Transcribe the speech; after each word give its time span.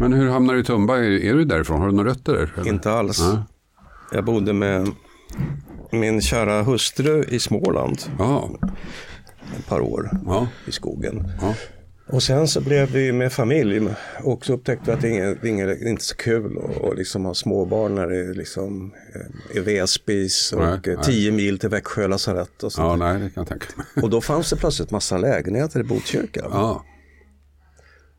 Men 0.00 0.12
hur 0.12 0.28
hamnar 0.28 0.54
du 0.54 0.60
i 0.60 0.64
Tumba? 0.64 0.96
Är, 0.98 1.34
du 1.34 1.44
därifrån? 1.44 1.80
Har 1.80 1.88
du 1.88 1.94
några 1.94 2.10
rötter 2.10 2.32
där? 2.32 2.52
eller? 2.56 2.68
Inte 2.68 2.90
alls. 2.92 3.18
Ja. 3.20 3.44
Jag 4.12 4.24
bodde 4.24 4.52
med 4.52 4.88
min 5.92 6.20
kära 6.20 6.62
hustru 6.62 7.24
i 7.28 7.38
Småland 7.38 7.98
Ja, 8.18 8.50
ett 9.58 9.66
par 9.68 9.80
år 9.80 10.10
ja, 10.26 10.48
i 10.66 10.72
skogen. 10.72 11.32
ja. 11.40 11.54
Och 12.08 12.22
sen 12.22 12.48
så 12.48 12.60
blev 12.60 12.90
vi 12.90 13.12
med 13.12 13.32
familj 13.32 13.88
och 14.24 14.46
så 14.46 14.52
upptäckte 14.52 14.84
vi 14.86 14.92
att 14.92 15.00
det 15.00 15.08
är 15.08 15.46
inget, 15.46 15.68
det 15.68 15.86
är 15.86 15.88
inte 15.88 16.04
så 16.04 16.16
kul 16.16 16.58
att 16.84 16.98
liksom 16.98 17.24
ha 17.24 17.34
småbarn 17.34 17.94
när 17.94 18.06
det 18.06 18.16
är 18.20 18.34
liksom 18.34 18.92
eh, 19.14 19.56
är 19.56 19.60
vedspis 19.60 20.52
och 20.52 20.60
Nej, 20.60 20.72
eh, 20.72 20.80
nej. 20.84 20.96
10 21.04 21.32
mil 21.32 21.58
till 21.58 21.68
Växjö 21.68 22.08
lasarett 22.08 22.62
och 22.62 22.72
sånt. 22.72 22.86
ja 22.86 22.96
nej, 22.96 23.14
det 23.22 23.30
kan 23.30 23.40
jag 23.40 23.48
tänka 23.48 23.66
mig. 23.76 24.04
Och 24.04 24.10
då 24.10 24.20
fanns 24.20 24.50
det 24.50 24.56
plötsligt 24.56 24.90
massa 24.90 25.18
lägenheter 25.18 25.80
i 25.80 25.82
Botkyrka. 25.82 26.40
Ja, 26.50 26.84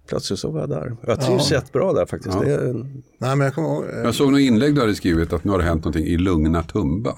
Plötsligt 0.08 0.40
så 0.40 0.52
var 0.52 0.60
jag 0.60 0.70
där. 0.70 0.96
Jag 1.08 1.22
trivs 1.22 1.52
jättebra 1.52 1.94
där 1.94 2.06
faktiskt. 2.06 2.36
Ja. 2.36 2.44
Det 2.46 2.54
är, 2.54 2.70
en- 2.70 3.04
Nej, 3.20 3.36
men 3.36 3.46
jag 3.46 3.54
kommer 3.56 3.68
ihåg, 3.70 3.84
eh, 3.86 4.00
jag 4.04 4.16
såg 4.16 4.32
något 4.32 4.42
inlägg 4.42 4.76
du 4.76 4.82
hade 4.82 4.96
skrivit 4.96 5.34
att 5.34 5.44
nu 5.44 5.52
har 5.52 5.58
det 5.60 5.64
hänt 5.66 5.84
någonting 5.86 6.06
i 6.06 6.18
Lugna 6.18 6.64
Tumba. 6.64 7.10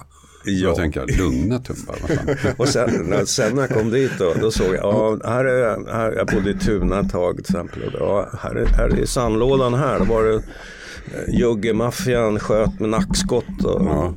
Ja. 0.44 0.52
Jag 0.68 0.76
tänker, 0.76 1.18
Lugna 1.18 1.58
Tumba, 1.58 1.92
och 2.56 2.68
sen 2.68 2.90
när, 3.08 3.24
sen 3.24 3.54
när 3.54 3.62
jag 3.62 3.70
kom 3.70 3.90
dit 3.90 4.10
då, 4.18 4.32
då 4.40 4.50
såg 4.50 4.66
jag, 4.74 4.84
ja, 4.84 5.18
här 5.24 5.44
är, 5.44 5.92
här, 5.92 6.12
jag 6.12 6.26
bodde 6.26 6.50
i 6.50 6.54
Tuna 6.58 7.00
ett 7.00 7.10
tag 7.12 7.34
till 7.34 7.40
exempel. 7.56 7.82
Och, 7.82 8.00
ja, 8.00 8.28
här, 8.38 8.54
är, 8.54 8.66
här 8.66 9.00
är 9.00 9.04
sandlådan 9.06 9.74
här, 9.74 9.98
då 9.98 10.04
var 10.04 10.24
det 10.24 10.34
eh, 10.34 11.38
juggemaffian 11.40 12.38
sköt 12.38 12.80
med 12.80 12.88
nackskott. 12.88 13.64
Och, 13.64 13.82
Ja. 13.84 14.14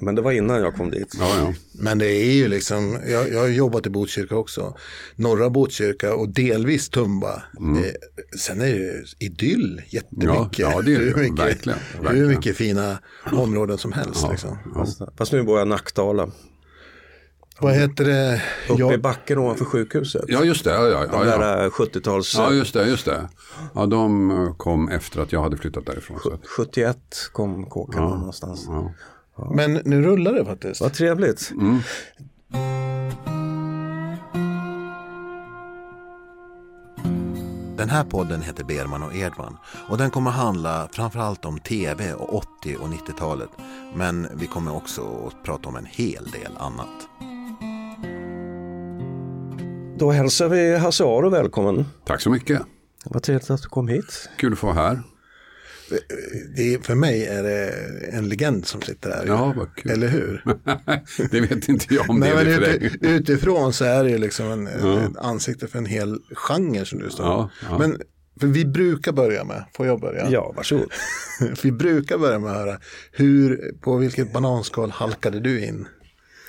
Men 0.00 0.14
det 0.14 0.22
var 0.22 0.32
innan 0.32 0.60
jag 0.60 0.74
kom 0.74 0.90
dit. 0.90 1.14
Ja, 1.20 1.30
ja. 1.38 1.52
Men 1.72 1.98
det 1.98 2.06
är 2.10 2.32
ju 2.32 2.48
liksom, 2.48 2.98
jag, 3.06 3.32
jag 3.32 3.40
har 3.40 3.48
jobbat 3.48 3.86
i 3.86 3.90
Botkyrka 3.90 4.36
också. 4.36 4.76
Norra 5.16 5.50
Botkyrka 5.50 6.14
och 6.14 6.28
delvis 6.28 6.88
Tumba. 6.88 7.34
Eh, 7.34 7.92
sen 8.38 8.60
är 8.60 8.64
det 8.64 8.70
ju 8.70 9.04
idyll 9.18 9.82
jättemycket. 9.88 10.58
Ja, 10.58 10.72
ja, 10.72 10.82
det 10.82 10.94
är 10.94 10.98
det 10.98 11.04
hur 11.04 11.14
mycket, 11.14 11.38
Verkligen, 11.46 11.78
Hur 11.96 12.02
verkligen. 12.02 12.28
mycket 12.28 12.56
fina 12.56 12.98
områden 13.32 13.78
som 13.78 13.92
helst. 13.92 14.26
Liksom. 14.30 14.58
Fast 15.18 15.32
nu 15.32 15.42
bor 15.42 15.58
jag 15.58 15.66
i 15.66 15.70
Nackdala. 15.70 16.28
Vad 17.60 17.74
heter 17.74 18.04
det? 18.04 18.42
Uppe 18.68 18.82
i 18.82 18.86
Jag, 18.90 19.00
backen 19.00 19.38
ovanför 19.38 19.64
sjukhuset. 19.64 20.24
ja 20.28 20.44
just 20.44 20.64
det. 20.64 20.70
Ja, 20.70 20.88
ja, 20.88 21.06
De 21.06 21.12
ja, 21.12 21.26
ja. 21.26 21.38
där 21.38 21.64
eh, 21.64 21.70
70-tals... 21.70 22.34
ja, 22.34 22.52
just 22.52 22.74
det. 22.74 22.88
Just 22.88 23.04
det. 23.04 23.28
Ja, 23.74 23.86
de 23.86 24.30
eh, 24.30 24.54
kom 24.56 24.88
efter 24.88 25.20
att 25.20 25.32
jag 25.32 25.42
hade 25.42 25.56
flyttat 25.56 25.86
därifrån. 25.86 26.18
Så. 26.22 26.32
att- 26.32 26.46
71 26.46 26.96
kom 27.32 27.66
kåken 27.66 28.02
någonstans. 28.02 28.64
Ja. 28.68 28.92
Men 29.54 29.80
nu 29.84 30.02
rullar 30.02 30.32
det 30.32 30.44
faktiskt. 30.44 30.80
Vad 30.80 30.92
trevligt. 30.92 31.52
Den 37.76 37.88
här 37.90 38.04
podden 38.04 38.42
heter 38.42 38.64
Berman 38.64 39.02
och 39.02 39.14
Edman 39.16 39.56
och 39.88 39.98
den 39.98 40.10
kommer 40.10 40.30
handla 40.30 40.88
framförallt 40.92 41.44
om 41.44 41.58
tv 41.58 42.12
och 42.12 42.34
80 42.34 42.76
och 42.76 42.88
90-talet. 42.88 43.48
Men 43.94 44.28
vi 44.34 44.46
kommer 44.46 44.76
också 44.76 45.02
att 45.26 45.42
prata 45.44 45.68
om 45.68 45.76
en 45.76 45.86
hel 45.86 46.24
del 46.30 46.52
annat. 46.58 47.08
Då 49.98 50.10
hälsar 50.10 50.48
vi 50.48 50.76
Hasse 50.76 51.04
Aro 51.04 51.28
välkommen. 51.28 51.84
Tack 52.04 52.20
så 52.20 52.30
mycket. 52.30 52.62
Vad 53.04 53.22
trevligt 53.22 53.50
att 53.50 53.62
du 53.62 53.68
kom 53.68 53.88
hit. 53.88 54.28
Kul 54.36 54.52
att 54.52 54.58
få 54.58 54.66
vara 54.66 54.76
här. 54.76 55.02
Det 56.56 56.86
för 56.86 56.94
mig 56.94 57.26
är 57.26 57.42
det 57.42 57.70
en 58.12 58.28
legend 58.28 58.66
som 58.66 58.82
sitter 58.82 59.10
här. 59.10 59.24
Ja, 59.26 59.54
vad 59.56 59.74
kul. 59.74 59.92
Eller 59.92 60.08
hur? 60.08 60.42
det 61.30 61.40
vet 61.40 61.68
inte 61.68 61.94
jag 61.94 62.10
om 62.10 62.20
Nej, 62.20 62.30
det 62.30 62.36
men 62.36 62.46
är 62.46 62.52
för 62.52 62.62
ute, 62.62 62.98
dig. 62.98 63.14
utifrån 63.14 63.72
så 63.72 63.84
är 63.84 64.04
det 64.04 64.10
ju 64.10 64.18
liksom 64.18 64.50
en, 64.50 64.66
ett 64.66 65.16
ansikte 65.16 65.68
för 65.68 65.78
en 65.78 65.86
hel 65.86 66.18
genre 66.34 66.84
som 66.84 66.98
du 66.98 67.10
står. 67.10 67.26
Ja, 67.26 67.50
ja. 67.70 67.78
Men 67.78 68.00
för 68.40 68.46
vi 68.46 68.64
brukar 68.64 69.12
börja 69.12 69.44
med, 69.44 69.64
får 69.76 69.86
jag 69.86 70.00
börja? 70.00 70.30
Ja, 70.30 70.52
varsågod. 70.56 70.92
vi 71.62 71.72
brukar 71.72 72.18
börja 72.18 72.38
med 72.38 72.50
att 72.50 72.56
höra, 72.56 72.78
hur, 73.12 73.72
på 73.80 73.96
vilket 73.96 74.32
bananskal 74.32 74.90
halkade 74.90 75.40
du 75.40 75.64
in? 75.64 75.86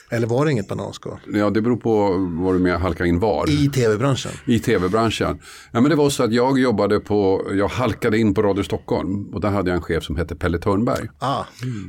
Eller 0.10 0.28
var 0.28 0.46
det 0.46 0.52
inget 0.52 0.68
bananskal? 0.68 1.20
Ja, 1.34 1.50
det 1.50 1.62
beror 1.62 1.78
på 1.78 2.08
var 2.44 2.54
du 2.54 2.60
med 2.60 2.80
halka 2.80 3.06
in 3.06 3.20
var. 3.20 3.50
I 3.50 3.70
tv-branschen? 3.70 4.32
I 4.46 4.60
tv-branschen. 4.60 5.40
Ja, 5.72 5.82
men 5.82 5.90
det 5.90 5.96
var 5.96 6.10
så 6.10 6.24
att 6.24 6.34
jag 6.34 6.60
jobbade 6.60 7.00
på, 7.00 7.48
jag 7.54 7.68
halkade 7.68 8.18
in 8.20 8.34
på 8.34 8.42
Radio 8.42 8.64
Stockholm 8.64 9.34
och 9.34 9.42
där 9.42 9.50
hade 9.50 9.70
jag 9.70 9.76
en 9.76 9.82
chef 9.82 10.04
som 10.04 10.16
hette 10.16 10.36
Pelle 10.36 10.60
Törnberg. 10.60 11.08
Ah, 11.20 11.44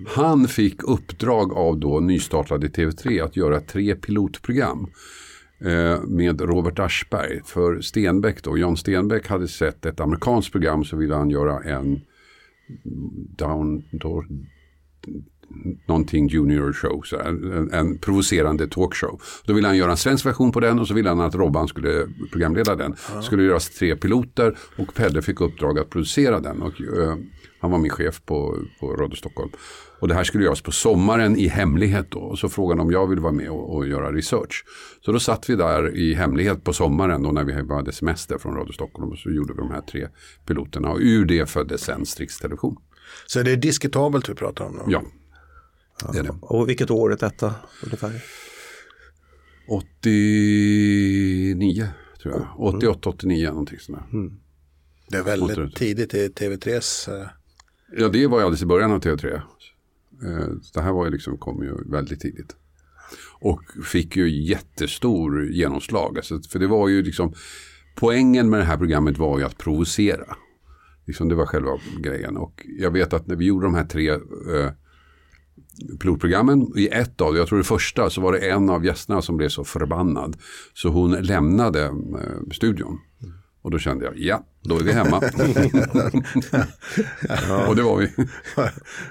Han 0.08 0.48
fick 0.48 0.82
uppdrag 0.82 1.52
av 1.52 1.78
då 1.78 2.00
nystartade 2.00 2.66
TV3 2.68 3.24
att 3.24 3.36
göra 3.36 3.60
tre 3.60 3.94
pilotprogram 3.94 4.86
eh, 5.64 6.02
med 6.02 6.40
Robert 6.40 6.78
Aschberg. 6.78 7.40
För 7.44 7.80
Stenbeck 7.80 8.42
då, 8.42 8.58
Jan 8.58 8.76
Stenbeck 8.76 9.28
hade 9.28 9.48
sett 9.48 9.86
ett 9.86 10.00
amerikanskt 10.00 10.52
program 10.52 10.84
så 10.84 10.96
ville 10.96 11.14
han 11.14 11.30
göra 11.30 11.60
en 11.62 12.00
down, 13.38 13.84
då, 13.90 14.24
någonting 15.86 16.28
junior 16.28 16.72
show, 16.72 17.02
så 17.04 17.18
en, 17.18 17.70
en 17.72 17.98
provocerande 17.98 18.68
talkshow. 18.68 19.20
Då 19.44 19.52
ville 19.52 19.66
han 19.66 19.76
göra 19.76 19.90
en 19.90 19.96
svensk 19.96 20.26
version 20.26 20.52
på 20.52 20.60
den 20.60 20.78
och 20.78 20.88
så 20.88 20.94
ville 20.94 21.08
han 21.08 21.20
att 21.20 21.34
Robban 21.34 21.68
skulle 21.68 22.08
programleda 22.32 22.76
den. 22.76 22.94
Det 23.16 23.22
skulle 23.22 23.42
göras 23.42 23.70
tre 23.70 23.96
piloter 23.96 24.56
och 24.76 24.94
Pedde 24.94 25.22
fick 25.22 25.40
uppdrag 25.40 25.78
att 25.78 25.90
producera 25.90 26.40
den. 26.40 26.62
Och, 26.62 26.80
eh, 26.80 27.16
han 27.60 27.70
var 27.70 27.78
min 27.78 27.90
chef 27.90 28.22
på, 28.24 28.58
på 28.80 28.92
Radio 28.92 29.16
Stockholm. 29.16 29.50
Och 30.00 30.08
det 30.08 30.14
här 30.14 30.24
skulle 30.24 30.44
göras 30.44 30.60
på 30.60 30.72
sommaren 30.72 31.36
i 31.36 31.48
hemlighet 31.48 32.10
då. 32.10 32.18
Och 32.18 32.38
så 32.38 32.48
frågade 32.48 32.80
han 32.80 32.86
om 32.86 32.92
jag 32.92 33.06
ville 33.06 33.20
vara 33.20 33.32
med 33.32 33.50
och, 33.50 33.76
och 33.76 33.86
göra 33.86 34.12
research. 34.12 34.64
Så 35.00 35.12
då 35.12 35.20
satt 35.20 35.50
vi 35.50 35.56
där 35.56 35.96
i 35.96 36.14
hemlighet 36.14 36.64
på 36.64 36.72
sommaren 36.72 37.22
då 37.22 37.32
när 37.32 37.44
vi 37.44 37.74
hade 37.74 37.92
semester 37.92 38.38
från 38.38 38.56
Radio 38.56 38.72
Stockholm. 38.72 39.12
Och 39.12 39.18
så 39.18 39.30
gjorde 39.30 39.52
vi 39.52 39.58
de 39.58 39.70
här 39.70 39.80
tre 39.80 40.08
piloterna. 40.46 40.90
Och 40.90 40.98
ur 41.00 41.24
det 41.24 41.50
föddes 41.50 41.80
sen 41.80 42.06
Strix 42.06 42.38
Television. 42.38 42.76
så 43.26 43.42
det 43.42 43.52
är 43.52 43.56
diskutabelt 43.56 44.28
vi 44.28 44.34
pratar 44.34 44.64
om 44.64 44.76
då? 44.76 44.84
Ja, 44.88 45.02
det 46.12 46.18
är 46.18 46.22
det. 46.22 46.34
Och 46.40 46.68
vilket 46.68 46.90
år 46.90 47.12
är 47.12 47.16
detta 47.16 47.54
ungefär? 47.84 48.22
89 49.68 51.88
tror 52.22 52.34
jag. 52.34 52.46
88, 52.56 53.08
89 53.10 53.48
någonting 53.50 53.78
sådär. 53.78 54.02
Det 55.10 55.16
är 55.16 55.22
väldigt 55.22 55.56
det. 55.56 55.70
tidigt 55.70 56.14
i 56.14 56.28
TV3s... 56.28 57.20
eh, 57.20 57.26
Ja, 57.96 58.08
det 58.08 58.26
var 58.26 58.38
ju 58.38 58.44
alldeles 58.44 58.62
i 58.62 58.66
början 58.66 58.92
av 58.92 59.00
TV3. 59.00 59.34
Eh, 59.34 59.40
Det 60.74 60.80
här 60.80 60.92
var 60.92 61.04
ju 61.04 61.10
liksom, 61.10 61.38
kom 61.38 61.62
ju 61.62 61.90
väldigt 61.90 62.20
tidigt. 62.20 62.56
Och 63.40 63.62
fick 63.84 64.16
ju 64.16 64.44
jättestor 64.44 65.50
genomslag. 65.50 66.16
Alltså, 66.16 66.40
för 66.42 66.58
det 66.58 66.66
var 66.66 66.88
ju 66.88 67.02
liksom, 67.02 67.34
poängen 67.96 68.50
med 68.50 68.60
det 68.60 68.64
här 68.64 68.76
programmet 68.76 69.18
var 69.18 69.38
ju 69.38 69.44
att 69.44 69.58
provocera. 69.58 70.36
Liksom, 71.06 71.28
det 71.28 71.34
var 71.34 71.46
själva 71.46 71.70
grejen. 72.00 72.36
Och 72.36 72.66
jag 72.78 72.90
vet 72.90 73.12
att 73.12 73.26
när 73.26 73.36
vi 73.36 73.44
gjorde 73.44 73.66
de 73.66 73.74
här 73.74 73.84
tre 73.84 74.10
eh, 74.10 74.18
pilotprogrammen, 76.00 76.72
i 76.76 76.88
ett 76.88 77.20
av 77.20 77.36
jag 77.36 77.48
tror 77.48 77.58
det 77.58 77.64
första, 77.64 78.10
så 78.10 78.20
var 78.20 78.32
det 78.32 78.38
en 78.38 78.70
av 78.70 78.84
gästerna 78.84 79.22
som 79.22 79.36
blev 79.36 79.48
så 79.48 79.64
förbannad. 79.64 80.36
Så 80.74 80.88
hon 80.88 81.10
lämnade 81.10 81.84
eh, 81.84 82.50
studion. 82.52 82.98
Och 83.62 83.70
då 83.70 83.78
kände 83.78 84.04
jag, 84.04 84.18
ja, 84.18 84.44
då 84.68 84.78
är 84.78 84.82
vi 84.84 84.92
hemma. 84.92 85.16
Och 87.68 87.76
det 87.76 87.82
var 87.82 87.96
vi. 87.98 88.08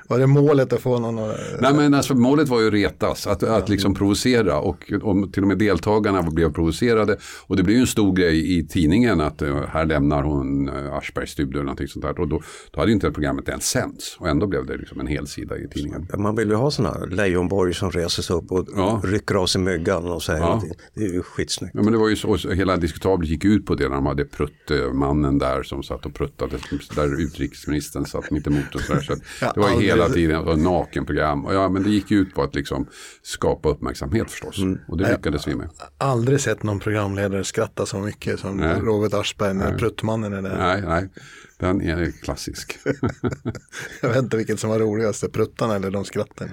Var 0.08 0.20
det 0.20 0.28
målet 0.28 0.74
att 0.74 0.82
få 0.82 1.00
någon 1.00 1.20
att... 1.20 1.38
Nej 1.62 1.74
men 1.74 1.94
alltså 1.94 2.16
målet 2.16 2.50
var 2.50 2.62
ju 2.62 2.68
att 2.68 2.74
retas, 2.74 3.28
att, 3.28 3.44
att 3.44 3.70
liksom 3.70 3.94
provocera 3.94 4.60
och 4.60 4.94
om 5.02 5.32
till 5.32 5.42
och 5.44 5.48
med 5.48 5.58
deltagarna 5.58 6.22
blev 6.22 6.54
provocerade. 6.54 7.18
Och 7.48 7.56
det 7.58 7.64
blev 7.64 7.76
ju 7.76 7.82
en 7.82 7.88
stor 7.88 8.14
grej 8.16 8.60
i 8.60 8.68
tidningen 8.68 9.22
att 9.22 9.42
eh, 9.42 9.62
här 9.68 9.86
lämnar 9.86 10.24
hon 10.24 10.70
uh, 10.70 10.94
Aschbergs 10.94 11.32
studio 11.32 11.54
eller 11.54 11.64
någonting 11.64 11.88
sånt 11.88 12.06
där. 12.06 12.20
Och 12.20 12.28
då, 12.28 12.42
då 12.72 12.80
hade 12.80 12.92
ju 12.92 12.94
inte 12.94 13.12
programmet 13.12 13.50
ens 13.50 13.70
sänds 13.70 14.18
och 14.20 14.28
ändå 14.30 14.48
blev 14.48 14.66
det 14.66 14.78
liksom 14.78 15.00
en 15.00 15.08
hel 15.08 15.28
sida 15.28 15.58
i 15.58 15.68
tidningen. 15.68 16.08
Man 16.18 16.36
vill 16.36 16.50
ju 16.50 16.56
ha 16.56 16.72
sådana 16.72 17.06
Leijonborg 17.06 17.74
som 17.74 17.92
reser 17.92 18.24
sig 18.24 18.36
upp 18.36 18.52
och 18.52 18.68
Ja. 18.76 19.02
rycker 19.04 19.36
av 19.36 19.46
sig 19.48 19.62
myggan 19.62 20.06
och 20.12 20.24
säger 20.24 20.40
Ja. 20.40 20.62
Det 20.94 21.04
är 21.06 21.14
ju 21.14 21.22
skitsnyggt. 21.22 21.76
Ja 21.76 21.82
men 21.84 21.94
det 21.94 22.00
var 22.00 22.10
ju 22.10 22.16
så, 22.16 22.38
så 22.38 22.52
hela 22.52 22.78
diskutabelt 22.78 23.30
gick 23.30 23.46
ut 23.46 23.66
på 23.66 23.76
det 23.76 23.90
när 23.90 23.96
de 23.96 24.06
hade 24.06 24.26
pruttmannen 24.26 25.38
där 25.38 25.47
som 25.64 25.84
satt 25.84 26.06
och 26.06 26.14
pruttade, 26.14 26.58
där 26.96 27.22
utrikesministern 27.22 28.06
satt 28.06 28.32
mitt 28.32 28.48
emot 28.48 28.76
och 28.76 28.82
sådär. 28.82 29.02
Så 29.02 29.16
det 29.40 29.60
var 29.60 29.70
ju 29.70 29.88
hela 29.88 30.10
tiden 30.10 30.64
nakenprogram. 30.64 31.46
Och 31.46 31.54
ja 31.54 31.70
men 31.70 31.84
det 31.84 31.90
gick 31.90 32.12
ju 32.12 32.18
ut 32.18 32.34
på 32.34 32.44
att 32.44 32.56
liksom 32.56 32.88
skapa 33.22 33.70
uppmärksamhet 33.70 34.32
förstås. 34.32 34.58
Och 34.88 34.98
det 34.98 35.12
lyckades 35.12 35.48
vi 35.48 35.56
med. 35.56 35.70
Aldrig 35.98 36.42
sett 36.42 36.64
någon 36.64 36.80
programledare 36.80 37.44
skratta 37.44 37.86
så 37.86 38.00
mycket 38.00 38.40
som 38.40 38.58
Nej. 38.58 38.80
Robert 38.80 39.14
Aschberg 39.14 39.54
när 39.54 39.78
Pruttmannen 39.78 40.34
är 40.34 40.42
där. 40.42 40.58
Nej, 40.58 40.82
nej, 40.82 41.10
den 41.58 41.82
är 41.82 42.12
klassisk. 42.12 42.80
Jag 44.02 44.10
vet 44.10 44.18
inte 44.18 44.38
vilket 44.38 44.60
som 44.60 44.70
var 44.70 44.80
roligast, 44.80 45.32
pruttarna 45.32 45.76
eller 45.76 45.92
de 45.92 46.06
skratten. 46.06 46.50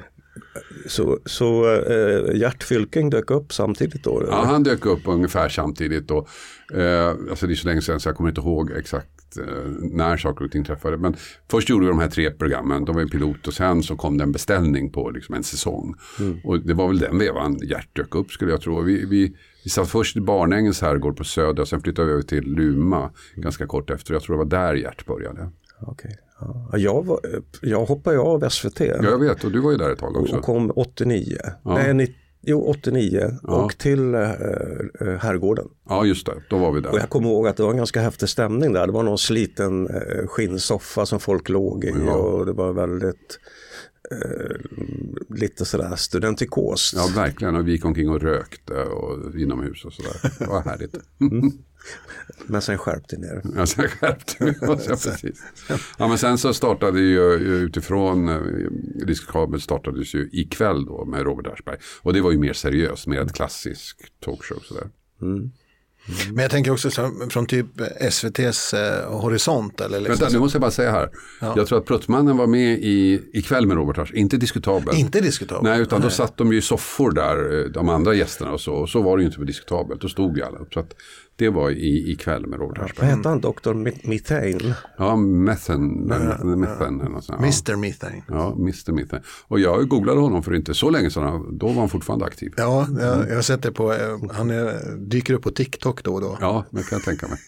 Så, 0.86 1.18
så 1.24 1.74
eh, 1.76 2.36
Gert 2.36 2.62
Fylking 2.62 3.10
dök 3.10 3.30
upp 3.30 3.52
samtidigt 3.52 4.04
då? 4.04 4.24
Ja, 4.30 4.44
han 4.46 4.62
dök 4.62 4.86
upp 4.86 5.00
ungefär 5.04 5.48
samtidigt. 5.48 6.10
Och, 6.10 6.28
eh, 6.74 7.08
alltså 7.30 7.46
det 7.46 7.52
är 7.52 7.54
så 7.54 7.68
länge 7.68 7.82
sedan 7.82 8.00
så 8.00 8.08
jag 8.08 8.16
kommer 8.16 8.30
inte 8.30 8.40
ihåg 8.40 8.70
exakt 8.70 9.36
eh, 9.38 9.44
när 9.80 10.16
saker 10.16 10.44
och 10.44 10.50
ting 10.50 10.64
träffade. 10.64 10.96
Men 10.96 11.16
först 11.50 11.68
gjorde 11.68 11.86
vi 11.86 11.90
de 11.90 11.98
här 11.98 12.08
tre 12.08 12.30
programmen, 12.30 12.84
de 12.84 12.94
var 12.94 13.02
ju 13.02 13.08
pilot 13.08 13.46
och 13.46 13.54
sen 13.54 13.82
så 13.82 13.96
kom 13.96 14.18
det 14.18 14.24
en 14.24 14.32
beställning 14.32 14.92
på 14.92 15.10
liksom 15.10 15.34
en 15.34 15.42
säsong. 15.42 15.94
Och 16.44 16.60
det 16.60 16.74
var 16.74 16.88
väl 16.88 16.98
den 16.98 17.18
vevan 17.18 17.58
Gert 17.62 17.96
dök 17.96 18.14
upp 18.14 18.30
skulle 18.30 18.50
jag 18.50 18.60
tro. 18.60 18.80
Vi, 18.82 19.04
vi, 19.04 19.36
vi 19.64 19.70
satt 19.70 19.88
först 19.88 20.16
i 20.16 20.20
Barnängens 20.20 20.80
herrgård 20.80 21.16
på 21.16 21.24
Söder, 21.24 21.64
sen 21.64 21.80
flyttade 21.80 22.06
vi 22.06 22.12
över 22.12 22.22
till 22.22 22.44
Luma 22.44 23.10
ganska 23.36 23.66
kort 23.66 23.90
efter. 23.90 24.14
Jag 24.14 24.22
tror 24.22 24.36
det 24.36 24.44
var 24.44 24.50
där 24.50 24.74
Gert 24.74 25.06
började. 25.06 25.50
Okej. 25.80 26.16
Ja. 26.44 26.68
Ja, 26.72 26.78
Jag, 26.78 27.06
var, 27.06 27.20
jag 27.62 27.84
hoppade 27.84 28.18
av 28.18 28.48
SVT 28.48 28.80
Ja, 28.80 28.86
jag 29.02 29.18
vet, 29.18 29.44
och 29.44 29.52
du 29.52 29.60
var 29.60 29.70
ju 29.70 29.76
där 29.76 29.92
ett 29.92 29.98
tag 29.98 30.16
också. 30.16 30.36
och 30.36 30.42
kom 30.42 30.72
89. 30.76 31.36
Ja. 31.42 31.74
Nej, 31.74 31.94
ni, 31.94 32.14
jo 32.42 32.62
89 32.68 33.30
Ja. 33.42 33.52
och 33.64 33.78
till 33.78 34.14
eh, 34.14 34.20
eh, 34.30 35.08
Herrgården. 35.20 35.66
Ja, 35.88 36.04
just 36.04 36.26
det, 36.26 36.32
då 36.50 36.58
var 36.58 36.72
vi 36.72 36.78
Och 36.78 36.82
där. 36.82 36.98
jag 36.98 37.08
kommer 37.10 37.28
ihåg 37.28 37.48
att 37.48 37.56
det 37.56 37.62
var 37.62 37.70
en 37.70 37.76
ganska 37.76 38.00
häftig 38.00 38.28
stämning 38.28 38.72
där. 38.72 38.86
Det 38.86 38.92
var 38.92 39.02
någon 39.02 39.18
sliten 39.18 39.88
eh, 39.88 40.26
skinnsoffa 40.26 41.06
som 41.06 41.20
folk 41.20 41.48
låg 41.48 41.84
i 41.84 41.92
och 42.10 42.46
det 42.46 42.52
var 42.52 42.72
väldigt 42.72 43.38
eh, 44.10 44.56
lite 45.36 45.64
sådär 45.64 45.96
studentikos. 45.96 46.92
Ja, 46.96 47.08
verkligen. 47.14 47.56
Och 47.56 47.68
vi 47.68 47.72
gick 47.72 47.84
omkring 47.84 48.10
och 48.10 48.20
rökte 48.20 48.74
och 48.74 49.34
inomhus 49.34 49.84
och 49.84 49.92
sådär. 49.92 50.16
Det 50.38 50.46
var 50.46 50.62
härligt. 50.62 50.94
Men 52.46 52.62
sen 52.62 52.78
skärpte 52.78 53.16
ni 53.16 53.26
er. 53.26 53.42
Ja, 53.56 53.66
sen 53.66 53.88
skärpte 53.88 54.44
vi 54.44 54.66
oss. 54.66 54.86
Ja, 54.88 54.96
precis. 55.10 55.42
Ja, 55.98 56.08
men 56.08 56.18
sen 56.18 56.38
så 56.38 56.54
startade 56.54 57.00
ju 57.00 57.32
utifrån 57.34 58.28
eh, 58.28 58.40
Diskutabel 59.06 59.60
startades 59.60 60.14
ju 60.14 60.28
ikväll 60.32 60.84
då 60.84 61.04
med 61.04 61.22
Robert 61.22 61.46
Aschberg. 61.46 61.78
Och 62.02 62.12
det 62.12 62.20
var 62.20 62.30
ju 62.30 62.38
mer 62.38 62.52
seriöst, 62.52 63.06
mer 63.06 63.20
ett 63.20 63.32
klassiskt 63.32 64.20
talkshow 64.20 64.58
sådär. 64.62 64.88
Men 66.32 66.42
jag 66.42 66.50
tänker 66.50 66.70
också 66.70 66.90
så, 66.90 67.12
från 67.30 67.46
typ 67.46 67.66
SVTs 68.00 68.74
eh, 68.74 69.20
horisont. 69.20 69.80
Eller 69.80 70.00
liksom, 70.00 70.18
Vänta, 70.20 70.32
nu 70.32 70.38
måste 70.38 70.56
jag 70.56 70.60
bara 70.60 70.70
säga 70.70 70.90
här. 70.90 71.10
Jag 71.40 71.66
tror 71.66 71.78
att 71.78 71.86
Pruttmannen 71.86 72.36
var 72.36 72.46
med 72.46 72.78
i, 72.78 73.22
ikväll 73.32 73.66
med 73.66 73.76
Robert 73.76 73.98
Aschberg, 73.98 74.20
inte 74.20 74.36
Diskutabel. 74.36 74.96
Inte 74.96 75.20
diskutabelt. 75.20 75.64
Nej, 75.64 75.80
utan 75.80 76.00
då 76.00 76.10
satt 76.10 76.36
de 76.36 76.52
ju 76.52 76.58
i 76.58 76.62
soffor 76.62 77.10
där, 77.10 77.58
eh, 77.58 77.70
de 77.70 77.88
andra 77.88 78.14
gästerna 78.14 78.52
och 78.52 78.60
så. 78.60 78.74
Och 78.74 78.88
så 78.88 79.02
var 79.02 79.16
det 79.16 79.22
ju 79.22 79.26
inte 79.26 79.38
på 79.38 79.44
Diskutabelt, 79.44 80.00
då 80.00 80.08
stod 80.08 80.36
ju 80.36 80.42
alla 80.42 80.58
upp. 80.58 80.74
Så 80.74 80.80
att 80.80 80.94
det 81.36 81.48
var 81.48 81.70
i, 81.70 82.12
ikväll 82.12 82.46
med 82.46 82.58
Robert 82.58 82.78
Aschberg. 82.78 83.06
Vad 83.08 83.16
hette 83.16 83.28
han? 83.28 83.40
Dr. 83.40 83.72
Mi- 83.74 84.08
Mithane? 84.08 84.40
Ja, 84.40 84.46
eller. 84.54 84.74
Ja. 84.98 85.12
Mr 85.12 85.78
Methane. 87.76 88.22
Ja, 88.28 88.54
Mr. 88.58 88.92
Mitten. 88.92 89.22
Och 89.48 89.60
jag 89.60 89.88
googlade 89.88 90.20
honom 90.20 90.42
för 90.42 90.54
inte 90.54 90.74
så 90.74 90.90
länge 90.90 91.10
sedan. 91.10 91.58
Då 91.58 91.66
var 91.66 91.74
han 91.74 91.88
fortfarande 91.88 92.24
aktiv. 92.24 92.52
Ja, 92.56 92.86
jag, 92.98 93.28
jag 93.28 93.34
har 93.34 93.42
sett 93.42 93.62
det 93.62 93.72
på, 93.72 93.92
eh, 93.92 93.98
han 94.32 94.50
är, 94.50 94.96
dyker 94.96 95.34
upp 95.34 95.42
på 95.42 95.50
TikTok 95.50 96.02
då 96.04 96.14
och 96.14 96.20
då. 96.20 96.38
Ja, 96.40 96.64
det 96.70 96.88
kan 96.88 96.98
jag 96.98 97.04
tänka 97.04 97.26
mig. 97.28 97.38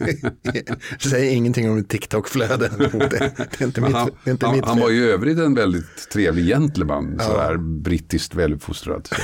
Säger 1.10 1.36
ingenting 1.36 1.70
om 1.70 1.84
TikTok-flöde. 1.84 2.70
Det, 3.06 3.32
det 3.36 3.60
är 3.60 3.66
inte 3.66 3.80
mitt, 3.80 3.92
han, 3.92 4.10
det 4.24 4.30
är 4.30 4.32
inte 4.32 4.46
han, 4.46 4.56
mitt 4.56 4.64
han 4.64 4.80
var 4.80 4.90
ju 4.90 5.04
i 5.04 5.10
övrigt 5.10 5.38
en 5.38 5.54
väldigt 5.54 6.10
trevlig 6.12 6.46
gentleman. 6.46 7.18
Sådär 7.20 7.56
brittiskt 7.56 8.34
väluppfostrad. 8.34 9.06
Så. 9.06 9.14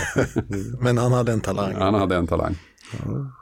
Men 0.81 0.99
han 0.99 1.13
hade 1.13 1.33
en 1.33 1.41
talang. 1.41 1.75
Han 1.75 1.95
hade 1.95 2.17
en 2.17 2.27
talang. 2.27 2.57
Ja, 2.93 3.33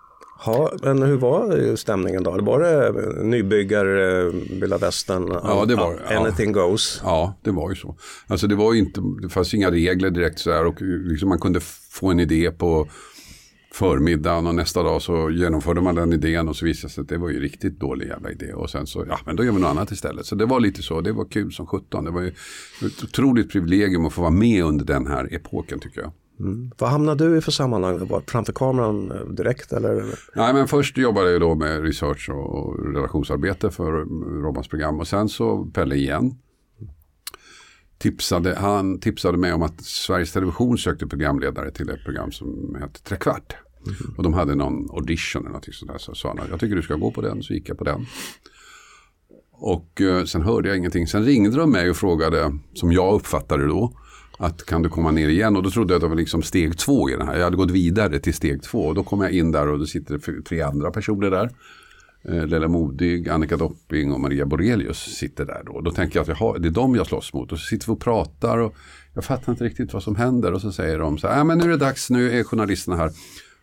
men 0.82 1.02
hur 1.02 1.16
var 1.16 1.76
stämningen 1.76 2.22
då? 2.22 2.30
Var 2.30 2.60
det 2.60 2.92
nybyggare, 3.24 4.30
vilda 4.60 4.78
västern? 4.78 5.28
Ja, 5.28 5.64
det 5.68 5.74
var 5.74 5.90
det, 5.90 6.14
ja. 6.14 6.20
Anything 6.20 6.52
goes. 6.52 7.00
Ja, 7.04 7.34
det 7.42 7.50
var 7.50 7.70
ju 7.70 7.76
så. 7.76 7.96
Alltså 8.26 8.46
det 8.46 8.54
var 8.54 8.74
inte, 8.74 9.00
det 9.22 9.28
fanns 9.28 9.54
inga 9.54 9.70
regler 9.70 10.10
direkt 10.10 10.38
sådär 10.38 10.66
och 10.66 10.82
liksom 10.82 11.28
man 11.28 11.38
kunde 11.38 11.60
få 11.90 12.10
en 12.10 12.20
idé 12.20 12.50
på 12.50 12.88
förmiddagen 13.72 14.46
och 14.46 14.54
nästa 14.54 14.82
dag 14.82 15.02
så 15.02 15.30
genomförde 15.30 15.80
man 15.80 15.94
den 15.94 16.12
idén 16.12 16.48
och 16.48 16.56
så 16.56 16.64
visade 16.64 16.88
det 16.88 16.94
sig 16.94 17.02
att 17.02 17.08
det 17.08 17.18
var 17.18 17.28
ju 17.28 17.40
riktigt 17.40 17.80
dålig 17.80 18.06
jävla 18.06 18.30
idé 18.30 18.52
och 18.52 18.70
sen 18.70 18.86
så, 18.86 19.04
ja 19.08 19.18
men 19.26 19.36
då 19.36 19.44
gör 19.44 19.52
vi 19.52 19.60
något 19.60 19.70
annat 19.70 19.90
istället. 19.90 20.26
Så 20.26 20.34
det 20.34 20.46
var 20.46 20.60
lite 20.60 20.82
så, 20.82 21.00
det 21.00 21.12
var 21.12 21.24
kul 21.24 21.52
som 21.52 21.66
17. 21.66 22.04
Det 22.04 22.10
var 22.10 22.20
ju 22.20 22.28
ett 22.86 23.04
otroligt 23.04 23.52
privilegium 23.52 24.06
att 24.06 24.12
få 24.12 24.20
vara 24.20 24.30
med 24.30 24.64
under 24.64 24.84
den 24.84 25.06
här 25.06 25.34
epoken 25.34 25.80
tycker 25.80 26.00
jag. 26.00 26.12
Vad 26.78 26.90
hamnade 26.90 27.28
du 27.28 27.38
i 27.38 27.40
för 27.40 27.52
sammanhang? 27.52 28.06
Var 28.08 28.22
framför 28.26 28.52
kameran 28.52 29.10
eh, 29.10 29.26
direkt 29.26 29.72
eller? 29.72 30.04
Nej 30.34 30.54
men 30.54 30.68
först 30.68 30.98
jobbade 30.98 31.30
jag 31.30 31.40
då 31.40 31.54
med 31.54 31.82
research 31.82 32.30
och 32.30 32.94
relationsarbete 32.94 33.70
för 33.70 33.92
Robbans 34.42 34.68
program 34.68 35.00
och 35.00 35.08
sen 35.08 35.28
så 35.28 35.64
Pelle 35.64 35.94
igen. 35.94 36.34
Tipsade, 37.98 38.54
han 38.54 39.00
tipsade 39.00 39.38
mig 39.38 39.52
om 39.52 39.62
att 39.62 39.84
Sveriges 39.84 40.32
Television 40.32 40.78
sökte 40.78 41.06
programledare 41.06 41.70
till 41.70 41.90
ett 41.90 42.04
program 42.04 42.32
som 42.32 42.76
hette 42.80 43.02
Trekvart. 43.02 43.56
Och 44.16 44.22
de 44.22 44.34
hade 44.34 44.54
någon 44.54 44.90
audition 44.90 45.42
eller 45.42 45.48
någonting 45.48 45.74
sådär. 45.74 45.98
Så 45.98 46.14
sa 46.14 46.28
han, 46.28 46.46
jag 46.50 46.60
tycker 46.60 46.76
du 46.76 46.82
ska 46.82 46.94
gå 46.94 47.10
på 47.10 47.20
den. 47.20 47.42
Så 47.42 47.54
gick 47.54 47.68
jag 47.68 47.78
på 47.78 47.84
den. 47.84 48.06
Och 49.52 50.00
eh, 50.00 50.24
sen 50.24 50.42
hörde 50.42 50.68
jag 50.68 50.78
ingenting. 50.78 51.06
Sen 51.06 51.24
ringde 51.24 51.56
de 51.56 51.70
mig 51.70 51.90
och 51.90 51.96
frågade, 51.96 52.58
som 52.74 52.92
jag 52.92 53.14
uppfattade 53.14 53.66
då, 53.66 53.92
att 54.40 54.66
kan 54.66 54.82
du 54.82 54.88
komma 54.88 55.10
ner 55.10 55.28
igen? 55.28 55.56
Och 55.56 55.62
då 55.62 55.70
trodde 55.70 55.92
jag 55.92 55.96
att 55.98 56.02
det 56.02 56.08
var 56.08 56.16
liksom 56.16 56.42
steg 56.42 56.78
två 56.78 57.10
i 57.10 57.16
den 57.16 57.28
här. 57.28 57.36
Jag 57.36 57.44
hade 57.44 57.56
gått 57.56 57.70
vidare 57.70 58.18
till 58.18 58.34
steg 58.34 58.62
två. 58.62 58.78
Och 58.78 58.94
då 58.94 59.04
kom 59.04 59.20
jag 59.20 59.32
in 59.32 59.52
där 59.52 59.68
och 59.68 59.78
då 59.78 59.86
sitter 59.86 60.18
det 60.18 60.42
tre 60.42 60.62
andra 60.62 60.90
personer 60.90 61.30
där. 61.30 61.50
Eh, 62.22 62.46
Lella 62.46 62.68
Modig, 62.68 63.28
Annika 63.28 63.56
Dopping 63.56 64.12
och 64.12 64.20
Maria 64.20 64.46
Borelius 64.46 64.98
sitter 64.98 65.44
där 65.44 65.62
då. 65.66 65.80
Då 65.80 65.90
tänker 65.90 66.18
jag 66.18 66.30
att 66.30 66.40
jaha, 66.40 66.58
det 66.58 66.68
är 66.68 66.72
dem 66.72 66.94
jag 66.94 67.06
slåss 67.06 67.32
mot. 67.32 67.52
Och 67.52 67.58
så 67.58 67.64
sitter 67.64 67.86
vi 67.86 67.92
och 67.92 68.00
pratar 68.00 68.58
och 68.58 68.74
jag 69.14 69.24
fattar 69.24 69.52
inte 69.52 69.64
riktigt 69.64 69.92
vad 69.92 70.02
som 70.02 70.16
händer. 70.16 70.52
Och 70.52 70.60
så 70.60 70.72
säger 70.72 70.98
de 70.98 71.18
så 71.18 71.28
här, 71.28 71.38
ja 71.38 71.44
men 71.44 71.58
nu 71.58 71.64
är 71.64 71.68
det 71.68 71.76
dags, 71.76 72.10
nu 72.10 72.38
är 72.38 72.44
journalisterna 72.44 72.96
här. 72.96 73.10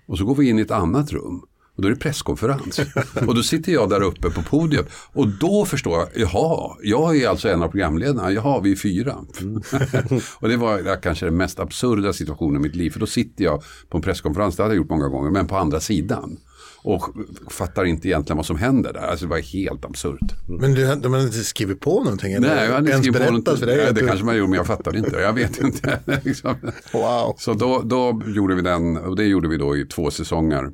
Och 0.06 0.18
så 0.18 0.26
går 0.26 0.36
vi 0.36 0.50
in 0.50 0.60
i 0.60 0.62
ett 0.62 0.72
annat 0.72 1.12
rum. 1.12 1.42
Och 1.78 1.84
då 1.84 1.88
är 1.88 1.92
det 1.92 2.00
presskonferens. 2.00 2.80
och 3.28 3.36
då 3.36 3.44
sitter 3.44 3.72
jag 3.72 3.90
där 3.90 4.02
uppe 4.04 4.30
på 4.30 4.42
podiet. 4.42 4.86
Och 5.14 5.28
då 5.28 5.66
förstår 5.66 6.00
jag, 6.00 6.08
jaha, 6.16 6.76
jag 6.84 7.18
är 7.18 7.30
alltså 7.30 7.50
en 7.50 7.64
av 7.64 7.68
programledarna. 7.68 8.32
Jaha, 8.32 8.60
vi 8.60 8.72
är 8.72 8.76
fyra. 8.76 9.16
och 10.40 10.50
det 10.50 10.58
var 10.58 11.02
kanske 11.02 11.26
den 11.26 11.38
mest 11.38 11.60
absurda 11.60 12.14
situationen 12.14 12.56
i 12.62 12.64
mitt 12.68 12.76
liv. 12.76 12.90
För 12.90 13.00
då 13.00 13.06
sitter 13.06 13.44
jag 13.44 13.64
på 13.90 13.98
en 13.98 14.02
presskonferens, 14.04 14.56
det 14.56 14.64
hade 14.64 14.76
jag 14.76 14.82
gjort 14.82 14.90
många 14.90 15.08
gånger, 15.08 15.32
men 15.32 15.48
på 15.48 15.58
andra 15.58 15.80
sidan. 15.80 16.38
Och 16.84 17.04
fattar 17.50 17.86
inte 17.86 18.08
egentligen 18.08 18.38
vad 18.38 18.46
som 18.46 18.58
händer 18.58 18.94
där. 18.94 19.00
Alltså 19.02 19.26
det 19.26 19.30
var 19.30 19.38
helt 19.40 19.86
absurt. 19.86 20.20
Men 20.48 20.74
du, 20.74 20.96
de 20.96 21.14
hade 21.14 21.26
inte 21.26 21.38
skrivit 21.44 21.80
på 21.80 22.04
någonting? 22.04 22.34
Eller 22.34 22.56
Nej, 22.56 22.66
jag 22.66 22.74
hade 22.74 22.96
inte 22.96 23.04
skrivit 23.12 23.28
på 23.28 23.34
något. 23.34 23.60
för 23.60 23.66
dig? 23.66 23.78
Nej, 23.78 23.86
det 23.86 24.02
du- 24.02 24.08
kanske 24.08 24.26
man 24.26 24.38
gjorde, 24.38 24.50
men 24.50 24.58
jag 24.58 24.68
fattade 24.68 24.98
inte. 24.98 25.16
Jag 25.18 25.34
vet 25.34 25.60
inte. 25.60 26.00
liksom. 26.24 26.56
Wow. 26.94 27.36
Så 27.38 27.54
då, 27.54 27.82
då 27.86 28.22
gjorde 28.28 28.56
vi 28.56 28.62
den, 28.62 28.98
och 28.98 29.16
det 29.16 29.24
gjorde 29.24 29.48
vi 29.48 29.58
då 29.58 29.78
i 29.78 29.86
två 29.86 30.12
säsonger 30.12 30.70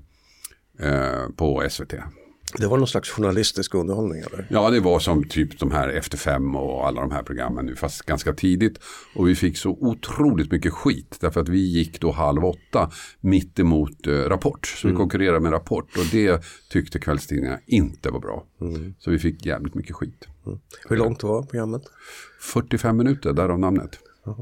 eh, 0.83 1.29
på 1.35 1.63
SVT. 1.69 1.93
Det 2.57 2.67
var 2.67 2.77
någon 2.77 2.87
slags 2.87 3.09
journalistisk 3.09 3.75
underhållning 3.75 4.19
eller? 4.19 4.47
Ja, 4.49 4.69
det 4.69 4.79
var 4.79 4.99
som 4.99 5.23
typ 5.23 5.59
de 5.59 5.71
här 5.71 5.89
Efter 5.89 6.17
fem 6.17 6.55
och 6.55 6.87
alla 6.87 7.01
de 7.01 7.11
här 7.11 7.23
programmen 7.23 7.65
nu, 7.65 7.75
fast 7.75 8.01
ganska 8.01 8.33
tidigt. 8.33 8.79
Och 9.15 9.27
vi 9.27 9.35
fick 9.35 9.57
så 9.57 9.69
otroligt 9.69 10.51
mycket 10.51 10.73
skit, 10.73 11.17
därför 11.19 11.41
att 11.41 11.49
vi 11.49 11.59
gick 11.59 12.01
då 12.01 12.11
halv 12.11 12.45
åtta 12.45 12.91
mitt 13.21 13.59
emot 13.59 14.07
eh, 14.07 14.11
Rapport. 14.11 14.67
Så 14.67 14.87
vi 14.87 14.93
konkurrerade 14.93 15.39
med 15.39 15.51
Rapport 15.51 15.97
och 15.97 16.05
det 16.11 16.43
tyckte 16.69 16.99
kvällstidningarna 16.99 17.59
inte 17.65 18.09
var 18.09 18.19
bra. 18.19 18.43
Så 18.99 19.11
vi 19.11 19.19
fick 19.19 19.45
jävligt 19.45 19.75
mycket 19.75 19.95
skit. 19.95 20.27
Hur 20.89 20.97
långt 20.97 21.23
var 21.23 21.41
programmet? 21.41 21.81
45 22.39 22.97
minuter, 22.97 23.33
därav 23.33 23.59
namnet. 23.59 23.99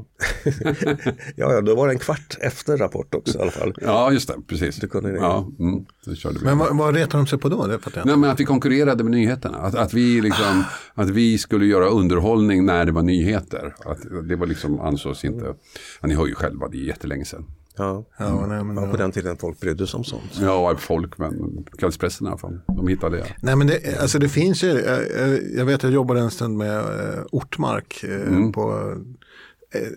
Ja, 1.36 1.52
ja, 1.52 1.60
då 1.60 1.74
var 1.74 1.86
det 1.86 1.92
en 1.92 1.98
kvart 1.98 2.36
efter 2.40 2.76
Rapport 2.76 3.14
också 3.14 3.38
i 3.38 3.42
alla 3.42 3.50
fall. 3.50 3.74
Ja, 3.80 4.12
just 4.12 4.28
det, 4.28 4.34
precis. 4.46 4.76
Du 4.76 4.88
kunde 4.88 5.10
det. 5.12 5.16
Ja, 5.18 5.48
mm, 5.58 5.84
det 6.06 6.16
körde 6.16 6.38
vi. 6.38 6.44
Men 6.44 6.58
vad, 6.58 6.76
vad 6.76 6.94
retar 6.94 7.18
de 7.18 7.26
sig 7.26 7.38
på 7.38 7.48
då? 7.48 7.66
Det 7.66 7.78
jag. 7.94 8.06
Nej, 8.06 8.16
men 8.16 8.30
att 8.30 8.40
vi 8.40 8.44
konkurrerade 8.44 9.04
med 9.04 9.10
nyheterna. 9.10 9.58
Att, 9.58 9.74
att, 9.74 9.94
vi 9.94 10.20
liksom, 10.20 10.64
att 10.94 11.10
vi 11.10 11.38
skulle 11.38 11.66
göra 11.66 11.86
underhållning 11.88 12.66
när 12.66 12.84
det 12.84 12.92
var 12.92 13.02
nyheter. 13.02 13.74
Att 13.84 14.28
det 14.28 14.36
var 14.36 14.46
liksom 14.46 14.80
ansågs 14.80 15.24
inte. 15.24 15.54
Ja, 16.00 16.06
ni 16.08 16.14
hör 16.14 16.26
ju 16.26 16.34
själva, 16.34 16.68
det 16.68 16.76
är 16.76 16.84
jättelänge 16.86 17.24
sedan. 17.24 17.44
Ja. 17.76 18.04
Ja, 18.18 18.46
nej, 18.46 18.64
men, 18.64 18.76
Ja, 18.84 18.90
på 18.90 18.96
den 18.96 19.12
tiden 19.12 19.36
folk 19.36 19.60
brydde 19.60 19.86
sig 19.86 19.98
om 19.98 20.04
sånt. 20.04 20.38
Ja, 20.40 20.76
folk, 20.78 21.18
men 21.18 21.64
kvällspressen 21.78 22.26
i 22.26 22.30
alla 22.30 22.38
fall. 22.38 22.60
De 22.66 22.88
hittade 22.88 23.16
det. 23.16 23.26
Nej 23.42 23.56
men 23.56 23.66
det, 23.66 24.00
alltså 24.00 24.18
det 24.18 24.28
finns 24.28 24.64
ju, 24.64 24.68
jag, 24.68 25.00
jag- 25.56 25.64
vet 25.64 25.82
jag 25.82 25.92
jobbade 25.92 26.20
en 26.20 26.30
stund 26.30 26.56
med 26.58 26.78
eh, 26.78 27.20
Ortmark 27.32 28.04
eh, 28.04 28.10
Mm. 28.28 28.52
på, 28.52 28.94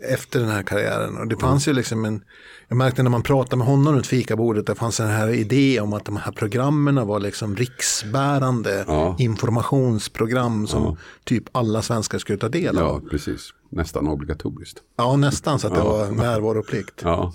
efter 0.09 0.39
den 0.39 0.49
här 0.49 0.63
karriären. 0.63 1.17
Och 1.17 1.27
det 1.27 1.37
fanns 1.37 1.67
ju 1.67 1.73
liksom 1.73 2.05
en, 2.05 2.23
jag 2.67 2.77
märkte 2.77 3.03
när 3.03 3.09
man 3.09 3.23
pratade 3.23 3.55
med 3.57 3.67
honom 3.67 3.93
runt 3.93 4.07
fikabordet, 4.07 4.67
det 4.67 4.75
fanns 4.75 4.99
en 4.99 5.07
här 5.07 5.29
idé 5.29 5.79
om 5.79 5.93
att 5.93 6.05
de 6.05 6.17
här 6.17 6.31
programmen 6.31 7.07
var 7.07 7.19
liksom 7.19 7.55
riksbärande 7.55 8.85
Ja. 8.87 9.15
informationsprogram 9.19 10.67
som 10.67 10.97
typ 11.23 11.43
alla 11.51 11.81
svenskar 11.81 12.17
skulle 12.19 12.37
ta 12.37 12.49
del 12.49 12.77
av. 12.77 12.83
Ja, 13.03 13.09
precis. 13.09 13.53
Nästan 13.69 14.07
obligatoriskt. 14.07 14.79
Ja, 14.97 15.15
nästan 15.15 15.59
så 15.59 15.67
att 15.67 15.75
det 15.75 15.81
var 15.81 16.11
närvaroplikt. 16.11 17.01
Ja. 17.03 17.33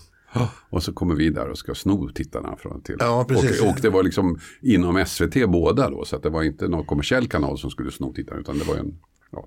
Och 0.70 0.82
så 0.82 0.92
kommer 0.92 1.14
vi 1.14 1.30
där 1.30 1.48
och 1.48 1.58
ska 1.58 1.74
sno 1.74 2.08
tittarna 2.08 2.56
från 2.56 2.82
till. 2.82 2.96
Ja, 2.98 3.24
precis. 3.28 3.60
Och, 3.60 3.68
och 3.68 3.78
det 3.82 3.90
var 3.90 4.02
liksom 4.02 4.38
inom 4.62 5.04
SVT 5.06 5.48
båda 5.48 5.90
då. 5.90 6.04
Så 6.04 6.16
att 6.16 6.22
det 6.22 6.30
var 6.30 6.42
inte 6.42 6.68
någon 6.68 6.84
kommersiell 6.84 7.28
kanal 7.28 7.58
som 7.58 7.70
skulle 7.70 7.90
sno 7.90 8.12
tittarna. 8.12 8.40
Utan 8.40 8.58
det 8.58 8.64
var 8.64 8.74
en, 8.76 8.94
ja. 9.32 9.46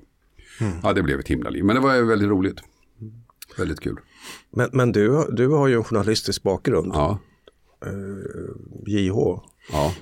Mm. 0.59 0.73
ja, 0.83 0.93
det 0.93 1.03
blev 1.03 1.19
ett 1.19 1.27
himla 1.27 1.49
liv. 1.49 1.63
Men 1.65 1.75
det 1.75 1.81
var 1.81 2.01
väldigt 2.01 2.29
roligt. 2.29 2.59
Väldigt 3.57 3.79
kul. 3.79 3.99
Men, 4.51 4.69
men 4.73 4.91
du, 4.91 5.27
du 5.31 5.47
har 5.47 5.67
ju 5.67 5.75
en 5.75 5.83
journalistisk 5.83 6.43
bakgrund, 6.43 6.91
Ja, 6.95 7.19
JH. 8.87 9.15
ja. 9.71 9.93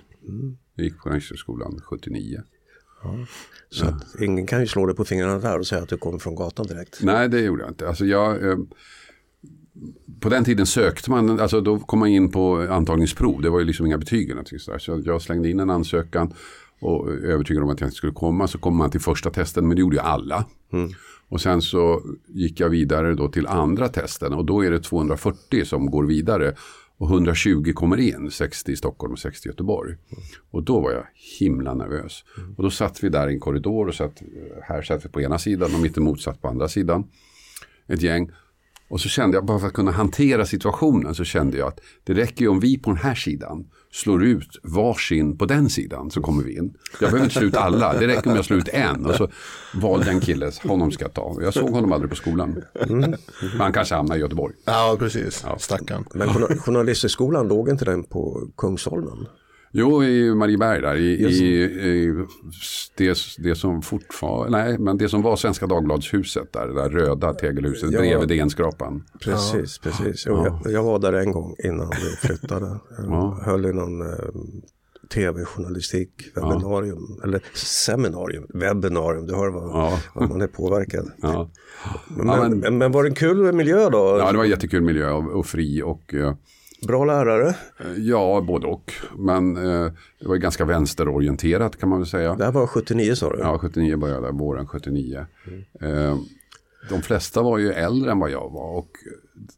Jag 0.76 0.84
gick 0.84 0.94
på 0.98 1.02
Journalisthögskolan 1.02 1.80
79. 1.84 2.42
Så 3.70 3.86
att 3.86 4.22
ingen 4.22 4.48
kan 4.48 4.60
ju 4.62 4.68
slå 4.68 4.86
dig 4.86 4.96
på 4.96 5.06
fingrarna 5.06 5.40
där 5.40 5.60
och 5.60 5.68
säga 5.68 5.82
att 5.84 5.90
du 5.90 5.98
kommer 5.98 6.20
från 6.20 6.36
gatan 6.36 6.68
direkt. 6.68 7.00
Nej, 7.04 7.30
det 7.30 7.40
gjorde 7.42 7.62
jag 7.64 7.72
inte. 7.72 7.88
Alltså 7.88 8.06
jag, 8.06 8.50
eh, 8.52 8.58
på 10.20 10.30
den 10.30 10.44
tiden 10.44 10.66
sökte 10.66 11.10
man, 11.10 11.40
alltså 11.40 11.62
då 11.62 11.80
kom 11.80 12.00
man 12.00 12.08
in 12.10 12.32
på 12.32 12.68
antagningsprov. 12.70 13.42
Det 13.42 13.50
var 13.50 13.60
ju 13.60 13.66
liksom 13.66 13.86
inga 13.86 13.98
betyg 13.98 14.24
eller 14.26 14.36
någonting 14.36 14.60
sådär. 14.60 14.80
Så 14.80 15.02
jag 15.06 15.22
slängde 15.22 15.50
in 15.50 15.60
en 15.60 15.70
ansökan 15.70 16.34
och 16.80 17.10
övertygad 17.12 17.64
om 17.64 17.70
att 17.70 17.80
jag 17.82 17.88
inte 17.88 17.98
skulle 17.98 18.14
komma. 18.14 18.48
Så 18.48 18.58
kom 18.58 18.76
man 18.78 18.90
till 18.92 19.02
första 19.02 19.30
testen, 19.30 19.68
men 19.68 19.76
det 19.76 19.82
gjorde 19.82 19.96
ju 19.96 20.02
alla. 20.02 20.46
Och 21.32 21.42
sen 21.42 21.62
så 21.62 22.02
gick 22.28 22.60
jag 22.60 22.70
vidare 22.70 23.16
då 23.16 23.28
till 23.28 23.48
andra 23.48 23.88
testen 23.88 24.34
och 24.34 24.46
då 24.46 24.66
är 24.66 24.72
det 24.72 24.80
240 24.80 25.66
som 25.66 25.92
går 25.92 26.04
vidare. 26.04 26.56
Och 26.98 27.10
120 27.10 27.74
kommer 27.74 27.98
in, 27.98 28.32
60 28.32 28.72
i 28.72 28.76
Stockholm 28.76 29.14
och 29.14 29.20
60 29.20 29.48
i 29.48 29.52
Göteborg. 29.52 29.96
Och 30.52 30.64
då 30.64 30.80
var 30.80 30.92
jag 30.92 31.06
himla 31.40 31.74
nervös. 31.74 32.24
Och 32.58 32.64
då 32.64 32.70
satt 32.70 33.04
vi 33.04 33.10
där 33.10 33.30
i 33.30 33.34
en 33.34 33.40
korridor 33.40 33.88
och 33.88 33.96
satt, 33.96 34.22
här 34.64 34.82
satt 34.82 35.06
vi 35.06 35.10
på 35.10 35.22
ena 35.22 35.40
sidan 35.40 35.76
och 35.76 35.82
mittemot 35.82 36.22
satt 36.22 36.42
på 36.42 36.48
andra 36.48 36.68
sidan. 36.68 37.04
Ett 37.88 38.02
gäng. 38.02 38.32
Och 38.92 39.02
så 39.02 39.10
kände 39.10 39.38
jag, 39.38 39.46
bara 39.46 39.60
för 39.60 39.68
att 39.68 39.74
kunna 39.74 39.92
hantera 39.92 40.46
situationen, 40.46 41.16
så 41.16 41.24
kände 41.24 41.58
jag 41.58 41.68
att 41.68 41.80
det 42.04 42.14
räcker 42.14 42.42
ju 42.42 42.48
om 42.48 42.60
vi 42.60 42.78
på 42.78 42.90
den 42.90 42.98
här 43.00 43.16
sidan 43.16 43.66
slår 43.92 44.24
ut 44.24 44.60
varsin 44.64 45.38
på 45.38 45.46
den 45.46 45.70
sidan 45.70 46.12
så 46.12 46.22
kommer 46.22 46.44
vi 46.44 46.58
in. 46.58 46.74
Jag 47.00 47.10
behöver 47.12 47.24
inte 47.24 47.36
slå 47.36 47.48
ut 47.48 47.56
alla, 47.56 47.94
det 48.00 48.08
räcker 48.08 48.30
om 48.30 48.36
jag 48.36 48.46
slår 48.46 48.60
ut 48.60 48.68
en. 48.68 49.06
Och 49.06 49.16
så 49.16 49.30
valde 49.74 50.10
en 50.12 50.20
kille, 50.20 50.52
honom 50.64 50.92
ska 50.92 51.04
jag 51.06 51.14
ta. 51.14 51.38
Jag 51.42 51.54
såg 51.54 51.70
honom 51.70 51.92
aldrig 51.92 52.10
på 52.10 52.16
skolan. 52.16 52.62
Men 52.90 53.16
han 53.60 53.74
kanske 53.74 53.96
hamnar 53.96 54.16
i 54.16 54.20
Göteborg. 54.20 54.54
Ja, 54.66 54.96
precis. 55.00 55.46
Stackarn. 55.58 56.06
Men 56.14 56.28
journa- 56.30 56.58
journalisthögskolan 56.58 57.48
låg 57.48 57.70
inte 57.70 57.86
den 57.86 58.04
på 58.04 58.48
Kungsholmen? 58.58 59.28
Jo, 59.74 60.04
i 60.04 60.36
Marieberg 60.36 60.82
där. 60.82 60.96
I, 60.96 61.06
i, 61.26 61.64
i 61.64 62.26
det, 62.98 63.18
det 63.38 63.56
som 63.56 63.82
fortfarande, 63.82 64.58
nej, 64.58 64.78
men 64.80 64.98
det 64.98 65.10
som 65.10 65.22
var 65.22 65.36
Svenska 65.36 65.68
Dagbladshuset 65.68 66.54
där, 66.54 66.68
det 66.68 66.74
där 66.74 66.90
röda 66.90 67.34
tegelhuset 67.34 67.92
Ja. 67.92 68.00
bredvid 68.00 68.28
DN-skrapan. 68.30 69.04
Precis, 69.22 69.78
precis. 69.80 70.24
Jo, 70.28 70.46
jag, 70.64 70.72
jag 70.74 70.84
var 70.84 71.00
där 71.00 71.14
en 71.14 71.32
gång 71.32 71.56
innan 71.64 71.90
vi 71.90 72.28
flyttade. 72.28 72.66
Jag 72.98 73.06
Ja. 73.08 73.40
höll 73.46 73.66
i 73.66 73.74
någon 73.74 74.02
eh, 74.02 74.08
tv-journalistik, 75.14 76.10
webbinarium, 76.36 77.20
eller 77.24 77.42
seminarium, 77.54 78.46
webbinarium, 78.54 79.28
du 79.28 79.36
hör 79.36 79.50
vad, 79.50 79.64
Ja. 79.70 80.00
vad 80.16 80.30
man 80.30 80.42
är 80.42 80.48
påverkad. 80.48 81.12
Ja. 81.22 81.50
Men, 82.10 82.28
Ja, 82.28 82.42
men, 82.42 82.60
men- 82.60 82.78
men 82.78 82.92
var 82.92 83.04
det 83.04 83.10
en 83.10 83.16
kul 83.16 83.54
miljö 83.54 83.90
då? 83.90 84.18
ja, 84.20 84.32
det 84.32 84.38
var 84.38 84.46
jättekul 84.46 84.82
miljö 84.82 85.12
och, 85.12 85.32
och 85.40 85.46
fri 85.46 85.82
och 85.82 86.14
eh, 86.14 86.34
Bra 86.88 87.06
lärare? 87.06 87.56
ja, 87.98 88.44
både 88.48 88.68
och. 88.68 88.94
Men 89.18 89.58
eh, 89.58 89.92
det 90.20 90.28
var 90.28 90.36
ju 90.36 90.42
ganska 90.42 90.66
vänsterorienterat 90.66 91.80
kan 91.80 91.90
man 91.90 92.00
väl 92.00 92.08
säga. 92.08 92.36
Det 92.36 92.46
här 92.46 92.52
var 92.52 92.68
79 92.68 93.16
sa 93.16 93.34
du? 93.34 93.40
Ja, 93.40 93.58
79 93.58 93.98
började 93.98 94.26
jag, 94.28 94.38
våren 94.38 94.68
79. 94.68 95.26
Eh, 95.82 96.18
de 96.90 97.02
flesta 97.02 97.42
var 97.42 97.58
ju 97.58 97.72
äldre 97.72 98.12
än 98.12 98.20
vad 98.20 98.32
jag 98.32 98.50
var 98.52 98.78
och 98.78 98.90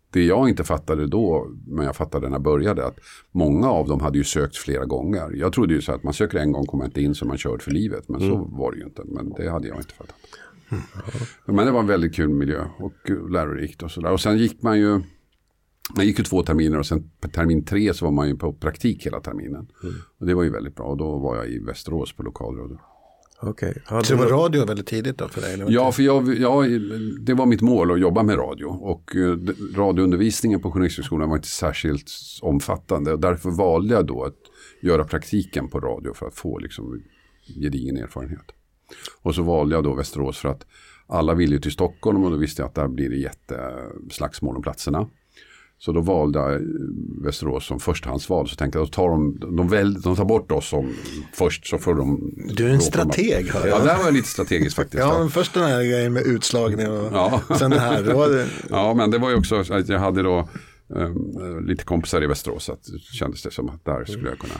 det 0.10 0.26
jag 0.26 0.50
inte 0.50 0.64
fattade 0.64 1.08
då, 1.08 1.52
men 1.68 1.86
jag 1.86 1.96
fattade 1.96 2.30
när 2.30 2.36
jag 2.36 2.42
började, 2.42 2.86
att 2.86 3.00
många 3.32 3.70
av 3.70 3.88
dem 3.88 4.02
hade 4.02 4.18
ju 4.18 4.24
sökt 4.24 4.58
flera 4.58 4.86
gånger. 4.86 5.32
Jag 5.36 5.54
trodde 5.54 5.74
ju 5.74 5.82
så 5.82 5.92
att 5.92 6.04
man 6.04 6.14
söker 6.14 6.38
en 6.38 6.52
gång, 6.52 6.66
kommer 6.66 6.86
inte 6.86 7.02
in 7.02 7.16
så 7.16 7.26
man 7.26 7.38
körd 7.38 7.62
för 7.62 7.72
livet, 7.72 8.10
men 8.10 8.20
så 8.20 8.36
var 8.36 8.72
det 8.72 8.78
ju 8.78 8.84
inte. 8.84 9.02
Men 9.06 9.30
det 9.30 9.50
hade 9.50 9.68
jag 9.68 9.78
inte 9.78 9.94
fattat. 9.94 10.16
Men 11.46 11.66
det 11.66 11.72
var 11.72 11.80
en 11.80 11.88
väldigt 11.88 12.16
kul 12.16 12.30
miljö 12.30 12.66
och 12.78 13.10
eh, 13.10 13.30
lärorikt 13.30 13.84
och 13.84 13.92
sådär. 13.92 14.12
Och 14.12 14.22
sen 14.22 14.38
gick 14.38 14.62
man 14.62 14.80
ju, 14.80 15.02
man 15.96 16.06
gick 16.06 16.20
ju 16.20 16.24
två 16.24 16.44
terminer 16.44 16.80
och 16.80 16.86
sen 16.86 17.12
på 17.22 17.28
termin 17.28 17.66
tre 17.66 17.94
så 17.94 18.06
var 18.06 18.12
man 18.12 18.28
ju 18.28 18.36
på 18.36 18.54
praktik 18.54 19.06
hela 19.06 19.20
terminen. 19.20 19.68
Och 20.20 20.26
det 20.26 20.34
var 20.34 20.44
ju 20.44 20.50
väldigt 20.50 20.76
bra 20.76 20.86
och 20.86 20.98
då 20.98 21.18
var 21.18 21.36
jag 21.36 21.50
i 21.50 21.60
Västerås 21.60 22.14
på 22.14 22.24
lokalradio. 22.24 22.80
Okej. 23.46 23.82
Hade 23.86 24.06
Så 24.06 24.14
det 24.14 24.20
var 24.20 24.28
radio 24.28 24.66
väldigt 24.66 24.88
tidigt 24.88 25.18
då 25.18 25.28
för 25.28 25.42
dig? 25.42 25.54
eller? 25.54 25.66
Ja, 25.70 25.92
för 25.92 26.04
jag, 26.04 26.36
jag, 26.36 26.82
det 27.20 27.34
var 27.34 27.46
mitt 27.46 27.62
mål 27.62 27.92
att 27.92 28.00
jobba 28.00 28.24
med 28.24 28.38
radio. 28.38 28.66
Och 28.66 29.16
eh, 29.16 29.38
radioundervisningen 29.76 30.62
på 30.62 30.72
Journalisthögskolan 30.72 31.30
var 31.30 31.36
inte 31.36 31.48
särskilt 31.48 32.12
omfattande. 32.42 33.14
Och 33.14 33.20
därför 33.20 33.50
valde 33.50 33.94
jag 33.94 34.06
då 34.06 34.24
att 34.24 34.36
göra 34.82 35.04
praktiken 35.04 35.70
på 35.70 35.80
radio 35.80 36.14
för 36.14 36.28
att 36.28 36.36
få 36.36 36.60
liksom, 36.60 37.04
gedigen 37.62 37.98
erfarenhet. 37.98 38.46
Och 39.22 39.36
så 39.36 39.44
valde 39.44 39.76
jag 39.76 39.84
då 39.84 39.94
Västerås 39.94 40.38
för 40.38 40.50
att 40.50 40.66
alla 41.08 41.34
ville 41.34 41.60
till 41.60 41.72
Stockholm 41.72 42.24
och 42.24 42.32
då 42.32 42.38
visste 42.38 42.62
jag 42.62 42.70
att 42.70 42.76
där 42.76 42.88
blir 42.88 43.10
det 43.10 43.18
jätteslagsmål 43.18 44.56
om 44.56 44.62
platserna. 44.62 45.10
Så 45.86 45.92
då 45.92 46.02
valde 46.02 46.40
eh, 46.40 46.60
Västerås 47.24 47.66
som 47.66 47.80
förstahandsval. 47.80 48.48
Så 48.50 48.56
tänkte 48.56 48.80
jag, 48.80 48.88
då 48.88 48.92
tar 48.92 49.10
de, 49.10 49.40
de, 49.58 49.68
väl, 49.70 50.02
de 50.02 50.16
tar 50.16 50.26
bort 50.26 50.52
oss 50.52 50.68
som 50.70 50.94
först 51.34 51.68
så 51.68 51.78
får 51.78 51.96
de... 51.96 52.34
Du 52.56 52.66
är 52.68 52.70
en 52.74 52.82
strateg 52.82 53.48
hör 53.52 53.68
Ja, 53.68 53.68
jag. 53.78 53.86
där 53.86 53.98
var 53.98 54.04
jag 54.06 54.14
lite 54.14 54.28
strategisk 54.28 54.76
faktiskt. 54.76 55.00
Ja, 55.04 55.14
ja. 55.14 55.20
men 55.20 55.30
först 55.30 55.54
den 55.54 55.64
här 55.64 55.84
grejen 55.84 56.14
med 56.14 56.24
utslagning 56.24 56.92
och 56.92 57.10
Ja. 57.14 57.42
sen 57.60 57.72
det 57.72 57.80
här. 57.80 58.04
Då 58.04 58.28
det, 58.28 58.48
Ja, 58.70 58.94
men 58.94 59.12
det 59.12 59.18
var 59.18 59.30
ju 59.30 59.36
också 59.36 59.64
så 59.64 59.74
att 59.74 59.90
jag 59.90 60.00
hade 60.00 60.24
då 60.24 60.50
um, 60.88 61.66
lite 61.68 61.84
kompisar 61.84 62.24
i 62.24 62.28
Västerås. 62.28 62.64
Så 62.64 62.72
att 62.74 62.84
det 62.84 63.16
kändes 63.18 63.44
det 63.44 63.52
som 63.52 63.70
att 63.70 63.86
där 63.86 64.06
skulle 64.06 64.30
jag 64.30 64.40
kunna 64.40 64.54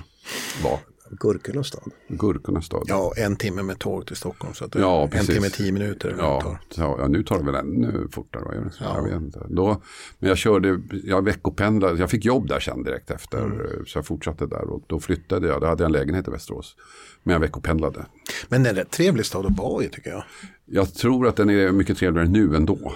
vara. 0.64 0.80
Gurkornas 1.20 1.68
stad. 1.68 1.92
Gurkornas 2.08 2.66
stad. 2.66 2.84
ja, 2.88 3.14
en 3.18 3.36
timme 3.36 3.64
med 3.64 3.80
tåg 3.80 4.08
till 4.08 4.16
Stockholm. 4.16 4.54
Så 4.54 4.66
att 4.66 4.76
Ja, 4.76 5.04
en 5.04 5.10
precis. 5.10 5.36
timme, 5.36 5.50
tio 5.50 5.72
minuter. 5.72 6.16
Ja, 6.18 6.42
tar. 6.42 6.60
så, 6.70 6.82
ja, 7.00 7.08
nu 7.08 7.24
tar 7.24 7.38
det 7.40 7.46
väl 7.46 7.56
ännu 7.56 8.08
fortare. 8.12 8.44
Vad 8.46 8.56
gör 8.56 8.64
det? 8.64 8.72
Jag 8.80 9.04
vet 9.04 9.14
inte. 9.22 9.46
Då, 9.50 9.82
men 10.20 10.30
jag 10.30 10.38
körde, 10.38 10.80
jag 11.04 11.24
veckopendlade, 11.26 12.00
jag 12.00 12.10
fick 12.10 12.26
jobb 12.26 12.48
där 12.48 12.60
sen 12.60 12.84
direkt 12.84 13.12
efter. 13.12 13.38
Mm. 13.44 13.86
Så 13.86 13.98
jag 13.98 14.06
fortsatte 14.06 14.46
där 14.46 14.70
och 14.70 14.84
då 14.88 15.00
flyttade 15.00 15.48
jag, 15.48 15.62
då 15.62 15.68
hade 15.68 15.84
jag 15.84 15.88
en 15.88 15.92
lägenhet 15.94 16.28
i 16.28 16.32
Västerås. 16.32 16.76
Men 17.24 17.34
jag 17.34 17.40
veckopendlade. 17.40 18.06
Men 18.50 18.64
det 18.64 18.70
är 18.70 18.72
en 18.72 18.78
rätt 18.78 18.92
trevlig 18.92 19.26
stad 19.26 19.46
att 19.46 19.56
bo 19.56 19.82
i 19.84 19.90
tycker 19.90 20.10
jag. 20.10 20.24
Jag 20.66 20.94
tror 20.94 21.28
att 21.28 21.36
den 21.36 21.50
är 21.50 21.72
mycket 21.72 21.98
trevligare 21.98 22.28
nu 22.30 22.56
ändå. 22.56 22.94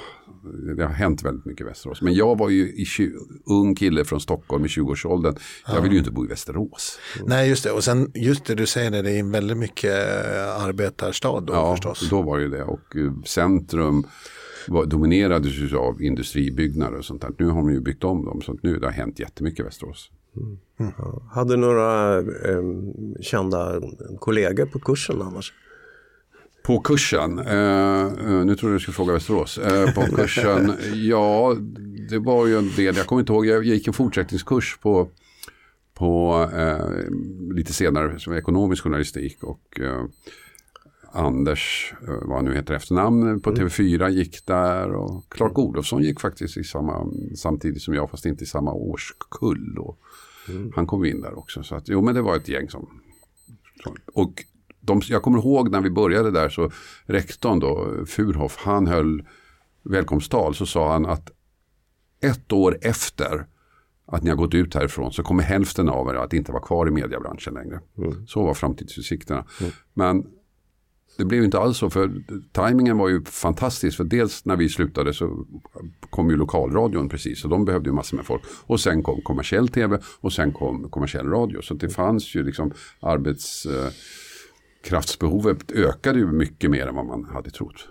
Det 0.78 0.84
har 0.86 0.94
hänt 0.94 1.24
väldigt 1.24 1.46
mycket 1.46 1.62
i 1.62 1.64
Västerås. 1.70 2.02
Men 2.02 2.14
jag 2.14 2.38
var 2.38 2.50
ju 2.50 2.86
ung 3.46 3.76
kille 3.76 4.06
från 4.06 4.20
Stockholm 4.20 4.66
i 4.66 4.68
20-årsåldern. 4.68 5.36
Jag 5.68 5.82
ville 5.82 5.94
ju 5.94 6.00
inte 6.00 6.12
bo 6.12 6.26
i 6.26 6.28
Västerås. 6.28 7.00
Nej, 7.26 7.50
just 7.50 7.64
det. 7.64 7.72
Och 7.72 7.84
sen 7.84 8.12
just 8.16 8.46
det 8.46 8.56
du 8.56 8.66
säger, 8.66 8.92
det, 8.92 9.02
det 9.02 9.12
är 9.12 9.20
en 9.20 9.32
väldigt 9.32 9.58
mycket 9.58 9.92
eh, 9.94 10.64
arbetarstad 10.66 11.42
då 11.42 11.54
Ja, 11.54 11.76
förstås. 11.76 12.10
då 12.10 12.22
var 12.22 12.38
ju 12.40 12.48
det. 12.50 12.64
Och 12.64 12.96
eh, 12.96 13.14
centrum 13.26 14.04
var, 14.68 14.86
dominerades 14.86 15.52
ju 15.54 15.78
av 15.78 16.02
industribyggnader 16.02 16.98
och 16.98 17.06
sånt 17.06 17.22
där. 17.22 17.32
Nu 17.40 17.46
har 17.46 17.62
man 17.64 17.74
ju 17.74 17.80
byggt 17.82 18.04
om 18.04 18.26
dem. 18.26 18.42
Så 18.42 18.58
nu 18.64 18.80
det 18.80 18.88
har 18.88 18.94
hänt 18.94 19.20
jättemycket 19.20 19.60
i 19.60 19.64
Västerås. 19.64 20.12
Hade 21.32 21.54
du 21.54 21.58
några 21.58 22.18
eh, 22.20 22.64
kända 23.22 23.82
kollegor 24.20 24.66
på 24.66 24.80
kursen 24.80 25.22
annars? 25.22 25.54
På 26.68 26.80
kursen, 26.80 27.40
eh, 27.40 28.04
eh, 28.04 28.46
nu 28.46 28.56
tror 28.56 28.72
jag 28.72 28.76
du 28.76 28.80
skulle 28.80 28.96
fråga 28.96 29.14
Västerås. 29.14 29.58
Eh, 29.58 29.94
på 29.94 30.16
kursen, 30.16 30.74
ja, 30.94 31.56
det 32.10 32.20
var 32.20 32.48
ju 32.48 32.58
en 32.58 32.72
del, 32.76 32.96
jag 32.96 33.06
kommer 33.06 33.20
inte 33.20 33.34
ihåg, 33.34 33.46
jag 33.46 33.64
gick 33.64 33.88
en 33.88 33.94
fortsättningskurs 33.94 34.78
på, 34.82 35.10
på 35.94 36.42
eh, 36.54 37.56
lite 37.56 37.74
senare 37.74 38.20
som 38.20 38.34
ekonomisk 38.34 38.84
journalistik 38.84 39.44
och 39.44 39.80
eh, 39.80 40.06
Anders, 41.12 41.94
eh, 42.08 42.14
vad 42.22 42.36
han 42.36 42.46
nu 42.46 42.56
heter 42.56 42.74
efternamn, 42.74 43.40
på 43.40 43.52
TV4 43.52 44.10
gick 44.10 44.46
där 44.46 44.92
och 44.92 45.30
Clark 45.30 45.60
Olofsson 45.60 46.04
gick 46.04 46.22
faktiskt 46.22 46.58
i 46.58 46.64
samma, 46.64 47.08
samtidigt 47.36 47.82
som 47.82 47.94
jag 47.94 48.10
fast 48.10 48.26
inte 48.26 48.44
i 48.44 48.48
samma 48.48 48.74
årskull. 48.74 49.78
Och 49.78 50.00
Han 50.76 50.88
kom 50.88 51.06
in 51.06 51.22
där 51.22 51.40
också. 51.40 51.64
Så 51.64 51.76
att, 51.76 51.90
jo 51.90 52.02
men 52.02 52.16
det 52.16 52.22
var 52.22 52.36
ett 52.36 52.48
gäng 52.48 52.70
som 52.70 53.02
och 54.14 54.44
de, 54.88 55.02
jag 55.10 55.24
kommer 55.24 55.40
ihåg 55.40 55.72
när 55.72 55.82
vi 55.82 55.90
började 55.90 56.32
där 56.32 56.50
så 56.50 56.72
rektorn 57.06 57.60
då, 57.60 57.88
Furhoff, 58.06 58.58
han 58.58 58.88
höll 58.88 59.24
välkomsttal 59.84 60.56
så 60.56 60.66
sa 60.66 60.92
han 60.92 61.06
att 61.06 61.32
ett 62.22 62.54
år 62.54 62.78
efter 62.82 63.46
att 64.06 64.24
ni 64.24 64.30
har 64.30 64.38
gått 64.38 64.54
ut 64.54 64.74
härifrån 64.74 65.12
så 65.12 65.24
kommer 65.24 65.44
hälften 65.44 65.90
av 65.90 66.10
er 66.10 66.14
att 66.14 66.34
inte 66.34 66.52
vara 66.52 66.64
kvar 66.64 66.88
i 66.88 66.92
mediebranschen 66.92 67.54
längre. 67.54 67.80
Så 68.28 68.44
var 68.44 68.54
framtidsutsikterna. 68.54 69.46
Men 69.94 70.26
det 71.18 71.26
blev 71.26 71.44
inte 71.44 71.60
alls 71.60 71.78
så 71.78 71.90
för 71.90 72.12
tajmingen 72.52 72.98
var 72.98 73.10
ju 73.10 73.24
fantastisk 73.26 73.98
för 73.98 74.04
dels 74.04 74.46
när 74.46 74.56
vi 74.56 74.70
slutade 74.70 75.14
så 75.14 75.46
kom 76.10 76.30
ju 76.30 76.38
lokalradion 76.38 77.10
precis 77.10 77.44
och 77.44 77.50
de 77.50 77.66
behövde 77.66 77.90
ju 77.90 77.94
massor 77.94 78.18
med 78.18 78.26
folk. 78.26 78.42
Och 78.66 78.80
sen 78.80 79.04
kom 79.04 79.22
kommersiell 79.22 79.68
tv 79.68 80.00
och 80.20 80.34
sen 80.34 80.52
kom 80.52 80.90
kommersiell 80.90 81.28
radio. 81.30 81.62
Så 81.62 81.74
det 81.74 81.90
fanns 81.90 82.36
ju 82.36 82.44
liksom 82.44 82.72
arbetskraftsbehovet 84.88 85.72
ökade 85.72 86.20
ju 86.20 86.26
mycket 86.32 86.72
mer 86.72 86.88
än 86.88 86.96
vad 86.96 87.06
man 87.06 87.26
hade 87.26 87.50
trott. 87.50 87.88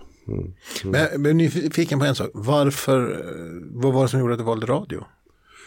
Men 0.84 1.00
jag 1.12 1.26
är 1.26 1.34
nyfiken 1.34 1.98
på 1.98 2.04
en 2.04 2.14
sak. 2.14 2.30
Varför, 2.34 3.10
eh, 3.12 3.80
vad 3.82 3.92
var 3.92 4.02
det 4.02 4.08
som 4.08 4.20
gjorde 4.20 4.32
att 4.32 4.38
du 4.38 4.44
valde 4.44 4.66
radio? 4.66 5.04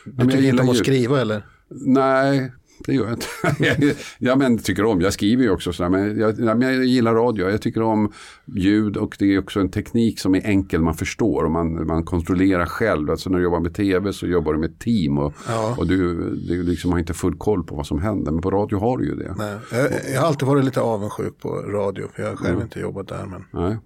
Du 0.05 0.25
tycker 0.25 0.43
inte 0.43 0.63
om 0.63 0.69
att 0.69 0.77
skriva 0.77 1.21
eller? 1.21 1.45
Nej, 1.69 2.51
det 2.86 2.93
gör 2.93 3.03
jag 3.03 3.13
inte. 3.13 3.95
ja, 4.17 4.36
men 4.36 4.57
tycker 4.57 4.86
om, 4.86 5.01
jag 5.01 5.13
skriver 5.13 5.43
ju 5.43 5.50
också 5.51 5.74
sådär, 5.74 5.89
men 5.89 6.19
jag, 6.19 6.39
ja, 6.39 6.55
men 6.55 6.62
jag 6.62 6.86
gillar 6.86 7.13
radio. 7.13 7.50
Jag 7.50 7.62
tycker 7.62 7.81
om 7.81 8.12
ljud 8.45 8.98
och 8.98 9.15
det 9.19 9.25
är 9.36 9.39
också 9.39 9.59
en 9.59 9.71
teknik 9.71 10.19
som 10.19 10.36
är 10.36 10.41
enkel, 10.45 10.81
man 10.81 10.93
förstår 10.93 11.43
och 11.43 11.51
man, 11.51 11.88
man 11.88 12.03
kontrollerar 12.03 12.65
själv. 12.65 13.09
Alltså 13.09 13.29
när 13.29 13.38
du 13.38 13.43
jobbar 13.43 13.59
med 13.59 13.74
tv 13.74 14.13
så 14.13 14.27
jobbar 14.27 14.53
du 14.53 14.59
med 14.59 14.69
ett 14.69 14.79
team 14.79 15.17
och, 15.17 15.33
Ja. 15.48 15.75
och 15.77 15.88
du, 15.88 16.13
du 16.48 16.63
liksom 16.63 16.91
har 16.91 17.00
inte 17.00 17.13
full 17.13 17.36
koll 17.36 17.63
på 17.63 17.75
vad 17.75 17.86
som 17.88 18.00
händer. 18.01 18.31
Men 18.31 18.41
på 18.41 18.51
radio 18.51 18.79
har 18.79 18.98
du 18.98 19.05
ju 19.05 19.15
det. 19.15 19.36
Nej. 19.38 19.57
Jag, 19.71 19.89
jag 20.13 20.21
har 20.21 20.27
alltid 20.27 20.48
varit 20.48 20.65
lite 20.65 20.81
avundsjuk 20.81 21.39
på 21.39 21.50
radio, 21.50 22.07
för 22.15 22.24
jag 22.24 22.29
har 22.29 22.36
själv 22.36 22.62
inte 22.62 22.79
jobbat 22.79 23.07
där. 23.07 23.25
Men... 23.25 23.63
Nej. 23.63 23.77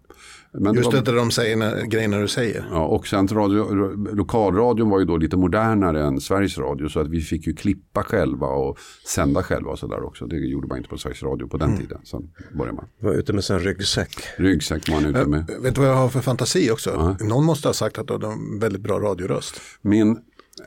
Men 0.60 0.75
Just 0.75 0.91
det 0.91 0.98
det 0.98 1.01
var, 1.01 1.05
där 1.05 1.15
de 1.15 1.31
säger 1.31 1.55
när, 1.57 1.81
grejerna 1.86 2.17
du 2.17 2.27
säger. 2.27 2.65
ja, 2.72 2.86
och 2.86 3.07
sen 3.07 3.27
radio, 3.27 3.74
lokalradion 4.15 4.89
var 4.89 5.00
ju 5.00 5.05
då 5.05 5.17
lite 5.17 5.38
modernare 5.38 6.03
än 6.03 6.22
Sveriges 6.22 6.57
Radio 6.57 6.89
så 6.89 7.00
att 7.00 7.07
vi 7.07 7.22
fick 7.22 7.48
ju 7.48 7.53
klippa 7.55 8.03
själva 8.03 8.48
och 8.48 8.77
sända 9.07 9.43
själva 9.43 9.72
och 9.72 9.79
sådär 9.79 10.03
också. 10.03 10.25
Det 10.27 10.36
gjorde 10.38 10.67
man 10.67 10.77
inte 10.77 10.89
på 10.89 10.98
Sveriges 10.98 11.24
Radio 11.24 11.48
på 11.48 11.57
den 11.57 11.69
Mm. 11.69 11.81
tiden. 11.81 12.00
Sen 12.03 12.22
började 12.57 12.75
man. 12.75 12.86
Var 13.00 13.13
ute 13.13 13.33
med 13.33 13.43
sin 13.43 13.60
ryggsäck. 13.60 14.10
Ryggsäck 14.38 14.89
var 14.89 15.01
man 15.01 15.10
ute 15.15 15.25
med. 15.25 15.50
Vet 15.62 15.75
du 15.75 15.81
vad 15.81 15.89
jag 15.89 15.95
har 15.95 16.10
för 16.10 16.22
fantasi 16.22 16.72
också? 16.72 17.17
Någon 17.19 17.45
måste 17.45 17.67
ha 17.67 17.74
sagt 17.74 17.98
att 18.00 18.07
du 18.07 18.13
har 18.13 18.33
en 18.33 18.60
väldigt 18.60 18.81
bra 18.81 19.00
radioröst. 19.00 19.62
Min, 19.81 20.17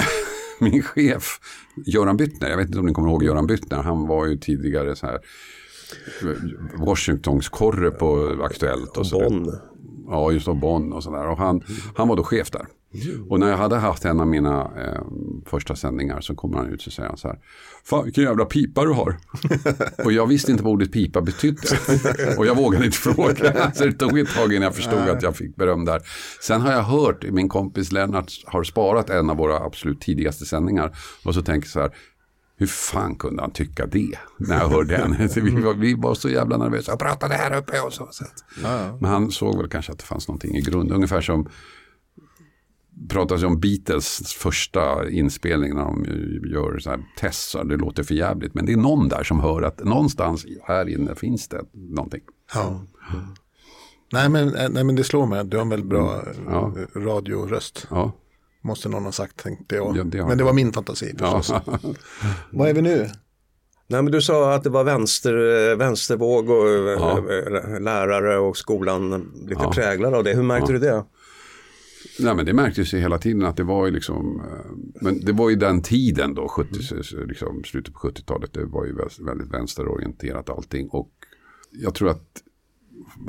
min 0.60 0.82
chef, 0.82 1.40
Göran 1.86 2.16
Byttner, 2.16 2.50
jag 2.50 2.56
vet 2.56 2.66
inte 2.66 2.78
om 2.78 2.86
ni 2.86 2.92
kommer 2.92 3.08
ihåg 3.08 3.24
Göran 3.24 3.46
Byttner, 3.46 3.76
han 3.82 4.06
var 4.06 4.26
ju 4.26 4.36
tidigare 4.38 4.96
så 4.96 5.06
här 5.06 5.18
Washingtons 6.86 7.48
korre 7.48 7.90
på 7.90 8.36
Aktuellt. 8.44 8.96
Och 8.96 9.06
så 9.06 9.18
Bonn. 9.20 9.52
Ja, 10.08 10.32
just 10.32 10.46
då 10.46 10.54
Bonn 10.54 10.92
och 10.92 11.02
sådär. 11.02 11.28
Och 11.28 11.38
han, 11.38 11.62
han 11.94 12.08
var 12.08 12.16
då 12.16 12.22
chef 12.22 12.50
där. 12.50 12.66
Och 13.28 13.40
när 13.40 13.50
jag 13.50 13.56
hade 13.56 13.76
haft 13.76 14.04
en 14.04 14.20
av 14.20 14.26
mina 14.26 14.60
eh, 14.60 15.02
första 15.46 15.76
sändningar 15.76 16.20
så 16.20 16.34
kommer 16.34 16.56
han 16.56 16.66
ut 16.66 16.86
och 16.86 16.92
säger 16.92 17.08
han 17.08 17.18
så 17.18 17.28
här. 17.28 17.38
Fan 17.84 18.04
vilken 18.04 18.24
jävla 18.24 18.44
pipa 18.44 18.84
du 18.84 18.90
har. 18.90 19.16
och 20.04 20.12
jag 20.12 20.26
visste 20.26 20.52
inte 20.52 20.64
vad 20.64 20.72
ordet 20.72 20.92
pipa 20.92 21.20
betydde. 21.20 21.68
och 22.38 22.46
jag 22.46 22.56
vågade 22.56 22.84
inte 22.84 22.98
fråga. 22.98 23.72
så 23.74 23.84
det 23.84 23.92
tog 23.92 24.18
ett 24.18 24.34
tag 24.34 24.52
innan 24.52 24.62
jag 24.62 24.74
förstod 24.74 24.98
att 24.98 25.22
jag 25.22 25.36
fick 25.36 25.56
beröm 25.56 25.84
där. 25.84 26.02
Sen 26.40 26.60
har 26.60 26.72
jag 26.72 26.82
hört, 26.82 27.24
min 27.30 27.48
kompis 27.48 27.92
Lennart 27.92 28.32
har 28.46 28.64
sparat 28.64 29.10
en 29.10 29.30
av 29.30 29.36
våra 29.36 29.58
absolut 29.58 30.00
tidigaste 30.00 30.44
sändningar. 30.44 30.96
Och 31.24 31.34
så 31.34 31.42
tänker 31.42 31.66
jag 31.66 31.72
så 31.72 31.80
här. 31.80 31.90
Hur 32.58 32.66
fan 32.66 33.14
kunde 33.14 33.42
han 33.42 33.50
tycka 33.50 33.86
det 33.86 34.18
när 34.38 34.58
jag 34.60 34.68
hörde 34.68 34.96
den? 34.96 35.28
Vi, 35.56 35.62
var, 35.62 35.74
vi 35.74 35.94
var 35.94 36.14
så 36.14 36.28
jävla 36.28 36.56
nervösa. 36.56 36.92
Jag 36.92 36.98
pratade 36.98 37.34
här 37.34 37.58
uppe 37.58 37.80
och 37.80 37.92
så. 37.92 38.08
så. 38.10 38.24
att- 38.24 39.00
Men 39.00 39.10
han 39.10 39.30
såg 39.30 39.58
väl 39.58 39.68
kanske 39.68 39.92
att 39.92 39.98
det 39.98 40.04
fanns 40.04 40.28
någonting 40.28 40.54
i 40.56 40.60
grund. 40.60 40.92
Ungefär 40.92 41.20
som 41.20 41.48
pratas 43.08 43.42
om 43.42 43.60
Beatles 43.60 44.32
första 44.34 45.10
inspelning 45.10 45.74
när 45.74 45.82
de 45.84 46.04
gör 46.52 46.78
så 46.78 46.90
här 46.90 47.00
tester. 47.18 47.64
Det 47.64 47.76
låter 47.76 48.02
för 48.02 48.14
jävligt. 48.14 48.54
Men 48.54 48.66
det 48.66 48.72
är 48.72 48.76
någon 48.76 49.08
där 49.08 49.22
som 49.22 49.40
hör 49.40 49.62
att 49.62 49.84
någonstans 49.84 50.46
här 50.64 50.88
inne 50.88 51.14
finns 51.14 51.48
det 51.48 51.62
någonting. 51.72 52.20
Ja. 52.54 52.80
Nej, 54.12 54.28
men, 54.28 54.54
eh, 54.54 54.68
nej 54.70 54.84
men 54.84 54.96
det 54.96 55.04
slår 55.04 55.26
mig, 55.26 55.44
du 55.44 55.56
har 55.56 55.62
en 55.62 55.68
väldigt 55.68 55.88
bra 55.90 56.22
Ja. 56.46 56.74
radioröst. 56.96 57.86
Ja. 57.90 58.12
Måste 58.66 58.88
någon 58.88 59.04
ha 59.04 59.12
sagt 59.12 59.36
tänkte 59.36 59.74
jag. 59.76 59.96
Ja, 59.96 60.04
det 60.04 60.18
har 60.18 60.28
men 60.28 60.38
det 60.38 60.44
var 60.44 60.52
min 60.52 60.72
fantasi 60.72 61.14
Ja. 61.18 61.36
förstås. 61.42 61.62
Vad 62.50 62.68
är 62.68 62.74
vi 62.74 62.82
nu? 62.82 63.08
Nej 63.88 64.02
men 64.02 64.12
du 64.12 64.20
sa 64.22 64.54
att 64.54 64.64
det 64.64 64.70
var 64.70 64.84
vänster, 64.84 65.70
eh, 65.70 65.76
vänstervåg 65.76 66.50
och 66.50 66.68
eh, 66.68 66.74
Ja. 66.74 67.18
eh, 67.18 67.80
lärare 67.80 68.38
och 68.38 68.56
skolan 68.56 69.32
lite 69.48 69.60
Ja. 69.62 69.72
präglade 69.72 70.16
av 70.16 70.24
det. 70.24 70.34
Hur 70.34 70.42
märkte 70.42 70.72
du 70.72 70.78
det? 70.78 71.04
Nej, 72.20 72.34
men 72.34 72.46
det 72.46 72.52
märktes 72.52 72.94
ju 72.94 72.98
hela 72.98 73.18
tiden 73.18 73.44
att 73.44 73.56
det 73.56 73.62
var 73.62 73.86
ju 73.86 73.92
liksom, 73.92 74.42
men 75.00 75.24
det 75.24 75.32
var 75.32 75.50
ju 75.50 75.56
den 75.56 75.82
tiden 75.82 76.34
då, 76.34 76.48
70, 76.48 76.70
liksom, 77.26 77.64
slutet 77.64 77.94
på 77.94 78.00
70-talet, 78.08 78.52
det 78.52 78.64
var 78.64 78.84
ju 78.84 78.94
väldigt, 79.26 79.52
vänsterorienterat 79.54 80.50
allting. 80.50 80.88
Och 80.88 81.10
jag 81.70 81.94
tror 81.94 82.08
att 82.10 82.42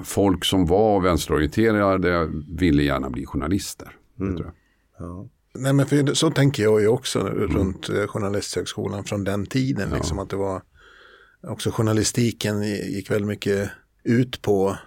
folk 0.04 0.46
som 0.46 0.66
var 0.66 1.02
vänsterorienterade 1.02 2.30
ville 2.58 2.84
gärna 2.84 3.10
bli 3.10 3.26
journalister. 3.26 3.88
Det 4.16 4.52
jag. 5.00 5.30
Nej, 5.54 5.74
men 5.74 5.86
för 5.86 6.14
så 6.14 6.32
tänker 6.32 6.64
jag 6.64 6.82
ju 6.82 6.88
också 6.88 7.20
runt 7.30 7.90
eh, 7.90 8.08
Journalisthögskolan 8.08 9.04
från 9.04 9.24
den 9.24 9.46
tiden. 9.46 9.90
Liksom, 9.90 10.20
att 10.20 10.30
det 10.30 10.36
var 10.36 10.62
också 11.42 11.72
journalistiken 11.72 12.64
gick 12.64 13.12
väldigt 13.12 13.28
mycket 13.28 13.70
ut 14.04 14.42
på, 14.42 14.78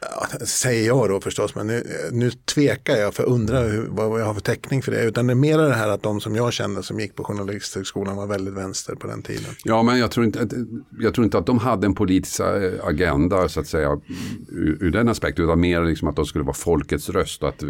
ja, 0.00 0.46
säger 0.46 0.86
jag 0.86 1.08
då 1.08 1.20
förstås, 1.20 1.54
men 1.54 1.66
nu, 1.66 1.82
nu 2.12 2.30
tvekar 2.30 2.96
jag 2.96 3.14
för 3.14 3.24
undrar 3.24 3.68
hur, 3.68 3.86
vad 3.90 4.20
jag 4.20 4.26
har 4.26 4.34
för 4.34 4.40
täckning 4.40 4.82
för 4.82 4.92
det. 4.92 5.04
Utan 5.04 5.26
det 5.26 5.32
är 5.32 5.34
mer 5.34 5.58
det 5.58 5.74
här 5.74 5.88
att 5.88 6.02
de 6.02 6.20
som 6.20 6.36
jag 6.36 6.52
kände 6.52 6.82
som 6.82 7.00
gick 7.00 7.14
på 7.14 7.24
Journalisthögskolan 7.24 8.16
var 8.16 8.26
väldigt 8.26 8.54
vänster 8.54 8.94
på 8.94 9.06
den 9.06 9.22
tiden. 9.22 9.44
Ja, 9.64 9.82
men 9.82 9.98
jag 9.98 10.10
tror, 10.10 10.26
inte, 10.26 10.40
att- 10.40 10.52
jag 11.00 11.14
tror 11.14 11.24
inte 11.24 11.38
att 11.38 11.46
de 11.46 11.58
hade 11.58 11.86
en 11.86 11.94
politisk 11.94 12.40
eh, 12.40 12.72
agenda 12.84 13.48
så 13.48 13.60
att 13.60 13.66
säga 13.66 14.00
ur, 14.48 14.78
ur 14.80 14.90
den 14.90 15.08
aspekten. 15.08 15.44
Utan 15.44 15.60
mer 15.60 15.84
liksom 15.84 16.08
att 16.08 16.16
de 16.16 16.24
skulle 16.26 16.44
vara 16.44 16.54
folkets 16.54 17.08
röst 17.10 17.42
och 17.42 17.48
att 17.48 17.62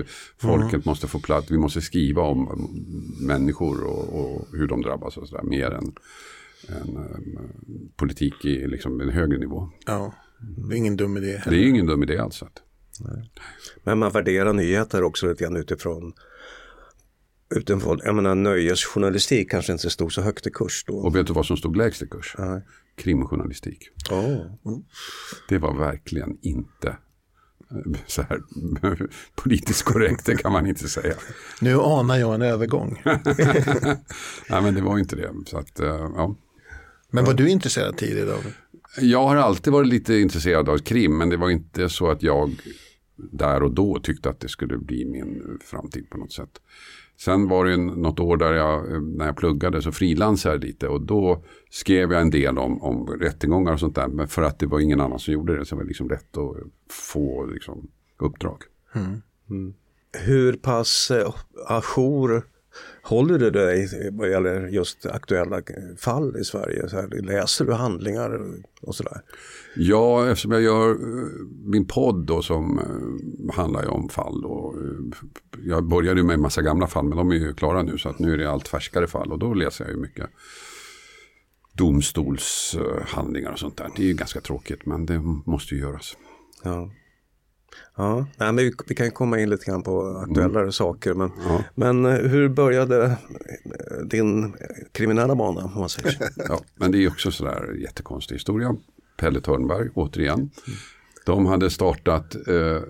folket 0.43 0.85
måste 0.85 1.07
få 1.07 1.19
plats. 1.19 1.51
Vi 1.51 1.59
måste 1.59 1.81
skriva 1.81 2.23
om 2.23 2.49
mm, 2.49 3.27
människor 3.27 3.85
och, 3.85 4.21
och 4.21 4.47
hur 4.53 4.67
de 4.67 4.83
drabbas 4.83 5.17
och 5.17 5.29
sådär. 5.29 5.43
Mer 5.43 5.71
än, 5.71 5.93
än 6.69 6.97
eh, 6.97 7.03
politik 7.97 8.45
i 8.45 8.67
liksom 8.67 9.01
en 9.01 9.09
högre 9.11 9.39
nivå. 9.39 9.69
Ja, 9.87 10.15
det 10.39 10.75
är 10.75 10.77
ingen 10.77 10.97
dum 10.97 11.17
idé. 11.17 11.27
Det 11.27 11.39
heller. 11.39 11.59
är 11.59 11.63
ju 11.63 11.69
ingen 11.69 11.87
dum 11.87 12.03
idé 12.03 12.19
alls. 12.19 12.43
Men 13.85 13.99
man 13.99 14.13
värderar 14.13 14.53
nyheter 14.53 15.03
också 15.03 15.27
lite 15.27 15.45
grann 15.45 15.57
utifrån 15.57 16.13
Utifrån, 17.55 18.01
jag 18.05 18.15
menar 18.15 18.35
nöjesjournalistik 18.35 19.51
kanske 19.51 19.73
inte 19.73 19.91
stod 19.91 20.13
så 20.13 20.23
högt 20.23 20.47
i 20.47 20.51
kurs 20.51 20.85
då. 20.87 20.97
Och 20.97 21.17
vet 21.17 21.27
du 21.27 21.33
vad 21.33 21.47
som 21.47 21.57
stod 21.57 21.77
lägst 21.77 22.03
i 22.03 22.07
kurs? 22.07 22.35
Nej. 22.39 22.63
Krimjournalistik. 22.97 23.89
Oh. 24.11 24.79
Det 25.49 25.59
var 25.59 25.75
verkligen 25.75 26.39
inte 26.43 26.89
eh, 27.71 28.01
så 28.07 28.23
här 28.23 28.41
politiskt 29.35 29.83
korrekt, 29.83 30.27
det 30.27 30.37
kan 30.37 30.53
man 30.53 30.67
inte 30.67 30.89
säga. 30.89 31.15
Nu 31.61 31.81
anar 31.81 32.17
jag 32.17 32.35
en 32.35 32.43
övergång. 32.43 33.03
Nej, 34.51 34.63
men 34.63 34.75
det 34.75 34.81
var 34.81 34.99
inte 34.99 35.17
det. 35.17 35.31
Så 35.47 35.59
att, 35.59 35.81
eh, 35.81 35.87
ja. 35.87 36.37
Men 37.11 37.25
var 37.25 37.35
du 37.35 37.49
intresserad 37.49 37.97
tidigt 37.97 38.29
av? 38.29 38.45
Jag 39.01 39.27
har 39.27 39.37
alltid 39.37 39.73
varit 39.73 39.89
lite 39.89 40.15
intresserad 40.15 40.69
av 40.69 40.79
krim, 40.79 41.19
men 41.19 41.29
det 41.29 41.37
var 41.37 41.51
inte 41.51 41.89
så 41.89 42.11
att 42.11 42.23
jag 42.23 42.51
där 43.17 43.63
och 43.63 43.71
då 43.75 43.99
tyckte 44.03 44.31
att 44.31 44.41
det 44.41 44.49
skulle 44.49 44.79
bli 44.79 45.05
min 45.05 45.59
framtid 45.65 46.11
på 46.11 46.19
något 46.19 46.33
sätt. 46.33 46.51
Sen 47.19 47.49
var 47.49 47.65
det 47.65 47.73
en- 47.73 47.87
något 47.87 48.21
år 48.21 48.37
där 48.37 48.53
jag, 48.53 49.03
när 49.03 49.27
jag 49.27 49.37
pluggade 49.37 49.83
så 49.83 49.93
frilansade 49.93 50.55
jag 50.55 50.65
lite 50.65 50.89
och 50.89 51.01
då 51.03 51.45
skrev 51.71 52.13
jag 52.13 52.23
en 52.23 52.31
del 52.31 52.59
om, 52.59 52.83
om 52.83 53.07
rättegångar 53.07 53.73
och 53.73 53.81
sånt 53.81 53.95
där. 53.95 54.09
Men 54.09 54.29
för 54.29 54.43
att 54.43 54.59
det 54.59 54.67
var 54.67 54.81
ingen 54.81 55.01
annan 55.01 55.19
som 55.19 55.35
gjorde 55.35 55.59
det 55.59 55.65
så 55.65 55.77
var 55.77 55.83
det 55.83 55.89
liksom 55.89 56.09
lätt 56.09 56.37
att 56.37 56.57
få 56.91 57.47
liksom, 57.47 57.89
uppdrag. 58.19 58.59
Hur 60.13 60.53
pass 60.53 61.11
eh, 61.11 61.35
ajour 61.69 62.43
håller 63.03 63.39
du 63.39 63.51
dig 63.51 63.89
vad 64.13 64.31
gäller 64.31 64.67
just 64.67 65.07
aktuella 65.07 65.63
fall 65.99 66.37
i 66.41 66.45
Sverige? 66.45 66.89
Så 66.89 66.97
här, 66.97 67.23
läser 67.23 67.65
du 67.65 67.73
handlingar 67.73 68.41
och 68.81 68.95
sådär? 68.95 69.23
Ja, 69.77 70.29
eftersom 70.29 70.53
jag 70.53 70.63
gör 70.63 70.91
eh, 70.91 71.29
min 71.65 71.87
podd 71.87 72.27
då 72.27 72.43
som 72.43 72.79
eh, 72.79 73.55
handlar 73.55 73.83
ju 73.83 73.89
om 73.89 74.09
fall. 74.09 74.45
Och, 74.45 74.75
eh, 74.75 75.29
jag 75.65 75.85
började 75.85 76.21
ju 76.21 76.27
med 76.27 76.35
en 76.35 76.41
massa 76.41 76.63
gamla 76.63 76.87
fall 76.87 77.05
men 77.05 77.19
de 77.19 77.31
är 77.31 77.35
ju 77.35 77.55
klara 77.55 77.83
nu 77.83 77.99
så 77.99 78.09
att 78.09 78.19
nu 78.19 78.33
är 78.33 78.39
det 78.39 78.51
allt 78.51 78.69
färskare 78.69 79.07
fall 79.07 79.33
och 79.33 79.39
då 79.39 79.55
läser 79.55 79.85
jag 79.85 79.95
ju 79.95 80.01
mycket 80.01 80.27
domstolshandlingar 81.73 83.53
och 83.53 83.59
sånt 83.59 83.77
där. 83.77 83.91
Det 83.97 84.03
är 84.03 84.07
ju 84.07 84.15
ganska 84.15 84.41
tråkigt 84.41 84.87
men 84.87 85.07
det 85.07 85.19
måste 85.47 85.75
ju 85.75 85.81
göras. 85.81 86.17
Ja. 86.63 86.91
Ja, 87.97 88.17
Nej, 88.37 88.53
men 88.53 88.57
vi, 88.57 88.73
vi 88.89 88.95
kan 88.95 89.11
komma 89.11 89.41
in 89.41 89.51
lite 89.51 89.65
grann 89.65 89.83
på 89.83 90.17
aktuellare 90.29 90.73
saker. 90.73 91.15
Men, 91.15 91.31
Ja. 91.49 91.65
men 91.75 92.05
eh, 92.07 92.13
hur 92.13 92.49
började 92.49 93.05
eh, 93.05 93.17
din 94.05 94.55
kriminella 94.93 95.35
bana 95.35 95.61
om 95.65 95.81
man 95.81 95.89
säger? 95.89 96.19
Ja, 96.49 96.61
men 96.75 96.93
det 96.93 97.05
är 97.05 97.09
också 97.09 97.31
sådär 97.31 97.75
jättekonstig 97.83 98.35
historia. 98.35 98.77
Pelle 99.17 99.41
Törnberg, 99.41 99.89
återigen. 99.95 100.51
De 101.27 101.47
hade 101.47 101.71
startat, 101.71 102.35
eh, 102.49 102.83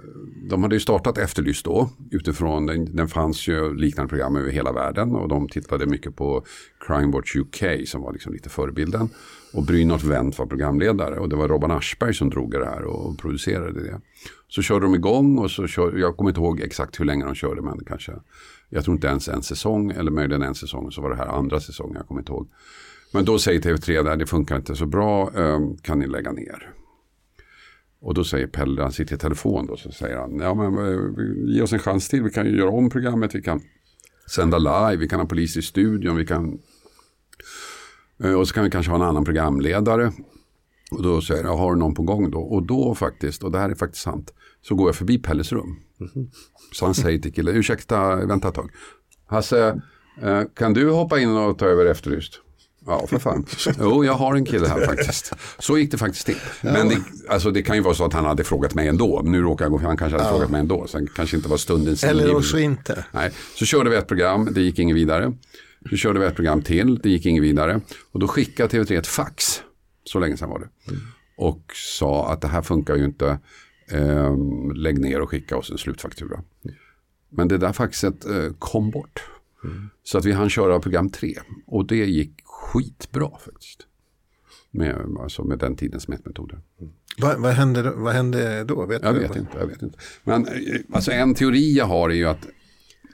de 0.48 0.62
hade 0.62 0.76
ju 0.76 0.80
startat 0.80 1.18
Efterlyst 1.18 1.64
då. 1.64 1.90
Utifrån, 2.10 2.66
den, 2.66 2.96
den 2.96 3.08
fanns 3.08 3.48
ju 3.48 3.74
liknande 3.74 4.08
program 4.08 4.36
över 4.36 4.50
hela 4.50 4.72
världen. 4.72 5.14
Och 5.14 5.28
de 5.28 5.48
tittade 5.48 5.86
mycket 5.86 6.16
på 6.16 6.44
Crime 6.86 7.12
Watch 7.12 7.36
UK 7.36 7.88
som 7.88 8.02
var 8.02 8.12
liksom 8.12 8.32
lite 8.32 8.48
förebilden. 8.48 9.08
Och 9.52 9.62
Brynolf 9.62 10.04
Wendt 10.04 10.38
var 10.38 10.46
programledare. 10.46 11.18
Och 11.18 11.28
det 11.28 11.36
var 11.36 11.48
Robban 11.48 11.70
Aschberg 11.70 12.14
som 12.14 12.30
drog 12.30 12.50
det 12.50 12.66
här 12.66 12.84
och 12.84 13.18
producerade 13.18 13.82
det. 13.82 14.00
Så 14.48 14.62
körde 14.62 14.86
de 14.86 14.94
igång 14.94 15.38
och 15.38 15.50
så 15.50 15.66
kör, 15.66 15.98
jag 15.98 16.16
kommer 16.16 16.30
inte 16.30 16.40
ihåg 16.40 16.60
exakt 16.60 17.00
hur 17.00 17.04
länge 17.04 17.24
de 17.24 17.34
körde. 17.34 17.62
Men 17.62 17.84
kanske, 17.86 18.12
jag 18.68 18.84
tror 18.84 18.94
inte 18.94 19.06
ens 19.06 19.28
en 19.28 19.42
säsong. 19.42 19.90
Eller 19.90 20.10
möjligen 20.10 20.42
en 20.42 20.54
säsong. 20.54 20.92
Så 20.92 21.02
var 21.02 21.10
det 21.10 21.16
här 21.16 21.26
andra 21.26 21.60
säsongen, 21.60 21.96
jag 21.96 22.06
kommer 22.08 22.20
inte 22.20 22.32
ihåg. 22.32 22.48
Men 23.12 23.24
då 23.24 23.38
säger 23.38 23.60
TV3 23.60 24.04
där, 24.04 24.16
det 24.16 24.26
funkar 24.26 24.56
inte 24.56 24.74
så 24.74 24.86
bra, 24.86 25.30
ehm, 25.36 25.76
kan 25.76 25.98
ni 25.98 26.06
lägga 26.06 26.32
ner? 26.32 26.75
Och 28.00 28.14
då 28.14 28.24
säger 28.24 28.46
Pelle, 28.46 28.82
han 28.82 28.92
sitter 28.92 29.14
i 29.14 29.18
telefon 29.18 29.66
då, 29.66 29.76
så 29.76 29.92
säger 29.92 30.16
han, 30.16 30.38
ja 30.38 30.54
men 30.54 30.78
eh, 30.78 31.54
ge 31.54 31.62
oss 31.62 31.72
en 31.72 31.78
chans 31.78 32.08
till, 32.08 32.22
vi 32.22 32.30
kan 32.30 32.46
ju 32.46 32.58
göra 32.58 32.70
om 32.70 32.90
programmet, 32.90 33.34
vi 33.34 33.42
kan 33.42 33.60
sända 34.30 34.58
live, 34.58 34.96
vi 34.96 35.08
kan 35.08 35.20
ha 35.20 35.26
polis 35.26 35.56
i 35.56 35.62
studion, 35.62 36.16
vi 36.16 36.26
kan 36.26 36.58
eh, 38.24 38.32
och 38.32 38.48
så 38.48 38.54
kan 38.54 38.64
vi 38.64 38.70
kanske 38.70 38.92
ha 38.92 38.96
en 38.96 39.08
annan 39.08 39.24
programledare. 39.24 40.12
Och 40.90 41.02
då 41.02 41.20
säger 41.20 41.44
jag, 41.44 41.56
har 41.56 41.74
du 41.74 41.78
någon 41.78 41.94
på 41.94 42.02
gång 42.02 42.30
då? 42.30 42.38
Och 42.38 42.62
då 42.66 42.94
faktiskt, 42.94 43.44
och 43.44 43.52
det 43.52 43.58
här 43.58 43.70
är 43.70 43.74
faktiskt 43.74 44.02
sant, 44.02 44.34
så 44.62 44.74
går 44.74 44.88
jag 44.88 44.96
förbi 44.96 45.18
Pelles 45.18 45.52
rum. 45.52 45.76
Så 46.72 46.84
han 46.84 46.94
säger 46.94 47.18
till 47.18 47.32
killen, 47.32 47.56
ursäkta, 47.56 48.26
vänta 48.26 48.48
ett 48.48 48.54
tag. 48.54 48.70
Hasse, 49.26 49.80
eh, 50.22 50.42
kan 50.54 50.72
du 50.72 50.90
hoppa 50.90 51.20
in 51.20 51.36
och 51.36 51.58
ta 51.58 51.66
över 51.66 51.86
Efterlyst? 51.86 52.40
Ja, 52.86 53.06
för 53.06 53.18
fan. 53.18 53.46
Jo, 53.80 54.04
jag 54.04 54.12
har 54.12 54.34
en 54.34 54.44
kille 54.44 54.68
här 54.68 54.86
faktiskt. 54.86 55.32
Så 55.58 55.78
gick 55.78 55.90
det 55.90 55.98
faktiskt 55.98 56.26
till. 56.26 56.36
Men 56.60 56.88
det, 56.88 56.96
alltså, 57.28 57.50
det 57.50 57.62
kan 57.62 57.76
ju 57.76 57.82
vara 57.82 57.94
så 57.94 58.04
att 58.04 58.12
han 58.12 58.24
hade 58.24 58.44
frågat 58.44 58.74
mig 58.74 58.88
ändå. 58.88 59.22
Nu 59.24 59.42
råkar 59.42 59.64
jag 59.64 59.72
gå, 59.72 59.78
han 59.78 59.96
kanske 59.96 60.18
hade 60.18 60.30
frågat 60.30 60.50
mig 60.50 60.60
ändå. 60.60 60.86
Det 60.92 61.06
kanske 61.16 61.36
inte 61.36 61.48
var 61.48 61.56
stundens 61.56 62.04
Eller 62.04 62.36
också 62.36 62.58
inte. 62.58 63.04
Nej, 63.12 63.30
så 63.54 63.64
körde 63.64 63.90
vi 63.90 63.96
ett 63.96 64.08
program, 64.08 64.48
det 64.52 64.60
gick 64.60 64.78
inget 64.78 64.96
vidare. 64.96 65.32
Så 65.90 65.96
körde 65.96 66.18
vi 66.20 66.26
ett 66.26 66.36
program 66.36 66.62
till, 66.62 66.98
det 66.98 67.10
gick 67.10 67.26
inget 67.26 67.42
vidare. 67.42 67.80
Och 68.12 68.20
då 68.20 68.28
skickade 68.28 68.68
TV3 68.68 68.98
ett 68.98 69.06
fax, 69.06 69.62
så 70.04 70.18
länge 70.18 70.36
sedan 70.36 70.50
var 70.50 70.58
det. 70.58 70.68
Och 71.36 71.62
sa 71.74 72.32
att 72.32 72.40
det 72.40 72.48
här 72.48 72.62
funkar 72.62 72.96
ju 72.96 73.04
inte, 73.04 73.38
ehm, 73.90 74.72
lägg 74.72 74.98
ner 74.98 75.20
och 75.20 75.30
skicka 75.30 75.56
oss 75.56 75.70
en 75.70 75.78
slutfaktura. 75.78 76.40
Men 77.30 77.48
det 77.48 77.58
där 77.58 77.72
faxet 77.72 78.24
eh, 78.24 78.52
kom 78.58 78.90
bort. 78.90 79.24
Så 80.04 80.18
att 80.18 80.24
vi 80.24 80.32
hann 80.32 80.50
köra 80.50 80.80
program 80.80 81.10
tre. 81.10 81.34
Och 81.66 81.86
det 81.86 81.96
gick 81.96 82.32
skitbra 82.66 83.30
faktiskt. 83.44 83.86
Med, 84.70 85.16
alltså 85.20 85.44
med 85.44 85.58
den 85.58 85.76
tidens 85.76 86.08
mätmetoder. 86.08 86.58
Vad, 87.18 87.40
vad, 87.40 87.52
hände, 87.52 87.90
vad 87.90 88.14
hände 88.14 88.64
då? 88.64 88.86
Vet 88.86 89.02
Jag 89.02 89.14
du? 89.14 89.20
vet 89.20 89.36
inte, 89.36 89.58
jag 89.58 89.66
vet 89.66 89.82
inte. 89.82 89.98
Men 90.24 90.46
eh, 90.46 90.52
alltså 90.92 91.10
en 91.12 91.34
teori 91.34 91.76
jag 91.76 91.86
har 91.86 92.10
är 92.10 92.14
ju 92.14 92.24
att 92.28 92.46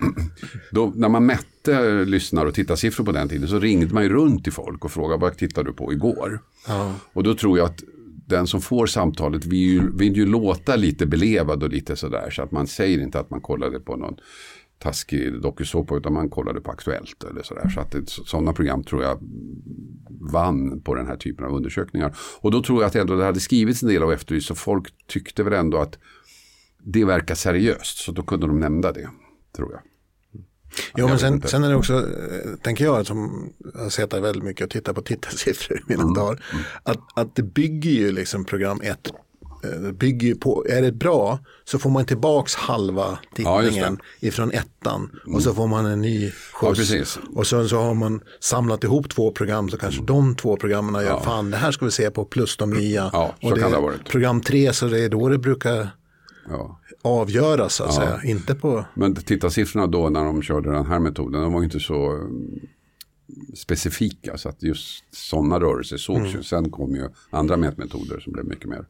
då, 0.71 0.93
när 0.97 1.09
man 1.09 1.27
mätte 1.27 2.05
lyssnar 2.05 2.47
och 2.47 2.55
tittarsiffror 2.55 3.05
på 3.05 3.13
den 3.13 3.29
tiden 3.29 3.49
så 3.49 3.59
ringde 3.59 3.95
man 3.95 4.03
ju 4.03 4.09
runt 4.09 4.45
till 4.45 4.53
folk 4.53 4.85
och 4.85 4.93
frågade 4.93 5.21
vad 5.21 5.37
tittade 5.37 5.71
du 5.71 5.75
på 5.75 5.93
igår? 5.93 6.41
Ja. 6.69 6.95
Och 7.13 7.23
då 7.23 7.35
tror 7.35 7.59
jag 7.59 7.65
att 7.67 7.83
den 8.27 8.47
som 8.47 8.61
får 8.61 8.87
samtalet 8.87 9.45
vill 9.47 9.59
ju, 9.59 9.97
vill 9.97 10.17
ju 10.17 10.27
låta 10.27 10.77
lite 10.77 11.07
belevad 11.07 11.63
och 11.63 11.69
lite 11.69 11.97
sådär 11.97 12.31
så 12.31 12.43
att 12.43 12.51
man 12.53 12.67
säger 12.67 12.99
inte 13.01 13.21
att 13.21 13.31
man 13.31 13.41
kollade 13.41 13.81
på 13.81 13.97
någon 13.97 14.17
taskig 14.83 15.41
dokusåpa 15.43 15.97
utan 15.97 16.13
man 16.13 16.29
kollade 16.31 16.61
på 16.61 16.71
Aktuellt 16.71 17.25
eller 17.31 17.43
sådär. 17.43 17.69
Så 17.69 17.81
att 17.81 17.95
sådana 18.09 18.53
program 18.53 18.85
tror 18.85 19.03
jag 19.03 19.19
vann 20.33 20.81
på 20.81 20.95
den 20.95 21.07
här 21.07 21.17
typen 21.17 21.45
av 21.45 21.55
undersökningar. 21.55 22.17
Och 22.41 22.51
då 22.51 22.63
tror 22.63 22.83
jag 22.83 22.89
att 22.89 22.97
ändå 22.97 23.17
det 23.17 23.25
hade 23.25 23.41
skrivits 23.41 23.83
en 23.83 23.89
del 23.89 24.03
av 24.03 24.13
Efterlyst 24.13 24.47
så 24.49 24.55
folk 24.55 24.95
tyckte 25.07 25.43
väl 25.43 25.53
ändå 25.53 25.79
att 25.79 25.99
det 26.85 27.05
verkar 27.05 27.35
seriöst 27.35 27.99
så 27.99 28.13
då 28.13 28.23
kunde 28.23 28.47
de 28.47 28.61
nämna 28.61 28.93
det, 28.93 29.09
tror 29.57 29.73
jag. 29.73 29.81
Jo, 30.97 31.09
men 31.09 31.19
sen, 31.19 31.43
sen 31.43 31.65
är 31.65 31.69
det 31.69 31.77
också, 31.77 31.95
eh, 31.95 32.57
tänker 32.63 32.85
jag 32.85 33.07
som 33.07 33.53
har 33.75 33.89
sett 33.89 34.13
väldigt 34.15 34.45
mycket 34.45 34.65
och 34.65 34.71
tittat 34.71 34.95
på 34.95 35.03
tittarsiffror 35.03 35.79
i 35.79 35.83
mina 35.89 36.03
Mm. 36.03 36.15
dagar, 36.15 36.45
att, 36.83 36.99
att 37.15 37.37
det 37.37 37.43
bygger 37.43 37.91
ju 37.91 38.13
liksom 38.13 38.45
program 38.45 38.81
ett, 38.83 39.07
eh, 39.07 39.13
det 39.13 39.32
bygger 39.93 40.29
ju 40.29 40.35
på, 40.35 40.67
är 40.69 40.83
det 40.83 40.93
bra 40.93 41.39
så 41.65 41.79
får 41.79 41.91
man 41.91 42.05
tillbaks 42.05 42.55
halva 42.55 43.19
Ja, 43.37 43.63
tittningen 43.63 43.99
ifrån 44.21 44.51
ettan 44.53 45.11
och 45.35 45.43
så 45.43 45.55
får 45.55 45.67
man 45.67 45.87
en 45.87 46.01
ny 46.01 46.31
skjuts. 46.53 46.79
precis. 46.79 47.19
och 47.35 47.47
sen 47.47 47.69
så 47.69 47.77
har 47.79 47.95
man 47.95 48.21
samlat 48.41 48.85
ihop 48.85 49.11
två 49.11 49.31
program 49.33 49.69
så 49.69 49.77
kanske 49.79 50.03
de 50.03 50.35
två 50.37 50.57
programmen 50.57 51.05
gör, 51.05 51.21
fan 51.21 51.51
det 51.51 51.57
här 51.57 51.73
ska 51.73 51.85
vi 51.85 51.91
se 51.91 52.11
på 52.11 52.25
plus 52.25 52.57
de 52.57 52.71
nya. 52.71 53.11
Ja, 53.13 53.35
och 53.43 53.59
det 53.59 53.69
varit. 53.69 54.09
Program 54.09 54.41
tre 54.41 54.73
så 54.73 54.87
det 54.87 55.05
är 55.05 55.09
då 55.09 55.29
det 55.29 55.39
brukar 55.39 55.89
Ja. 56.49 56.81
avgöras 57.03 57.75
så 57.75 57.85
att 57.85 57.95
säga, 57.95 58.21
inte 58.25 58.55
på 58.55 58.85
Men 58.95 59.15
tittarsiffrorna 59.15 59.87
då 59.87 60.09
när 60.09 60.25
de 60.25 60.43
körde 60.43 60.71
den 60.73 60.87
här 60.87 60.99
metoden, 60.99 61.43
de 61.43 61.53
var 61.53 61.63
inte 61.65 61.81
så 61.81 62.11
mm, 62.11 62.61
specifika. 63.55 64.39
Så 64.39 64.49
att 64.49 64.63
just 64.63 65.05
sådana 65.15 65.61
rörelser 65.61 65.97
sågs 65.97 66.19
Mm. 66.21 66.31
ju. 66.33 66.43
Sen 66.43 66.71
kom 66.71 66.95
ju 66.95 67.09
andra 67.31 67.57
mätmetoder 67.57 68.21
som 68.21 68.33
blev 68.33 68.45
mycket 68.47 68.69
mer. 68.69 68.85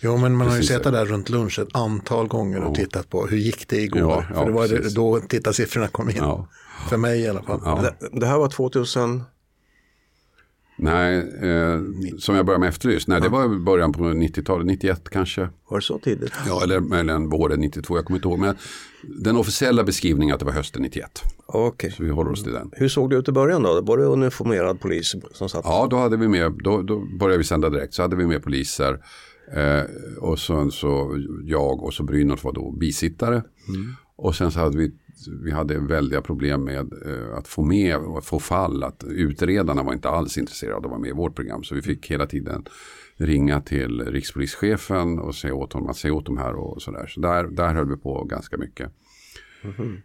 Jo, 0.00 0.16
men 0.16 0.36
man 0.36 0.46
har 0.46 0.54
ju 0.54 0.60
Precis. 0.60 0.74
sett 0.76 0.84
det 0.84 0.90
där 0.90 1.04
runt 1.06 1.28
lunch 1.28 1.58
ett 1.58 1.68
antal 1.76 2.28
gånger 2.28 2.60
och 2.62 2.74
tittat 2.74 3.08
på 3.10 3.26
hur 3.26 3.36
gick 3.36 3.68
det 3.68 3.76
igår. 3.76 4.00
Ja, 4.00 4.24
ja, 4.28 4.34
För 4.34 4.46
det 4.46 4.52
var 4.52 4.68
det, 4.68 4.76
precis. 4.76 4.94
då 4.94 5.20
tittarsiffrorna 5.20 5.88
kom 5.88 6.10
in. 6.10 6.16
Ja. 6.16 6.48
För 6.88 6.96
mig 6.96 7.20
i 7.20 7.28
alla 7.28 7.42
fall. 7.42 7.60
Ja. 7.64 7.80
Det, 8.00 8.20
det 8.20 8.26
här 8.26 8.38
var 8.38 8.48
2000, 8.48 9.22
Nej, 10.76 11.16
eh, 11.18 11.80
som 12.18 12.34
jag 12.36 12.46
började 12.46 12.60
med 12.60 12.68
Efterlyst. 12.68 13.08
Nej, 13.08 13.20
det 13.20 13.28
var 13.28 13.64
början 13.64 13.92
på 13.92 14.02
90-talet, 14.02 14.66
91 14.66 15.10
kanske. 15.10 15.48
var 15.68 15.78
det 15.78 15.82
så 15.84 15.98
tidigt? 15.98 16.32
Ja, 16.46 16.62
eller 16.62 16.80
möjligen 16.80 17.28
våren 17.28 17.60
92, 17.60 17.96
jag 17.98 18.04
kommer 18.04 18.18
inte 18.18 18.28
ihåg. 18.28 18.38
Men 18.38 18.56
den 19.02 19.36
officiella 19.36 19.84
beskrivningen 19.84 20.30
är 20.32 20.34
att 20.34 20.40
det 20.40 20.46
var 20.46 20.52
hösten 20.52 20.82
91. 20.82 21.22
Okej. 21.46 21.92
Så 21.96 22.02
vi 22.02 22.10
håller 22.10 22.30
oss 22.30 22.42
till 22.42 22.52
den. 22.52 22.70
Hur 22.72 22.88
såg 22.88 23.10
det 23.10 23.16
ut 23.16 23.28
i 23.28 23.32
början 23.32 23.62
då? 23.62 23.80
Var 23.80 23.98
det 23.98 24.04
uniformerad 24.04 24.80
polis 24.80 25.14
som 25.32 25.48
satt? 25.48 25.60
Ja, 25.64 25.86
då 25.90 25.96
hade 25.96 26.16
vi 26.16 26.28
med, 26.28 26.52
då, 26.64 26.82
då 26.82 26.98
började 27.18 27.38
vi 27.38 27.44
sända 27.44 27.70
direkt. 27.70 27.94
Så 27.94 28.02
hade 28.02 28.16
vi 28.16 28.26
med 28.26 28.42
poliser. 28.42 28.98
Eh, 29.52 29.84
och 30.20 30.38
sen 30.38 30.70
så 30.70 31.22
jag 31.44 31.82
och 31.82 31.94
så 31.94 32.02
Brynolf 32.02 32.44
var 32.44 32.52
då 32.52 32.70
bisittare. 32.70 33.42
Och 34.16 34.34
sen 34.34 34.50
så 34.50 34.60
hade 34.60 34.78
vi, 34.78 34.92
vi 35.44 35.50
hade 35.50 35.78
väldiga 35.78 36.20
problem 36.22 36.64
med 36.64 36.92
eh, 37.06 37.38
att 37.38 37.48
få 37.48 37.62
med, 37.62 37.96
och 37.96 38.24
få 38.24 38.38
fall. 38.38 38.82
Att 38.82 39.04
utredarna 39.04 39.82
var 39.82 39.92
inte 39.92 40.08
alls 40.08 40.38
intresserade 40.38 40.76
av 40.76 40.84
att 40.84 40.90
vara 40.90 41.00
med 41.00 41.10
i 41.10 41.12
vårt 41.12 41.36
program. 41.36 41.62
Så 41.64 41.74
vi 41.74 41.82
fick 41.82 42.10
hela 42.10 42.26
tiden 42.26 42.64
ringa 43.16 43.60
till 43.60 44.00
rikspolischefen 44.00 45.18
och 45.18 45.34
säga 45.34 45.54
åt 45.54 45.72
honom 45.72 45.90
att 45.90 45.96
säga 45.96 46.14
åt 46.14 46.26
dem 46.26 46.38
här 46.38 46.54
och 46.54 46.82
sådär. 46.82 47.06
Så 47.06 47.20
där, 47.20 47.44
där 47.44 47.74
höll 47.74 47.88
vi 47.88 47.96
på 47.96 48.24
ganska 48.24 48.56
mycket. 48.56 48.92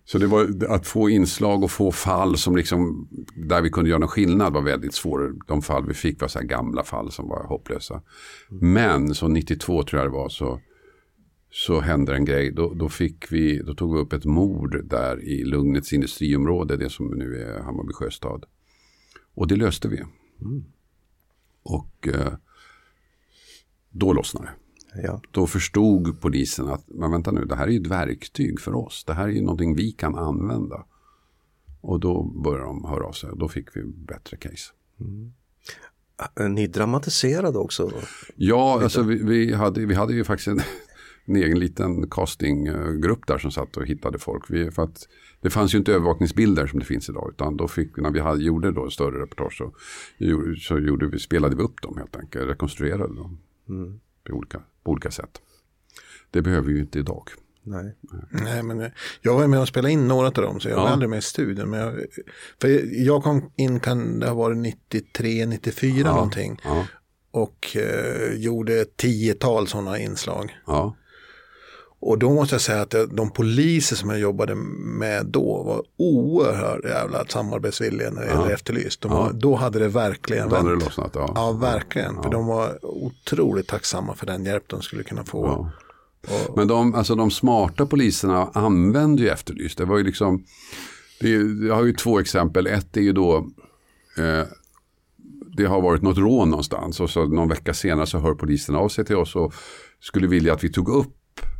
Så 0.05 0.17
det 0.17 0.27
var 0.27 0.65
att 0.69 0.87
få 0.87 1.09
inslag 1.09 1.63
och 1.63 1.71
få 1.71 1.91
fall 1.91 2.37
som 2.37 2.55
liksom, 2.55 3.07
där 3.35 3.61
vi 3.61 3.69
kunde 3.69 3.89
göra 3.89 3.99
någon 3.99 4.09
skillnad 4.09 4.53
var 4.53 4.61
väldigt 4.61 4.93
svårt. 4.93 5.47
De 5.47 5.61
fall 5.61 5.85
vi 5.87 5.93
fick 5.93 6.21
var 6.21 6.27
så 6.27 6.39
här 6.39 6.45
gamla 6.45 6.83
fall 6.83 7.11
som 7.11 7.29
var 7.29 7.47
hopplösa. 7.47 8.01
Men 8.49 9.15
så 9.15 9.27
92 9.27 9.83
tror 9.83 10.01
jag 10.01 10.11
det 10.11 10.13
var 10.13 10.29
så, 10.29 10.61
så 11.51 11.79
hände 11.79 12.15
en 12.15 12.25
grej. 12.25 12.51
Då, 12.51 12.73
då, 12.73 12.89
fick 12.89 13.31
vi, 13.31 13.57
då 13.59 13.73
tog 13.73 13.93
vi 13.93 13.99
upp 13.99 14.13
ett 14.13 14.25
mord 14.25 14.81
där 14.83 15.23
i 15.23 15.43
Lugnets 15.43 15.93
industriområde, 15.93 16.77
det 16.77 16.89
som 16.89 17.07
nu 17.07 17.41
är 17.41 17.59
Hammarby 17.59 17.93
sjöstad. 17.93 18.45
Och 19.35 19.47
det 19.47 19.55
löste 19.55 19.87
vi. 19.87 20.03
Och 21.63 22.07
eh, 22.07 22.33
då 23.89 24.13
lossnade 24.13 24.47
det 24.47 24.66
Ja. 24.95 25.21
då 25.31 25.47
förstod 25.47 26.21
polisen 26.21 26.67
att, 26.67 26.83
men 26.87 27.11
vänta 27.11 27.31
nu, 27.31 27.45
det 27.45 27.55
här 27.55 27.67
är 27.67 27.71
ju 27.71 27.81
ett 27.81 27.87
verktyg 27.87 28.59
för 28.59 28.75
oss. 28.75 29.03
Det 29.07 29.13
här 29.13 29.23
är 29.27 29.31
ju 29.31 29.41
någonting 29.41 29.75
vi 29.75 29.91
kan 29.91 30.15
använda. 30.15 30.85
Och 31.81 31.99
då 31.99 32.23
började 32.23 32.65
de 32.65 32.85
höra 32.85 33.05
av 33.05 33.11
sig 33.11 33.29
och 33.29 33.39
då 33.39 33.47
fick 33.47 33.77
vi 33.77 33.83
bättre 33.83 34.37
case. 34.37 34.73
Eh, 36.39 36.49
Ni 36.49 36.67
dramatiserade 36.67 37.57
också. 37.57 37.91
Ja, 38.35 38.83
alltså 38.83 39.01
vi, 39.01 39.23
vi, 39.23 39.53
hade, 39.53 39.85
vi 39.85 39.93
hade 39.93 40.13
ju 40.13 40.23
faktiskt 40.23 40.47
en, 40.47 40.61
en 41.25 41.35
egen 41.35 41.59
liten 41.59 42.09
castinggrupp 42.09 43.27
där 43.27 43.37
som 43.37 43.51
satt 43.51 43.77
och 43.77 43.85
hittade 43.85 44.19
folk. 44.19 44.43
Vi, 44.49 44.71
för 44.71 44.83
att 44.83 45.07
det 45.41 45.49
fanns 45.49 45.73
ju 45.73 45.77
inte 45.77 45.93
övervakningsbilder 45.93 46.67
som 46.67 46.79
det 46.79 46.85
finns 46.85 47.09
idag. 47.09 47.29
Utan 47.33 47.57
då 47.57 47.67
fick, 47.67 47.97
när 47.97 48.11
vi 48.11 48.19
hade, 48.19 48.43
gjorde 48.43 48.71
då 48.71 48.89
större 48.89 49.21
reportage 49.21 49.57
så, 49.57 49.73
så 50.59 50.79
gjorde 50.79 51.07
vi, 51.07 51.19
spelade 51.19 51.55
vi 51.55 51.63
upp 51.63 51.81
dem 51.81 51.97
helt 51.97 52.15
enkelt. 52.15 52.49
Rekonstruerade 52.49 53.15
dem 53.15 53.39
på, 54.23 54.33
olika, 54.33 54.61
på 54.87 54.91
olika 54.91 55.11
sätt. 55.11 55.41
Det 56.31 56.41
behöver 56.41 56.67
vi 56.67 56.73
ju 56.73 56.79
inte 56.79 56.99
idag. 56.99 57.29
Nej. 57.63 57.95
Nej, 58.31 58.63
men 58.63 58.81
eh, 58.81 58.91
jag 59.21 59.33
var 59.33 59.47
med 59.47 59.59
och 59.59 59.67
spelade 59.67 59.91
in 59.93 60.07
några 60.07 60.27
av 60.27 60.33
dem 60.33 60.59
så 60.59 60.69
jag 60.69 60.75
var 60.75 60.83
Ja. 60.83 60.89
aldrig 60.89 61.09
med 61.09 61.19
i 61.19 61.21
studion. 61.21 61.69
Men 61.69 61.79
jag, 61.79 61.93
för 62.61 62.81
jag 63.05 63.23
kom 63.23 63.51
in, 63.57 63.79
kan 63.79 64.19
det 64.19 64.27
ha 64.27 64.33
varit 64.33 64.57
93, 64.57 65.45
94 65.45 66.11
någonting. 66.13 66.61
Ja, 66.63 66.85
Och 67.31 67.77
eh, 67.77 68.33
gjorde 68.33 68.79
ett 68.81 68.97
tiotal 68.97 69.67
sådana 69.67 69.99
inslag. 69.99 70.57
ja. 70.67 70.95
Och 71.99 72.19
då 72.19 72.33
måste 72.33 72.55
jag 72.55 72.61
säga 72.61 72.81
att 72.81 72.95
de 73.11 73.29
poliser 73.31 73.95
som 73.95 74.09
jag 74.09 74.19
jobbade 74.19 74.55
med 74.55 75.25
då 75.25 75.63
var 75.63 75.83
oerhört 75.97 76.85
jävla 76.85 77.25
samarbetsvilliga 77.25 78.11
när 78.11 78.21
det 78.21 78.27
gäller 78.27 78.49
Efterlyst. 78.49 79.01
De 79.01 79.11
var, 79.11 79.33
Då 79.33 79.55
hade 79.55 79.79
det 79.79 79.87
verkligen 79.87 80.49
Då 80.49 80.55
hade 80.55 80.67
det 80.69 80.75
vänt. 80.75 80.83
lossnat. 80.85 81.11
Ja. 81.13 81.31
Ja, 81.35 81.51
verkligen. 81.51 82.23
För 82.23 82.29
de 82.29 82.47
var 82.47 82.85
otroligt 82.85 83.67
tacksamma 83.67 84.15
för 84.15 84.25
den 84.25 84.45
hjälp 84.45 84.63
de 84.67 84.81
skulle 84.81 85.03
kunna 85.03 85.23
få. 85.23 85.45
Ja. 85.47 85.71
Men 86.55 86.67
de, 86.67 86.93
alltså 86.95 87.15
de 87.15 87.31
smarta 87.31 87.85
poliserna 87.85 88.49
använde 88.53 89.21
ju 89.21 89.29
Efterlyst. 89.29 89.77
Det 89.77 89.85
var 89.85 89.97
ju 89.97 90.03
liksom, 90.03 90.43
det 91.19 91.33
är, 91.35 91.67
jag 91.67 91.75
har 91.75 91.83
ju 91.85 91.93
två 91.93 92.19
exempel. 92.19 92.67
Ett 92.67 92.97
är 92.97 93.01
ju 93.01 93.13
då, 93.13 93.37
eh, 94.17 94.43
det 95.57 95.65
har 95.65 95.81
varit 95.81 96.01
något 96.01 96.17
rån 96.17 96.49
någonstans 96.49 96.99
och 96.99 97.09
så 97.09 97.25
någon 97.25 97.49
vecka 97.49 97.73
senare 97.73 98.07
så 98.07 98.17
hör 98.17 98.33
polisen 98.33 98.75
av 98.75 98.89
sig 98.89 99.05
till 99.05 99.15
oss 99.15 99.35
och 99.35 99.53
skulle 99.99 100.27
vilja 100.27 100.53
att 100.53 100.63
vi 100.63 100.71
tog 100.71 100.89
upp 100.89 101.13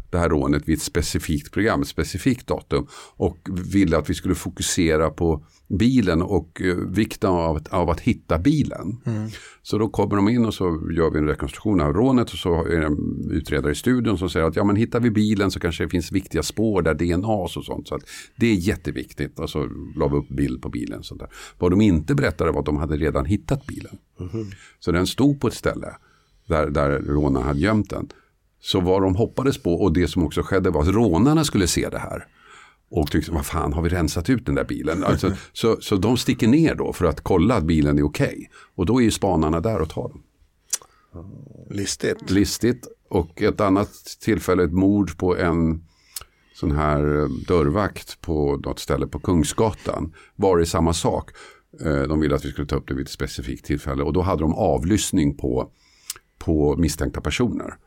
det 0.10 0.18
här 0.18 0.30
rånet 0.30 0.68
vid 0.68 0.78
ett 0.78 0.84
specifikt 0.84 1.52
program, 1.52 1.82
ett 1.82 1.88
specifikt 1.88 2.48
datum 2.48 2.88
och 3.16 3.38
ville 3.74 3.98
att 3.98 4.10
vi 4.10 4.14
skulle 4.14 4.36
fokusera 4.36 5.10
på 5.10 5.46
bilen 5.68 6.22
och 6.22 6.62
eh, 6.62 6.76
vikten 6.76 7.30
av 7.30 7.56
att, 7.56 7.68
av 7.68 7.90
att 7.90 8.00
hitta 8.00 8.40
bilen. 8.40 8.98
Så 9.62 9.78
då 9.78 9.90
kommer 9.90 10.16
de 10.16 10.30
in 10.30 10.46
och 10.46 10.54
så 10.54 10.66
gör 10.92 11.12
vi 11.12 11.18
en 11.18 11.28
rekonstruktion 11.28 11.82
av 11.82 11.94
rånet 11.94 12.32
och 12.32 12.38
så 12.38 12.66
är 12.66 12.80
det 12.80 12.86
en 12.86 13.30
utredare 13.32 13.72
i 13.72 13.76
studion 13.76 14.18
som 14.18 14.30
säger 14.30 14.46
att 14.46 14.56
ja 14.56 14.64
men 14.64 14.76
hittar 14.76 15.00
vi 15.00 15.12
bilen 15.12 15.52
så 15.52 15.60
kanske 15.60 15.84
det 15.84 15.90
finns 15.90 16.12
viktiga 16.12 16.44
spår 16.44 16.82
där 16.82 16.94
DNA 16.94 17.28
och 17.28 17.52
sånt. 17.52 17.88
Så 17.88 17.96
att 17.96 18.02
det 18.36 18.48
är 18.48 18.56
jätteviktigt. 18.56 19.40
Och 19.40 19.50
så 19.50 19.70
la 19.96 20.08
vi 20.08 20.16
upp 20.16 20.30
bild 20.30 20.62
på 20.62 20.70
bilen. 20.70 21.04
Sånt 21.04 21.20
där. 21.20 21.30
Vad 21.58 21.72
de 21.72 21.82
inte 21.82 22.16
berättade 22.16 22.52
var 22.52 22.60
att 22.60 22.66
de 22.66 22.78
hade 22.78 22.98
redan 22.98 23.26
hittat 23.26 23.66
bilen. 23.66 23.98
Så 24.80 24.92
den 24.92 25.08
stod 25.08 25.42
på 25.42 25.48
ett 25.48 25.54
ställe 25.54 25.96
där, 26.48 26.70
där 26.70 26.90
rånaren 26.90 27.48
hade 27.48 27.60
gömt 27.60 27.90
den. 27.90 28.10
Så 28.68 28.80
vad 28.80 29.02
de 29.02 29.16
hoppades 29.16 29.58
på 29.58 29.74
och 29.74 29.94
det 29.94 30.08
som 30.08 30.24
också 30.24 30.42
skedde 30.44 30.70
var 30.70 30.82
att 30.82 30.88
rånarna 30.88 31.44
skulle 31.44 31.68
se 31.68 31.90
det 31.90 32.00
här. 32.00 32.28
Och 32.90 33.12
tyckte, 33.12 33.32
vad 33.32 33.46
fan 33.46 33.74
har 33.74 33.82
vi 33.82 33.90
rensat 33.90 34.30
ut 34.30 34.46
den 34.46 34.56
där 34.56 34.64
bilen? 34.64 35.04
Alltså, 35.04 35.32
så, 35.54 35.78
så 35.82 35.96
de 35.96 36.18
sticker 36.18 36.48
ner 36.48 36.76
då 36.76 36.94
för 36.94 37.06
att 37.06 37.22
kolla 37.22 37.56
att 37.56 37.64
bilen 37.64 37.98
är 37.98 38.04
okej. 38.04 38.28
Okay. 38.28 38.48
Och 38.76 38.86
då 38.86 39.00
är 39.00 39.04
ju 39.04 39.12
spanarna 39.12 39.60
där 39.60 39.82
och 39.82 39.90
tar 39.90 40.10
dem. 40.10 40.24
Listigt. 41.70 42.30
Listigt. 42.30 42.88
Och 43.10 43.42
ett 43.42 43.62
annat 43.62 43.92
tillfälle, 44.22 44.64
ett 44.64 44.74
mord 44.74 45.18
på 45.18 45.38
en 45.38 45.84
sån 46.54 46.72
här 46.72 47.22
eh, 47.22 47.30
dörrvakt 47.48 48.22
på 48.22 48.62
något 48.66 48.80
ställe 48.80 49.08
på 49.08 49.20
Kungsgatan. 49.20 50.14
Var 50.36 50.58
det 50.58 50.66
samma 50.66 50.94
sak. 50.94 51.32
Eh, 51.82 52.02
de 52.02 52.20
ville 52.20 52.36
att 52.36 52.46
vi 52.46 52.52
skulle 52.52 52.68
ta 52.68 52.76
upp 52.76 52.88
det 52.88 52.94
vid 52.94 53.06
ett 53.06 53.12
specifikt 53.12 53.66
tillfälle. 53.66 54.04
Och 54.04 54.14
då 54.14 54.22
hade 54.22 54.42
de 54.42 54.54
avlyssning 54.54 55.38
på, 55.38 55.72
på 56.38 56.76
misstänkta 56.78 57.22
personer. 57.22 57.78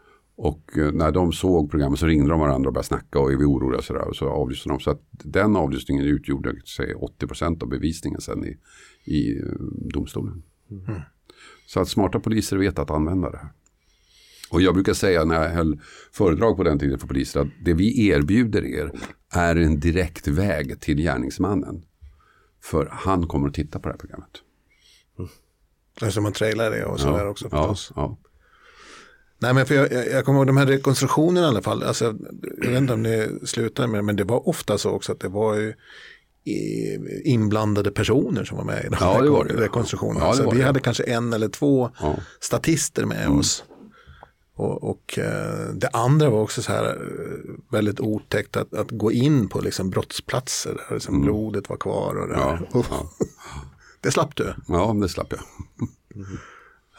Och 0.43 0.79
eh, 0.79 0.93
när 0.93 1.13
de 1.13 1.33
såg 1.33 1.71
programmet 1.71 1.99
så 1.99 2.07
ringde 2.07 2.31
de 2.31 2.41
varandra 2.41 2.69
och 2.69 2.75
började 2.75 2.87
snacka 2.87 3.19
och 3.19 3.33
är 3.33 3.37
vi 3.37 3.45
oroliga 3.45 3.79
och 3.79 3.85
sådär. 3.85 4.09
Och 4.09 4.17
så 4.17 4.29
avlyssnade 4.29 4.79
de. 4.79 4.83
Så 4.83 4.91
att 4.91 5.03
den 5.11 5.57
avlyssningen 5.57 6.05
utgjorde 6.05 6.55
säg, 6.77 6.95
80% 6.95 7.63
av 7.63 7.69
bevisningen 7.69 8.21
sen 8.21 8.45
i, 8.45 8.59
i 9.05 9.41
domstolen. 9.95 10.43
Mm. 10.71 11.01
Så 11.67 11.81
att 11.81 11.89
smarta 11.89 12.21
poliser 12.21 12.57
vet 12.57 12.79
att 12.79 12.91
använda 12.91 13.31
det 13.31 13.39
här. 13.39 13.49
Och 14.51 14.63
jag 14.63 14.75
brukar 14.75 14.93
säga 14.93 15.25
när 15.25 15.43
jag 15.43 15.51
höll 15.51 15.81
föredrag 16.13 16.57
på 16.57 16.65
den 16.65 16.79
tiden 16.79 16.99
för 16.99 17.07
poliser 17.07 17.41
att 17.41 17.49
det 17.65 17.75
vi 17.75 18.09
erbjuder 18.09 18.65
er 18.65 18.93
är 19.33 19.57
en 19.57 19.81
direkt 19.81 20.29
väg 20.29 20.81
till 20.81 20.97
gärningsmannen. 21.03 21.85
För 22.63 22.89
han 22.93 23.27
kommer 23.27 23.49
att 23.49 23.55
titta 23.55 23.79
på 23.79 23.89
det 23.89 23.93
här 23.93 23.99
programmet. 23.99 24.43
Mm. 25.19 25.31
Eftersom 25.95 26.23
man 26.23 26.33
trailar 26.33 26.71
det 26.71 26.85
och 26.85 27.01
sådär 27.01 27.25
ja, 27.25 27.31
också 27.31 27.51
förstås. 27.51 27.93
Ja, 27.97 28.03
ja. 28.03 28.30
Nej 29.41 29.55
men 29.55 29.67
för 29.67 29.75
jag, 29.75 29.93
jag, 29.93 30.09
jag 30.11 30.25
kommer 30.25 30.39
ihåg 30.39 30.47
de 30.47 30.57
här 30.57 30.67
rekonstruktionerna 30.67 31.47
i 31.47 31.51
alla 31.51 31.63
fall. 31.63 31.83
Alltså, 31.83 32.15
jag 32.63 32.71
vet 32.71 32.79
inte 32.79 32.93
om 32.93 33.03
det 33.03 33.49
slutade 33.49 33.89
med 33.89 33.99
det, 33.99 34.03
men 34.03 34.17
det 34.17 34.25
var 34.25 34.49
ofta 34.49 34.79
så 34.79 34.91
också 34.91 35.13
att 35.13 35.21
det 35.21 35.29
var 35.29 35.55
ju 35.55 35.75
inblandade 37.25 37.91
personer 37.91 38.45
som 38.45 38.57
var 38.57 38.65
med 38.65 38.85
i 38.85 38.89
de 38.89 38.97
ja, 39.01 39.23
det 39.23 39.31
var 39.31 39.45
det. 39.45 39.55
rekonstruktionerna. 39.55 40.27
Ja, 40.27 40.35
det 40.35 40.43
var 40.43 40.53
vi 40.53 40.59
det. 40.59 40.65
hade 40.65 40.81
kanske 40.81 41.03
en 41.03 41.33
eller 41.33 41.49
två 41.49 41.91
ja. 42.01 42.17
statister 42.41 43.05
med 43.05 43.27
mm. 43.27 43.39
oss. 43.39 43.65
Och, 44.55 44.91
och 44.91 45.19
eh, 45.19 45.75
det 45.75 45.89
andra 45.93 46.31
var 46.31 46.41
också 46.41 46.63
så 46.63 46.73
här 46.73 46.85
eh, 46.85 47.55
väldigt 47.73 48.01
otäckt 48.01 48.57
att, 48.57 48.75
att 48.75 48.91
gå 48.91 49.13
in 49.13 49.49
på 49.49 49.61
liksom 49.61 49.91
brottsplatser 49.91 50.71
där 50.71 50.95
liksom 50.95 51.15
mm. 51.15 51.25
blodet 51.27 51.69
var 51.69 51.77
kvar. 51.77 52.15
Och 52.15 52.29
det, 52.29 52.35
ja, 52.35 52.59
ja. 52.73 53.11
det 54.01 54.11
slapp 54.11 54.37
du? 54.37 54.55
Ja, 54.69 54.97
det 55.01 55.09
slapp 55.09 55.33
jag. 55.33 55.41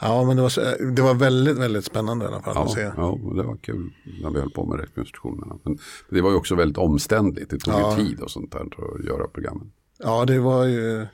Ja, 0.02 0.24
men 0.24 0.36
det 0.36 0.42
var, 0.42 0.90
det 0.92 1.02
var 1.02 1.14
väldigt, 1.14 1.58
väldigt 1.58 1.84
spännande 1.84 2.24
i 2.24 2.28
alla 2.28 2.42
fall 2.42 2.54
ja, 2.56 2.64
att 2.64 2.70
se. 2.70 2.80
Ja, 2.96 3.18
det 3.36 3.42
var 3.42 3.56
kul 3.56 3.90
när 4.22 4.30
vi 4.30 4.40
höll 4.40 4.50
på 4.50 4.64
med 4.64 4.80
rekonstruktionerna. 4.80 5.58
Men 5.62 5.78
det 6.10 6.20
var 6.20 6.30
ju 6.30 6.36
också 6.36 6.54
väldigt 6.54 6.78
omständligt. 6.78 7.50
Det 7.50 7.58
tog 7.58 7.74
ja. 7.74 7.98
ju 7.98 8.04
tid 8.04 8.20
och 8.20 8.30
sånt 8.30 8.52
där 8.52 8.60
att 8.60 9.04
göra 9.04 9.26
programmen. 9.28 9.72
Ja, 9.98 10.24
det 10.24 10.38
var 10.38 10.64
ju 10.64 11.06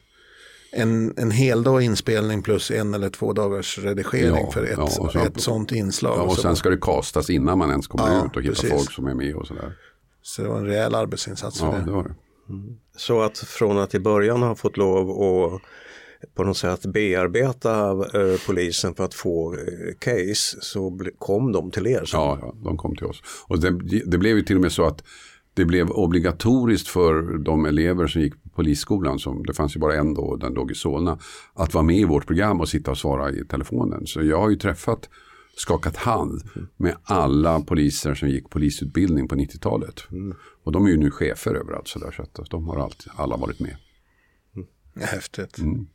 en, 0.72 1.14
en 1.18 1.30
hel 1.30 1.62
dag 1.62 1.82
inspelning 1.82 2.42
plus 2.42 2.70
en 2.70 2.94
eller 2.94 3.10
två 3.10 3.32
dagars 3.32 3.78
redigering 3.78 4.44
ja, 4.44 4.50
för 4.50 4.64
ett, 4.64 4.74
ja, 4.76 4.86
så, 4.86 5.18
ett 5.18 5.40
sånt 5.40 5.72
inslag. 5.72 6.18
Ja, 6.18 6.22
och 6.22 6.38
sen 6.38 6.56
ska 6.56 6.70
det 6.70 6.80
kastas 6.80 7.30
innan 7.30 7.58
man 7.58 7.70
ens 7.70 7.86
kommer 7.86 8.14
ja, 8.14 8.26
ut 8.26 8.36
och 8.36 8.42
hitta 8.42 8.76
folk 8.76 8.92
som 8.92 9.06
är 9.06 9.14
med 9.14 9.34
och 9.34 9.46
sådär. 9.46 9.76
Så 10.22 10.42
det 10.42 10.48
var 10.48 10.58
en 10.58 10.66
rejäl 10.66 10.94
arbetsinsats. 10.94 11.60
Ja, 11.60 11.74
det. 11.78 11.84
det 11.84 11.90
var 11.90 12.02
det. 12.02 12.14
Mm. 12.48 12.76
Så 12.96 13.22
att 13.22 13.38
från 13.38 13.78
att 13.78 13.94
i 13.94 14.00
början 14.00 14.42
ha 14.42 14.54
fått 14.54 14.76
lov 14.76 15.10
att 15.10 15.62
på 16.34 16.44
något 16.44 16.56
sätt 16.56 16.86
bearbeta 16.86 17.90
eh, 17.90 18.40
polisen 18.46 18.94
för 18.94 19.04
att 19.04 19.14
få 19.14 19.54
eh, 19.54 19.58
case 19.98 20.58
så 20.60 20.98
kom 21.18 21.52
de 21.52 21.70
till 21.70 21.86
er? 21.86 22.02
Ja, 22.12 22.38
ja, 22.40 22.54
de 22.64 22.76
kom 22.76 22.96
till 22.96 23.06
oss. 23.06 23.22
Och 23.46 23.60
det, 23.60 23.70
det 24.06 24.18
blev 24.18 24.36
ju 24.36 24.42
till 24.42 24.56
och 24.56 24.62
med 24.62 24.72
så 24.72 24.84
att 24.84 25.02
det 25.58 25.64
blev 25.64 25.90
obligatoriskt 25.90 26.88
för 26.88 27.38
de 27.38 27.64
elever 27.64 28.06
som 28.06 28.22
gick 28.22 28.42
på 28.42 28.48
polisskolan, 28.48 29.18
som, 29.18 29.42
det 29.42 29.54
fanns 29.54 29.76
ju 29.76 29.80
bara 29.80 29.94
en 29.94 30.14
då, 30.14 30.36
den 30.36 30.52
låg 30.52 30.70
i 30.70 30.74
Solna, 30.74 31.18
att 31.54 31.74
vara 31.74 31.84
med 31.84 31.96
i 31.96 32.04
vårt 32.04 32.26
program 32.26 32.60
och 32.60 32.68
sitta 32.68 32.90
och 32.90 32.98
svara 32.98 33.32
i 33.32 33.44
telefonen. 33.44 34.06
Så 34.06 34.22
jag 34.22 34.40
har 34.40 34.50
ju 34.50 34.56
träffat, 34.56 35.08
skakat 35.56 35.96
hand 35.96 36.42
med 36.76 36.96
alla 37.02 37.60
poliser 37.60 38.14
som 38.14 38.28
gick 38.28 38.50
polisutbildning 38.50 39.28
på 39.28 39.34
90-talet. 39.34 40.06
Mm. 40.10 40.36
Och 40.64 40.72
de 40.72 40.86
är 40.86 40.90
ju 40.90 40.96
nu 40.96 41.10
chefer 41.10 41.54
överallt 41.54 41.88
så 41.88 41.98
där, 41.98 42.10
så 42.10 42.22
att 42.22 42.50
de 42.50 42.68
har 42.68 42.76
alltid, 42.76 43.12
alla 43.16 43.36
varit 43.36 43.60
med. 43.60 43.76
Mm. 44.56 44.68
Häftigt. 44.96 45.58
Mm. 45.58 45.86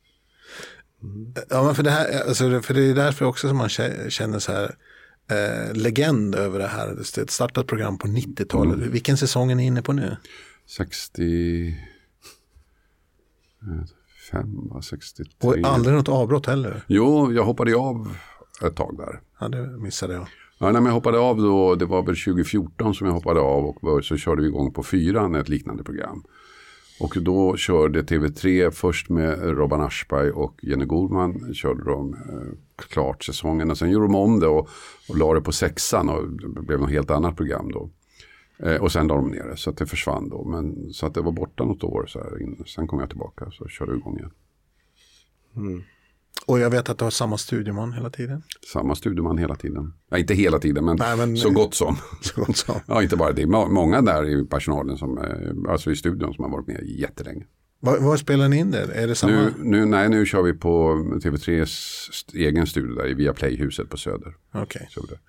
Ja, 1.49 1.63
men 1.63 1.75
för 1.75 1.83
det, 1.83 1.91
här, 1.91 2.27
alltså, 2.27 2.61
för 2.61 2.73
det 2.73 2.81
är 2.81 2.95
därför 2.95 3.25
också 3.25 3.47
som 3.47 3.57
man 3.57 3.69
känner 3.69 4.39
så 4.39 4.51
här, 4.51 4.75
eh, 5.31 5.73
legend 5.73 6.35
över 6.35 6.59
det 6.59 6.67
här. 6.67 6.87
Det 6.87 7.17
är 7.17 7.23
ett 7.23 7.31
startat 7.31 7.67
program 7.67 7.97
på 7.97 8.07
90-talet. 8.07 8.75
Mm. 8.75 8.91
Vilken 8.91 9.17
säsong 9.17 9.51
är 9.51 9.55
ni 9.55 9.65
inne 9.65 9.81
på 9.81 9.93
nu? 9.93 10.17
65, 10.65 11.75
63. 14.83 15.25
Och 15.41 15.57
aldrig 15.63 15.95
något 15.95 16.09
avbrott 16.09 16.45
heller? 16.45 16.83
Jo, 16.87 17.33
jag 17.33 17.43
hoppade 17.43 17.75
av 17.75 18.15
ett 18.65 18.75
tag 18.75 18.97
där. 18.97 19.21
Ja, 19.39 19.49
det 19.49 19.67
missade 19.67 20.13
jag. 20.13 20.27
Ja, 20.57 20.71
när 20.71 20.81
jag 20.81 20.93
hoppade 20.93 21.19
av 21.19 21.37
då, 21.37 21.75
det 21.75 21.85
var 21.85 22.03
väl 22.03 22.15
2014 22.15 22.95
som 22.95 23.07
jag 23.07 23.13
hoppade 23.13 23.39
av 23.39 23.65
och 23.65 24.05
så 24.05 24.17
körde 24.17 24.41
vi 24.41 24.47
igång 24.47 24.73
på 24.73 24.83
fyran 24.83 25.35
ett 25.35 25.49
liknande 25.49 25.83
program. 25.83 26.23
Och 27.03 27.17
då 27.21 27.57
körde 27.57 28.01
TV3 28.01 28.71
först 28.71 29.09
med 29.09 29.57
Robban 29.57 29.81
Aschberg 29.81 30.31
och 30.31 30.59
Jenny 30.61 30.85
Gorman. 30.85 31.53
Körde 31.53 31.83
de 31.83 32.13
eh, 32.13 32.57
klart 32.75 33.23
säsongen 33.23 33.71
och 33.71 33.77
sen 33.77 33.91
gjorde 33.91 34.05
de 34.05 34.15
om 34.15 34.39
det 34.39 34.47
och, 34.47 34.69
och 35.09 35.17
la 35.17 35.33
det 35.33 35.41
på 35.41 35.51
sexan 35.51 36.09
och 36.09 36.29
det 36.29 36.61
blev 36.61 36.79
något 36.79 36.89
helt 36.89 37.11
annat 37.11 37.37
program 37.37 37.71
då. 37.71 37.89
Eh, 38.59 38.81
och 38.81 38.91
sen 38.91 39.07
la 39.07 39.15
de 39.15 39.27
ner 39.27 39.43
det 39.43 39.57
så 39.57 39.69
att 39.69 39.77
det 39.77 39.85
försvann 39.85 40.29
då. 40.29 40.43
Men, 40.43 40.93
så 40.93 41.05
att 41.05 41.13
det 41.13 41.21
var 41.21 41.31
borta 41.31 41.65
något 41.65 41.83
år 41.83 42.05
så 42.07 42.19
här. 42.19 42.63
Sen 42.65 42.87
kom 42.87 42.99
jag 42.99 43.09
tillbaka 43.09 43.51
så 43.51 43.67
körde 43.67 43.91
jag 43.91 43.99
igång 43.99 44.17
igen. 44.17 44.31
Mm. 45.55 45.83
Och 46.45 46.59
jag 46.59 46.69
vet 46.69 46.89
att 46.89 46.97
du 46.97 47.03
har 47.03 47.11
samma 47.11 47.37
studieman 47.37 47.93
hela 47.93 48.09
tiden. 48.09 48.43
Samma 48.73 48.95
studieman 48.95 49.37
hela 49.37 49.55
tiden. 49.55 49.93
Ja, 50.09 50.17
inte 50.17 50.33
hela 50.33 50.59
tiden, 50.59 50.85
men, 50.85 50.97
Nej, 50.99 51.17
men 51.17 51.37
så 51.37 51.49
gott 51.49 51.73
som. 51.73 51.97
Så 52.21 52.41
gott 52.41 52.57
som. 52.57 52.75
ja, 52.87 53.03
inte 53.03 53.15
bara 53.15 53.31
det. 53.31 53.45
Många 53.47 54.01
där 54.01 54.29
i 54.29 54.45
personalen, 54.45 54.97
som, 54.97 55.17
eh, 55.17 55.71
alltså 55.71 55.91
i 55.91 55.95
studion, 55.95 56.33
som 56.33 56.43
har 56.43 56.51
varit 56.51 56.67
med 56.67 56.83
jättelänge. 56.85 57.45
Var, 57.79 57.99
var 57.99 58.17
spelar 58.17 58.49
ni 58.49 58.57
in 58.57 58.71
det? 58.71 58.93
Är 58.93 59.07
det 59.07 59.15
samma? 59.15 59.33
Nu, 59.33 59.53
nu, 59.57 59.85
nej, 59.85 60.09
nu 60.09 60.25
kör 60.25 60.41
vi 60.41 60.53
på 60.53 60.95
TV3s 61.23 62.09
egen 62.33 62.67
studio 62.67 62.95
där 62.95 63.07
i 63.07 63.13
Viaplay-huset 63.13 63.89
på 63.89 63.97
Söder. 63.97 64.35
Okay. 64.53 64.87
Söder. 64.89 65.19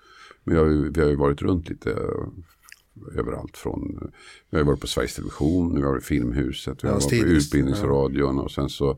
Men 0.45 0.57
har, 0.57 0.65
vi 0.95 1.01
har 1.01 1.09
ju 1.09 1.17
varit 1.17 1.43
runt 1.43 1.69
lite 1.69 1.91
eh, 1.91 3.19
överallt 3.19 3.57
från, 3.57 4.11
vi 4.51 4.59
har 4.59 4.65
varit 4.65 4.81
på 4.81 4.87
Sveriges 4.87 5.15
Television, 5.15 5.75
vi 5.75 5.83
har 5.83 5.91
varit 5.91 6.03
i 6.03 6.07
Filmhuset, 6.07 6.85
vi 6.85 6.89
har 6.89 6.95
varit 6.95 7.23
på 7.23 7.27
Utbildningsradion 7.27 8.39
och 8.39 8.51
sen 8.51 8.69
så 8.69 8.91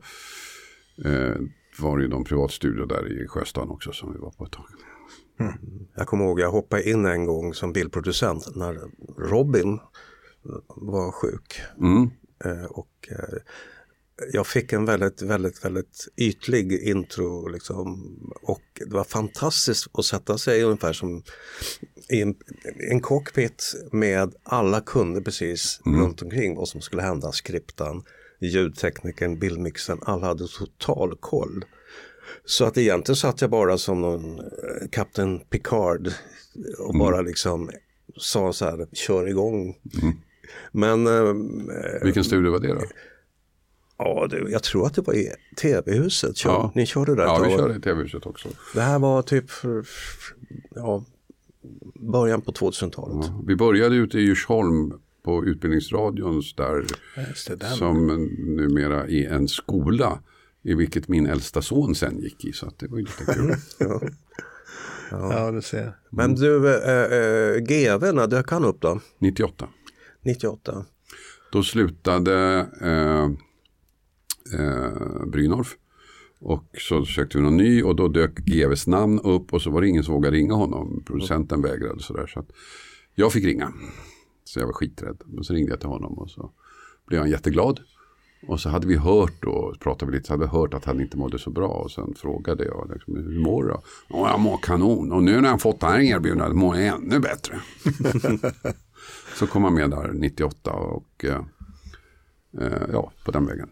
eh, 1.05 1.35
var 1.79 1.99
ju 1.99 2.07
någon 2.07 2.23
privatstudio 2.23 2.85
där 2.85 3.23
i 3.23 3.27
Sjöstaden 3.27 3.69
också 3.69 3.91
som 3.91 4.13
vi 4.13 4.19
var 4.19 4.31
på 4.31 4.45
ett 4.45 4.51
tag. 4.51 4.65
Mm. 5.39 5.53
Jag 5.95 6.07
kommer 6.07 6.25
ihåg, 6.25 6.39
jag 6.39 6.51
hoppade 6.51 6.89
in 6.89 7.05
en 7.05 7.25
gång 7.25 7.53
som 7.53 7.73
bildproducent 7.73 8.55
när 8.55 8.79
Robin 9.17 9.79
var 10.67 11.11
sjuk. 11.11 11.61
Mm. 11.79 12.09
Eh, 12.45 12.65
och 12.65 13.09
eh, 13.11 13.39
jag 14.33 14.47
fick 14.47 14.73
en 14.73 14.85
väldigt, 14.85 15.21
väldigt, 15.21 15.65
väldigt 15.65 16.07
ytlig 16.17 16.71
intro 16.73 17.47
liksom. 17.47 18.13
Och 18.41 18.63
det 18.73 18.93
var 18.93 19.03
fantastiskt 19.03 19.87
att 19.93 20.05
sätta 20.05 20.37
sig 20.37 20.63
ungefär 20.63 20.93
som 20.93 21.23
i 22.09 22.21
en, 22.21 22.35
en 22.91 23.01
cockpit 23.01 23.73
med 23.91 24.35
alla 24.43 24.81
kunde 24.81 25.21
precis 25.21 25.81
mm. 25.85 26.01
runt 26.01 26.21
omkring 26.21 26.55
vad 26.55 26.67
som 26.67 26.81
skulle 26.81 27.01
hända, 27.01 27.31
skriptan 27.31 28.03
ljudteknikern, 28.39 29.39
bildmixen, 29.39 29.99
alla 30.01 30.27
hade 30.27 30.47
total 30.47 31.17
koll. 31.19 31.65
Så 32.45 32.65
att 32.65 32.77
egentligen 32.77 33.15
satt 33.15 33.41
jag 33.41 33.49
bara 33.49 33.77
som 33.77 34.01
någon 34.01 34.41
kapten 34.91 35.35
eh, 35.35 35.41
Picard 35.49 36.11
och 36.79 36.95
mm. 36.95 36.99
bara 36.99 37.21
liksom 37.21 37.69
sa 38.17 38.53
så 38.53 38.65
här, 38.65 38.87
kör 38.93 39.27
igång. 39.27 39.77
Mm. 40.01 40.15
Men... 40.71 41.07
Eh, 41.07 42.03
Vilken 42.03 42.23
studio 42.23 42.51
var 42.51 42.59
det 42.59 42.73
då? 42.73 42.81
Ja, 43.97 44.27
det, 44.29 44.49
jag 44.49 44.63
tror 44.63 44.85
att 44.85 44.93
det 44.93 45.01
var 45.01 45.13
i 45.13 45.31
tv-huset. 45.61 46.37
Kör, 46.37 46.49
ja. 46.49 46.71
Ni 46.75 46.85
körde 46.85 47.15
där? 47.15 47.23
Ja, 47.23 47.43
vi 47.43 47.49
körde 47.49 47.75
i 47.75 47.81
tv-huset 47.81 48.25
också. 48.25 48.49
Det 48.73 48.81
här 48.81 48.99
var 48.99 49.21
typ 49.21 49.45
ja, 50.75 51.05
början 51.95 52.41
på 52.41 52.51
2000-talet. 52.51 53.25
Ja, 53.27 53.43
vi 53.47 53.55
började 53.55 53.95
ute 53.95 54.17
i 54.17 54.21
Djursholm 54.21 54.93
på 55.27 55.45
Utbildningsradions 55.45 56.55
där. 56.55 56.85
Som 57.75 58.07
numera 58.37 59.07
är 59.07 59.29
en 59.29 59.47
skola. 59.47 60.19
I 60.63 60.73
vilket 60.73 61.07
min 61.07 61.27
äldsta 61.27 61.61
son 61.61 61.95
sen 61.95 62.19
gick 62.19 62.45
i. 62.45 62.53
Så 62.53 62.71
det 62.77 62.87
var 62.87 62.97
ju 62.97 63.03
lite 63.03 63.33
kul. 63.33 63.55
ja. 63.79 64.01
Ja. 65.11 65.33
ja, 65.33 65.51
du 65.51 65.61
ser. 65.61 65.93
Men 66.09 66.35
du, 66.35 66.67
äh, 66.67 67.03
äh, 67.03 67.57
GV, 67.57 68.13
när 68.13 68.27
dök 68.27 68.51
han 68.51 68.65
upp 68.65 68.81
då? 68.81 68.99
98. 69.19 69.67
98. 70.21 70.85
Då 71.51 71.63
slutade 71.63 72.67
äh, 72.81 73.23
äh, 74.59 75.25
Brynolf. 75.25 75.75
Och 76.39 76.65
så 76.79 77.05
sökte 77.05 77.37
vi 77.37 77.43
någon 77.43 77.57
ny 77.57 77.83
och 77.83 77.95
då 77.95 78.07
dök 78.07 78.37
GVs 78.37 78.87
namn 78.87 79.19
upp 79.19 79.53
och 79.53 79.61
så 79.61 79.71
var 79.71 79.81
det 79.81 79.87
ingen 79.87 80.03
som 80.03 80.13
vågade 80.13 80.37
ringa 80.37 80.53
honom. 80.53 81.03
Producenten 81.05 81.61
vägrade 81.61 81.99
sådär. 81.99 82.27
Så 82.27 82.39
att 82.39 82.49
jag 83.15 83.33
fick 83.33 83.45
ringa. 83.45 83.73
Så 84.47 84.59
jag 84.59 84.65
var 84.65 84.73
skiträdd. 84.73 85.21
Men 85.25 85.43
så 85.43 85.53
ringde 85.53 85.71
jag 85.71 85.79
till 85.79 85.89
honom 85.89 86.13
och 86.13 86.29
så 86.29 86.51
blev 87.05 87.19
han 87.19 87.29
jätteglad. 87.29 87.79
Och 88.47 88.59
så 88.59 88.69
hade 88.69 88.87
vi 88.87 88.95
hört 88.95 89.41
då, 89.41 89.75
pratade 89.79 90.11
vi 90.11 90.17
lite, 90.17 90.27
så 90.27 90.33
hade 90.33 90.45
vi 90.45 90.49
hört 90.51 90.73
att 90.73 90.85
han 90.85 91.01
inte 91.01 91.17
mådde 91.17 91.39
så 91.39 91.49
bra. 91.49 91.67
Och 91.67 91.91
sen 91.91 92.13
frågade 92.15 92.65
jag, 92.65 92.91
liksom, 92.93 93.15
hur 93.15 93.39
mår 93.39 93.63
du? 93.63 93.75
Ja, 94.07 94.29
jag 94.31 94.39
mår 94.39 94.57
kanon. 94.57 95.11
Och 95.11 95.23
nu 95.23 95.41
när 95.41 95.49
jag 95.49 95.61
fått 95.61 95.79
det 95.79 95.87
här 95.87 95.99
erbjudandet 95.99 96.57
mår 96.57 96.77
jag 96.77 96.95
ännu 96.95 97.19
bättre. 97.19 97.61
så 99.35 99.47
kom 99.47 99.63
han 99.63 99.73
med 99.73 99.89
där 99.89 100.11
98 100.13 100.71
och 100.71 101.25
eh, 101.25 101.41
eh, 102.61 102.83
ja, 102.91 103.11
på 103.25 103.31
den 103.31 103.45
vägen. 103.45 103.69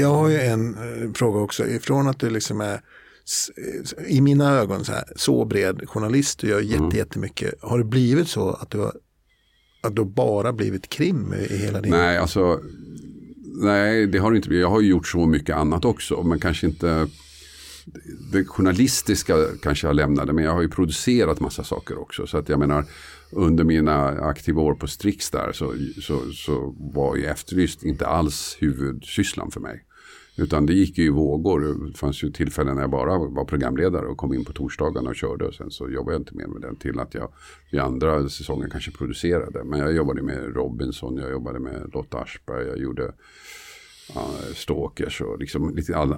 Jag 0.00 0.14
har 0.14 0.28
ju 0.28 0.40
en 0.40 0.74
eh, 0.74 1.12
fråga 1.12 1.40
också. 1.40 1.66
Ifrån 1.66 2.08
att 2.08 2.20
du 2.20 2.30
liksom 2.30 2.60
är 2.60 2.74
eh, 2.74 4.06
i 4.06 4.20
mina 4.20 4.50
ögon 4.50 4.84
så, 4.84 4.92
här, 4.92 5.04
så 5.16 5.44
bred 5.44 5.88
journalist, 5.88 6.38
du 6.38 6.48
gör 6.48 6.60
jätte, 6.60 6.96
jättemycket. 6.96 7.54
Har 7.62 7.78
det 7.78 7.84
blivit 7.84 8.28
så 8.28 8.50
att 8.50 8.70
du 8.70 8.78
har, 8.78 8.92
att 9.82 9.96
du 9.96 10.04
bara 10.04 10.52
blivit 10.52 10.88
krim 10.88 11.34
i 11.50 11.56
hela 11.56 11.80
din... 11.80 11.90
Nej, 11.90 12.18
alltså 12.18 12.60
nej, 13.62 14.06
det 14.06 14.18
har 14.18 14.30
det 14.30 14.36
inte 14.36 14.48
blivit. 14.48 14.62
Jag 14.62 14.70
har 14.70 14.80
ju 14.80 14.88
gjort 14.88 15.06
så 15.06 15.26
mycket 15.26 15.56
annat 15.56 15.84
också, 15.84 16.22
men 16.22 16.40
kanske 16.40 16.66
inte 16.66 17.08
det 18.32 18.44
journalistiska 18.44 19.34
kanske 19.62 19.86
jag 19.86 19.96
lämnade, 19.96 20.32
men 20.32 20.44
jag 20.44 20.52
har 20.52 20.62
ju 20.62 20.68
producerat 20.68 21.40
massa 21.40 21.64
saker 21.64 21.98
också. 21.98 22.26
Så 22.26 22.38
att 22.38 22.48
jag 22.48 22.58
menar, 22.58 22.84
under 23.30 23.64
mina 23.64 24.06
aktiva 24.06 24.62
år 24.62 24.74
på 24.74 24.86
Strix 24.86 25.30
där 25.30 25.52
så, 25.52 25.74
så, 26.02 26.32
så 26.32 26.74
var 26.94 27.16
ju 27.16 27.24
Efterlyst 27.24 27.82
inte 27.82 28.06
alls 28.06 28.56
huvudsysslan 28.60 29.50
för 29.50 29.60
mig. 29.60 29.84
Utan 30.38 30.66
det 30.66 30.72
gick 30.72 30.98
ju 30.98 31.04
i 31.04 31.08
vågor. 31.08 31.86
Det 31.86 31.98
fanns 31.98 32.24
ju 32.24 32.30
tillfällen 32.30 32.74
när 32.74 32.82
jag 32.82 32.90
bara 32.90 33.18
var 33.18 33.44
programledare 33.44 34.06
och 34.06 34.16
kom 34.16 34.34
in 34.34 34.44
på 34.44 34.52
torsdagarna 34.52 35.10
och 35.10 35.16
körde. 35.16 35.44
Och 35.44 35.54
sen 35.54 35.70
så 35.70 35.90
jobbade 35.90 36.14
jag 36.14 36.20
inte 36.20 36.34
mer 36.34 36.46
med 36.46 36.62
den 36.62 36.76
till 36.76 37.00
att 37.00 37.14
jag 37.14 37.32
i 37.70 37.78
andra 37.78 38.28
säsongen 38.28 38.70
kanske 38.70 38.90
producerade. 38.90 39.64
Men 39.64 39.80
jag 39.80 39.92
jobbade 39.92 40.22
med 40.22 40.54
Robinson, 40.54 41.16
jag 41.16 41.30
jobbade 41.30 41.58
med 41.58 41.90
Lotta 41.94 42.18
Aschberg, 42.18 42.66
jag 42.66 42.78
gjorde 42.78 43.12
stalkers 44.54 45.20
och 45.20 45.38
liksom 45.38 45.74
lite 45.74 45.96
all, 45.96 46.12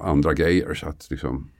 andra 0.00 0.34
grejer. 0.34 0.74
Så 0.74 0.88
att 0.88 1.06
liksom, 1.10 1.50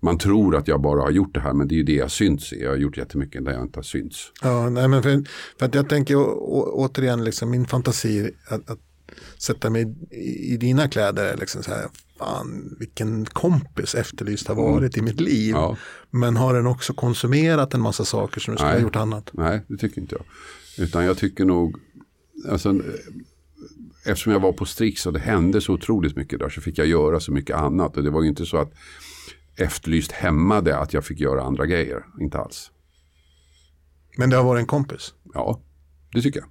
man 0.00 0.18
tror 0.18 0.56
att 0.56 0.68
jag 0.68 0.80
bara 0.80 1.02
har 1.02 1.10
gjort 1.10 1.34
det 1.34 1.40
här 1.40 1.52
men 1.52 1.68
det 1.68 1.74
är 1.74 1.76
ju 1.76 1.82
det 1.82 1.94
jag 1.94 2.10
syns 2.10 2.52
i. 2.52 2.62
Jag 2.62 2.70
har 2.70 2.76
gjort 2.76 2.96
jättemycket 2.96 3.44
där 3.44 3.52
jag 3.52 3.62
inte 3.62 3.78
har 3.78 3.84
synts. 3.84 4.32
Ja, 4.42 4.68
nej, 4.68 4.88
men 4.88 5.02
för, 5.02 5.24
för 5.58 5.66
att 5.66 5.74
jag 5.74 5.88
tänker 5.88 6.16
å, 6.16 6.22
å, 6.22 6.72
återigen, 6.74 7.24
liksom, 7.24 7.50
min 7.50 7.66
fantasi 7.66 8.30
att, 8.48 8.70
att 8.70 8.78
sätta 9.38 9.70
mig 9.70 9.94
i, 10.10 10.54
i 10.54 10.56
dina 10.56 10.88
kläder 10.88 11.36
liksom 11.36 11.62
så 11.62 11.70
här, 11.70 11.88
fan 12.18 12.76
vilken 12.78 13.24
kompis 13.24 13.94
Efterlyst 13.94 14.48
har 14.48 14.54
varit 14.54 14.96
i 14.96 15.02
mitt 15.02 15.20
liv. 15.20 15.54
Ja. 15.54 15.76
Men 16.10 16.36
har 16.36 16.54
den 16.54 16.66
också 16.66 16.94
konsumerat 16.94 17.74
en 17.74 17.80
massa 17.80 18.04
saker 18.04 18.40
som 18.40 18.54
du 18.54 18.58
skulle 18.58 18.72
ha 18.72 18.78
gjort 18.78 18.96
annat? 18.96 19.30
Nej, 19.32 19.64
det 19.68 19.76
tycker 19.76 20.00
inte 20.00 20.14
jag. 20.14 20.24
Utan 20.84 21.04
jag 21.04 21.18
tycker 21.18 21.44
nog, 21.44 21.76
alltså, 22.48 22.80
eftersom 24.04 24.32
jag 24.32 24.40
var 24.40 24.52
på 24.52 24.64
Strix 24.64 25.06
och 25.06 25.12
det 25.12 25.18
hände 25.18 25.60
så 25.60 25.72
otroligt 25.72 26.16
mycket 26.16 26.38
där 26.38 26.48
så 26.48 26.60
fick 26.60 26.78
jag 26.78 26.86
göra 26.86 27.20
så 27.20 27.32
mycket 27.32 27.56
annat. 27.56 27.96
Och 27.96 28.02
det 28.02 28.10
var 28.10 28.22
ju 28.22 28.28
inte 28.28 28.46
så 28.46 28.56
att 28.56 28.72
Efterlyst 29.56 30.12
hämmade 30.12 30.78
att 30.78 30.92
jag 30.92 31.04
fick 31.04 31.20
göra 31.20 31.42
andra 31.42 31.66
grejer. 31.66 32.04
Inte 32.20 32.38
alls. 32.38 32.70
Men 34.18 34.30
det 34.30 34.36
har 34.36 34.44
varit 34.44 34.60
en 34.60 34.66
kompis, 34.66 35.14
Ja, 35.34 35.60
det 36.12 36.22
tycker 36.22 36.40
jag. 36.40 36.48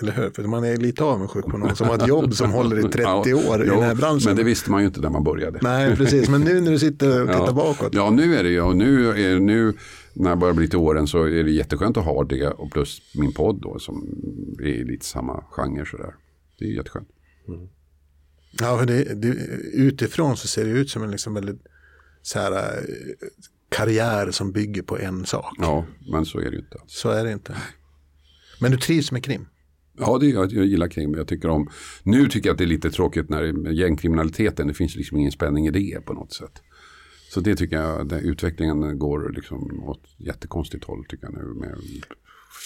Eller 0.00 0.12
hur? 0.12 0.30
För 0.30 0.42
man 0.42 0.64
är 0.64 0.76
lite 0.76 1.04
avundsjuk 1.04 1.44
på 1.44 1.58
någon 1.58 1.76
som 1.76 1.88
har 1.88 1.94
ett 1.98 2.06
jobb 2.08 2.34
som 2.34 2.50
håller 2.50 2.78
i 2.78 2.82
30 2.82 2.98
Ja, 3.00 3.18
år 3.18 3.64
i 3.64 3.66
jo, 3.68 3.74
den 3.74 3.82
här 3.82 3.94
branschen. 3.94 4.22
Men 4.24 4.36
det 4.36 4.44
visste 4.44 4.70
man 4.70 4.80
ju 4.80 4.86
inte 4.86 5.00
när 5.00 5.10
man 5.10 5.24
började. 5.24 5.58
Nej, 5.62 5.96
precis. 5.96 6.28
Men 6.28 6.40
nu 6.40 6.60
när 6.60 6.70
du 6.70 6.78
sitter 6.78 7.22
och 7.22 7.28
tittar 7.32 7.46
Ja. 7.46 7.52
bakåt. 7.52 7.94
Ja, 7.94 8.10
nu 8.10 8.36
är 8.36 8.42
det 8.42 8.48
ju. 8.50 8.60
Och 8.60 8.76
nu, 8.76 9.08
är, 9.08 9.38
nu 9.38 9.74
när 10.14 10.30
jag 10.30 10.38
börjar 10.38 10.54
bli 10.54 10.68
till 10.68 10.78
åren 10.78 11.06
så 11.06 11.22
är 11.24 11.44
det 11.44 11.50
jätteskönt 11.50 11.96
att 11.96 12.04
ha 12.04 12.24
det. 12.24 12.46
Och 12.48 12.70
plus 12.72 13.02
min 13.14 13.32
podd 13.32 13.60
då 13.62 13.78
som 13.78 14.08
är 14.60 14.66
i 14.66 14.84
lite 14.84 15.06
samma 15.06 15.44
genre 15.50 15.84
sådär. 15.86 16.14
Det 16.58 16.64
är 16.64 16.68
jätteskönt. 16.68 17.08
Ja, 18.60 18.78
för 18.78 18.86
det, 18.86 19.14
det, 19.14 19.28
utifrån 19.72 20.36
så 20.36 20.48
ser 20.48 20.64
det 20.64 20.70
ut 20.70 20.90
som 20.90 21.02
en 21.02 21.10
liksom 21.10 21.34
väldigt 21.34 21.60
så 22.22 22.38
här, 22.38 22.80
karriär 23.68 24.30
som 24.30 24.52
bygger 24.52 24.82
på 24.82 24.98
en 24.98 25.26
sak. 25.26 25.54
Ja, 25.58 25.84
men 26.12 26.24
så 26.26 26.38
är 26.38 26.44
det 26.44 26.50
ju 26.50 26.58
inte. 26.58 26.78
Så 26.86 27.10
är 27.10 27.24
det 27.24 27.32
inte. 27.32 27.56
Men 28.60 28.70
du 28.70 28.76
trivs 28.76 29.12
med 29.12 29.24
krim? 29.24 29.46
Ja, 29.98 30.18
det, 30.18 30.26
jag, 30.26 30.52
jag 30.52 30.66
gillar 30.66 30.88
krim. 30.88 31.14
Jag 31.14 31.28
tycker 31.28 31.48
om, 31.48 31.70
nu 32.02 32.28
tycker 32.28 32.48
jag 32.48 32.54
att 32.54 32.58
det 32.58 32.64
är 32.64 32.68
lite 32.68 32.90
tråkigt 32.90 33.28
när 33.28 33.70
gängkriminaliteten, 33.70 34.66
det 34.66 34.74
finns 34.74 34.96
liksom 34.96 35.18
ingen 35.18 35.32
spänning 35.32 35.66
i 35.66 35.70
det 35.70 36.00
på 36.04 36.12
något 36.12 36.32
sätt. 36.32 36.62
Så 37.30 37.40
det 37.40 37.56
tycker 37.56 37.76
jag, 37.76 38.08
den 38.08 38.20
utvecklingen 38.20 38.98
går 38.98 39.32
liksom 39.34 39.84
åt 39.84 40.00
jättekonstigt 40.16 40.84
håll 40.84 41.04
tycker 41.08 41.24
jag 41.26 41.34
nu 41.34 41.44
med 41.44 41.78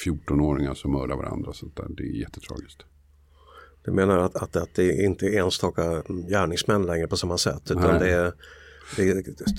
14-åringar 0.05 0.75
som 0.75 0.93
mördar 0.93 1.17
varandra. 1.17 1.53
Så 1.53 1.67
där. 1.67 1.87
Det 1.89 2.03
är 2.03 2.21
jättetragiskt. 2.21 2.83
Du 3.85 3.93
menar 3.93 4.19
att, 4.19 4.37
att, 4.37 4.57
att 4.57 4.75
det 4.75 5.03
inte 5.05 5.27
är 5.27 5.45
enstaka 5.45 6.03
gärningsmän 6.29 6.87
längre 6.87 7.09
på 7.09 7.17
samma 7.17 7.39
sätt 7.39 7.71
utan 7.71 7.91
Nej. 7.91 8.01
det 8.01 8.11
är, 8.11 8.33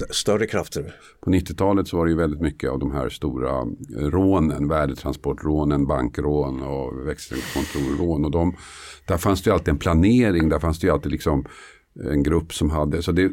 större 0.10 0.46
krafter. 0.48 0.96
På 1.22 1.32
90-talet 1.32 1.88
så 1.88 1.98
var 1.98 2.06
det 2.06 2.12
ju 2.12 2.18
väldigt 2.18 2.42
mycket 2.42 2.70
av 2.70 2.80
de 2.80 2.92
här 2.92 3.10
stora 3.10 3.66
rånen, 3.98 4.68
värdetransportrånen, 4.68 5.88
bankrån 5.88 6.62
och 6.62 7.08
växelkontorrån. 7.08 8.26
Och 8.26 8.32
de, 8.32 8.56
där 9.08 9.18
fanns 9.18 9.42
det 9.42 9.50
ju 9.50 9.54
alltid 9.54 9.70
en 9.70 9.78
planering, 9.78 10.50
där 10.50 10.60
fanns 10.60 10.80
det 10.80 10.88
ju 10.88 10.94
alltid 10.94 11.12
liksom 11.12 11.46
en 12.04 12.24
grupp 12.24 12.54
som 12.54 12.70
hade, 12.70 13.02
så 13.02 13.12
det 13.12 13.32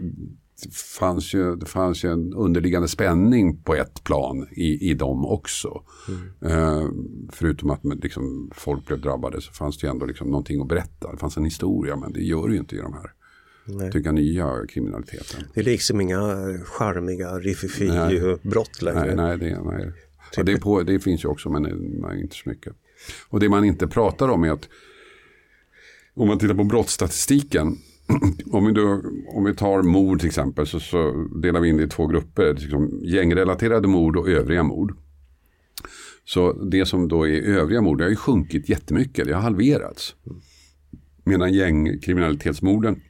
fanns 0.99 1.35
ju, 1.35 1.57
det 1.57 1.67
fanns 1.67 2.05
ju 2.05 2.13
en 2.13 2.35
underliggande 2.35 2.89
spänning 2.89 3.63
på 3.63 3.75
ett 3.75 4.05
plan 4.05 4.47
i, 4.51 4.91
i 4.91 4.95
dem 4.95 5.27
också. 5.27 5.83
Eh, 6.51 6.89
förutom 7.33 7.71
att 7.71 7.85
liksom, 7.85 8.51
folk 8.55 8.87
blev 8.87 9.01
drabbade 9.01 9.41
så 9.41 9.53
fanns 9.53 9.79
det 9.79 9.87
ju 9.87 9.91
ändå 9.91 10.07
liksom 10.07 10.31
någonting 10.31 10.61
att 10.61 10.69
berätta. 10.69 11.13
Det 11.13 11.19
fanns 11.19 11.37
en 11.37 11.45
historia 11.45 11.97
men 11.97 12.13
det 12.13 12.23
gör 12.23 12.49
det 12.49 12.55
ju 12.55 12.61
inte 12.61 12.77
i 12.77 12.79
de 12.79 12.93
här 12.93 13.13
Nej. 13.67 13.91
jag, 14.05 14.15
nya 14.15 14.67
kriminaliteten. 14.69 15.45
Det 15.55 15.61
är 15.61 15.65
liksom 15.65 16.01
inga 16.01 16.19
charmiga 16.65 17.33
Nej. 17.33 17.43
riffifi-brott 17.43 18.83
längre. 18.83 19.15
Nej, 19.15 19.17
nej, 19.17 19.39
det, 19.39 19.63
nej. 19.63 19.93
Ja, 20.37 20.43
det, 20.43 20.53
är 20.53 20.57
på, 20.57 20.83
det 20.83 21.01
finns 21.01 21.25
ju 21.25 21.29
också 21.29 21.51
men 21.51 21.63
nej, 22.03 22.21
inte 22.21 22.37
så 22.37 22.49
mycket. 22.49 22.73
Och 23.29 23.41
det 23.41 23.49
man 23.49 23.65
inte 23.65 23.87
pratar 23.87 24.29
om 24.29 24.45
är 24.45 24.51
att 24.51 24.69
om 26.15 26.29
man 26.29 26.39
tittar 26.39 26.55
på 26.55 26.65
brottsstatistiken 26.65 27.79
om 28.53 28.67
vi, 28.67 28.73
då, 28.73 29.03
om 29.29 29.45
vi 29.45 29.55
tar 29.55 29.83
mord 29.83 30.21
till 30.21 30.29
exempel 30.29 30.67
så, 30.67 30.81
så 30.81 31.29
delar 31.43 31.61
vi 31.61 31.69
in 31.69 31.77
det 31.77 31.83
i 31.83 31.89
två 31.89 32.07
grupper. 32.07 32.55
Liksom 32.55 33.01
gängrelaterade 33.05 33.89
mord 33.89 34.17
och 34.17 34.29
övriga 34.29 34.63
mord. 34.63 34.97
Så 36.25 36.53
det 36.53 36.87
som 36.87 37.09
då 37.09 37.27
är 37.27 37.43
övriga 37.43 37.81
mord 37.81 37.99
det 37.99 38.05
har 38.05 38.11
ju 38.11 38.17
sjunkit 38.17 38.69
jättemycket. 38.69 39.27
Det 39.27 39.33
har 39.33 39.41
halverats. 39.41 40.15
Medan 41.25 41.53
gängkriminalitetsmorden 41.53 43.01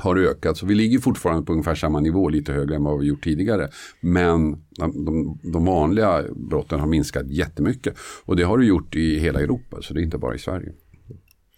har 0.00 0.16
ökat. 0.16 0.56
Så 0.56 0.66
vi 0.66 0.74
ligger 0.74 0.98
fortfarande 0.98 1.42
på 1.42 1.52
ungefär 1.52 1.74
samma 1.74 2.00
nivå, 2.00 2.28
lite 2.28 2.52
högre 2.52 2.76
än 2.76 2.84
vad 2.84 3.00
vi 3.00 3.06
gjort 3.06 3.24
tidigare. 3.24 3.68
Men 4.00 4.52
de, 4.76 5.38
de, 5.52 5.64
vanliga 5.64 6.24
brotten 6.36 6.80
har 6.80 6.86
minskat 6.86 7.30
jättemycket. 7.30 7.94
Och 8.24 8.36
det 8.36 8.42
har 8.42 8.58
det 8.58 8.66
gjort 8.66 8.96
i 8.96 9.18
hela 9.18 9.40
Europa, 9.40 9.76
så 9.82 9.94
det 9.94 10.00
är 10.00 10.02
inte 10.02 10.18
bara 10.18 10.34
i 10.34 10.38
Sverige. 10.38 10.72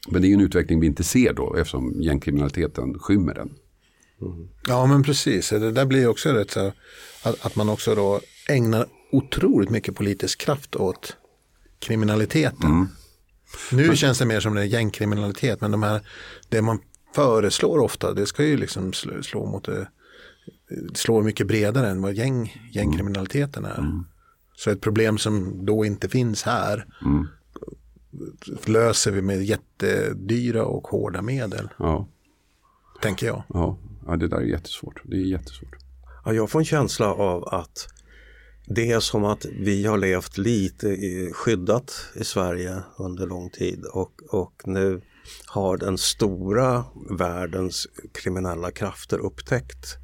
Men 0.08 0.22
det 0.22 0.28
är 0.28 0.34
en 0.34 0.40
utveckling 0.40 0.80
vi 0.80 0.86
inte 0.86 1.04
ser 1.04 1.32
då 1.32 1.54
eftersom 1.54 2.02
gängkriminaliteten 2.02 2.98
skymmer 2.98 3.34
den. 3.34 3.50
Ja, 4.68 4.86
men 4.86 5.02
precis. 5.02 5.50
Det 5.50 5.72
där 5.72 5.86
blir 5.86 6.08
också 6.08 6.32
rätt 6.32 6.50
så 6.50 6.72
att, 7.22 7.46
att 7.46 7.56
man 7.56 7.68
också 7.68 7.94
då 7.94 8.20
ägnar 8.48 8.86
otroligt 9.12 9.70
mycket 9.70 9.94
politisk 9.94 10.40
kraft 10.40 10.76
åt 10.76 11.16
kriminaliteten. 11.78 12.88
Nu 13.72 13.96
känns 13.96 14.18
det 14.18 14.26
mer 14.26 14.40
som 14.40 14.54
det 14.54 14.60
är 14.60 14.64
gängkriminalitet, 14.64 15.60
men 15.60 15.70
de 15.70 15.82
här, 15.82 16.00
det 16.48 16.62
man 16.62 16.78
föreslår 17.14 17.78
ofta, 17.78 18.14
det 18.14 18.26
ska 18.26 18.44
ju 18.44 18.56
liksom 18.56 18.92
slå, 18.92 19.22
slå 19.22 19.46
mot 19.46 19.64
det, 19.64 19.88
slå 20.94 21.22
mycket 21.22 21.46
bredare 21.46 21.88
än 21.88 22.02
vad 22.02 22.14
gäng, 22.14 22.68
gängkriminaliteten 22.72 23.64
är. 23.64 24.04
Så 24.54 24.70
ett 24.70 24.80
problem 24.80 25.18
som 25.18 25.66
då 25.66 25.84
inte 25.84 26.08
finns 26.08 26.42
här 26.42 26.86
löser 28.66 29.12
vi 29.12 29.22
med 29.22 29.42
jättedyra 29.44 30.64
och 30.64 30.88
hårda 30.88 31.22
medel, 31.22 31.68
Ja, 31.78 32.08
tänker 33.02 33.26
jag. 33.26 33.42
ja, 33.48 33.78
ja 34.06 34.16
det 34.16 34.28
där 34.28 34.36
är 34.36 34.42
jättesvårt. 34.42 35.00
Det 35.04 35.16
är 35.16 35.20
jättesvårt. 35.26 35.76
Ja, 36.24 36.32
jag 36.32 36.50
får 36.50 36.58
en 36.58 36.64
känsla 36.64 37.12
av 37.14 37.44
att 37.48 37.88
det 38.66 38.92
är 38.92 39.00
som 39.00 39.24
att 39.24 39.46
vi 39.60 39.86
har 39.86 39.98
levt 39.98 40.38
lite 40.38 40.96
skyddat 41.32 41.92
i 42.14 42.24
Sverige 42.24 42.82
under 42.98 43.26
lång 43.26 43.50
tid 43.50 43.84
och, 43.92 44.12
och 44.28 44.62
nu 44.64 45.00
har 45.46 45.76
den 45.76 45.98
stora 45.98 46.84
världens 47.18 47.86
kriminella 48.12 48.70
krafter 48.70 49.18
upptäckt 49.18 49.96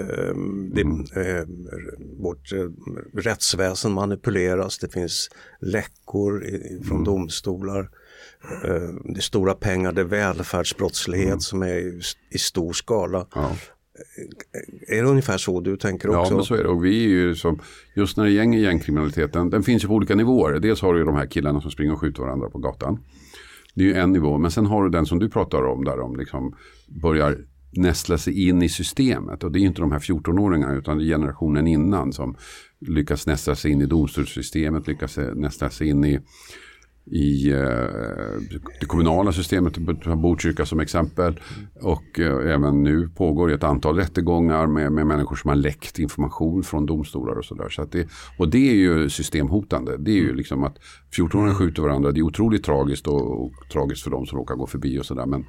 eh, 0.00 0.34
det, 0.72 0.80
eh, 1.20 1.44
vårt 2.18 2.52
eh, 2.52 2.58
rättsväsen 3.14 3.92
manipuleras, 3.92 4.78
det 4.78 4.92
finns 4.92 5.30
läckor 5.60 6.44
i, 6.44 6.82
från 6.88 7.04
domstolar. 7.04 7.90
eh, 8.64 8.88
det 9.04 9.16
är 9.18 9.20
stora 9.20 9.54
pengar, 9.54 9.92
det 9.92 10.00
är 10.00 10.04
välfärdsbrottslighet 10.04 11.26
Mm. 11.26 11.40
som 11.40 11.62
är 11.62 11.76
i, 11.78 12.00
i 12.30 12.38
stor 12.38 12.72
skala. 12.72 13.26
Ja. 13.34 13.56
Är 14.88 15.02
det 15.02 15.08
ungefär 15.08 15.38
så 15.38 15.60
du 15.60 15.76
tänker 15.76 16.08
också? 16.08 16.32
Ja, 16.32 16.36
men 16.36 16.44
så 16.44 16.54
är 16.54 16.62
det. 16.62 16.68
Och 16.68 16.84
vi 16.84 17.04
är 17.04 17.08
ju 17.08 17.34
som, 17.34 17.60
just 17.94 18.16
när 18.16 18.24
det 18.24 18.30
gänger 18.30 18.58
gängkriminaliteten, 18.58 19.50
den 19.50 19.62
finns 19.62 19.84
ju 19.84 19.88
på 19.88 19.94
olika 19.94 20.14
nivåer. 20.14 20.58
Dels 20.60 20.80
har 20.82 20.94
du 20.94 21.04
de 21.04 21.14
här 21.14 21.26
killarna 21.26 21.60
som 21.60 21.70
springer 21.70 21.92
och 21.92 22.00
skjuter 22.00 22.22
varandra 22.22 22.50
på 22.50 22.58
gatan. 22.58 22.98
Det 23.76 23.82
är 23.82 23.86
ju 23.86 23.94
en 23.94 24.12
nivå, 24.12 24.38
men 24.38 24.50
sen 24.50 24.66
har 24.66 24.84
du 24.84 24.90
den 24.90 25.06
som 25.06 25.18
du 25.18 25.28
pratar 25.28 25.62
om 25.62 25.84
där 25.84 25.96
de 25.96 26.16
liksom 26.16 26.54
börjar 26.88 27.36
nästla 27.70 28.18
sig 28.18 28.48
in 28.48 28.62
i 28.62 28.68
systemet. 28.68 29.44
Och 29.44 29.52
det 29.52 29.58
är 29.58 29.60
ju 29.60 29.66
inte 29.66 29.80
de 29.80 29.92
här 29.92 29.98
14-åringarna 29.98 30.78
utan 30.78 30.98
det 30.98 31.04
är 31.04 31.06
generationen 31.06 31.66
innan 31.66 32.12
som 32.12 32.36
lyckas 32.80 33.26
nästla 33.26 33.54
sig 33.54 33.70
in 33.70 33.80
i 33.80 33.86
domstolssystemet, 33.86 34.86
lyckas 34.86 35.18
nästla 35.34 35.70
sig 35.70 35.88
in 35.88 36.04
i 36.04 36.20
i 37.10 37.50
eh, 37.50 37.58
det 38.80 38.86
kommunala 38.86 39.32
systemet, 39.32 39.78
Botkyrka 40.16 40.66
som 40.66 40.80
exempel. 40.80 41.40
Och 41.82 42.20
eh, 42.20 42.54
även 42.54 42.82
nu 42.82 43.08
pågår 43.08 43.52
ett 43.52 43.64
antal 43.64 43.96
rättegångar 43.96 44.66
med, 44.66 44.92
med 44.92 45.06
människor 45.06 45.36
som 45.36 45.48
har 45.48 45.56
läckt 45.56 45.98
information 45.98 46.62
från 46.62 46.86
domstolar 46.86 47.38
och 47.38 47.44
sådär. 47.44 47.68
Så 47.68 47.82
att 47.82 47.92
det, 47.92 48.08
och 48.38 48.48
det 48.48 48.70
är 48.70 48.74
ju 48.74 49.10
systemhotande. 49.10 49.96
Det 49.96 50.10
är 50.10 50.22
ju 50.22 50.34
liksom 50.34 50.64
att 50.64 50.78
14-åringar 51.16 51.54
skjuter 51.54 51.82
varandra, 51.82 52.12
det 52.12 52.20
är 52.20 52.22
otroligt 52.22 52.64
tragiskt 52.64 53.06
och, 53.06 53.44
och 53.44 53.52
tragiskt 53.72 54.02
för 54.02 54.10
de 54.10 54.26
som 54.26 54.38
råkar 54.38 54.54
gå 54.54 54.66
förbi 54.66 54.98
och 54.98 55.06
sådär. 55.06 55.26
Men 55.26 55.44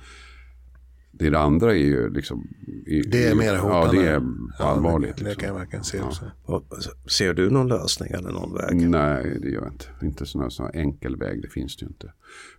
det, 1.20 1.30
det 1.30 1.39
andra 1.39 1.72
är 1.72 1.78
ju 1.78 2.09
liksom... 2.09 2.47
i- 2.86 3.01
Det 3.01 3.28
är 3.28 3.36
mer 3.36 3.55
hotande. 3.57 3.97
Ja, 3.97 4.01
det 4.03 4.07
är 4.09 4.22
allvarligt. 4.68 5.09
Ja, 5.09 5.15
det, 5.18 5.24
det 5.24 5.30
liksom. 5.30 5.39
kan 5.39 5.47
jag 5.49 5.55
verkligen 5.59 5.84
se 5.84 6.01
också. 6.01 6.32
Och 6.43 6.63
Ser 7.11 7.34
du 7.34 7.49
någon 7.49 7.68
lösning 7.68 8.11
eller 8.11 8.32
någon 8.32 8.53
väg? 8.53 8.89
Nej, 8.89 9.39
det 9.41 9.49
gör 9.49 9.61
jag 9.61 9.72
inte. 9.74 9.86
Inte 10.01 10.26
sån 10.26 10.41
här, 10.41 10.49
sån 10.49 10.65
här 10.65 10.76
enkel 10.82 11.15
väg, 11.15 11.41
det 11.41 11.49
finns 11.49 11.78
det 11.78 11.84
ju 11.84 11.88
inte. 11.88 12.13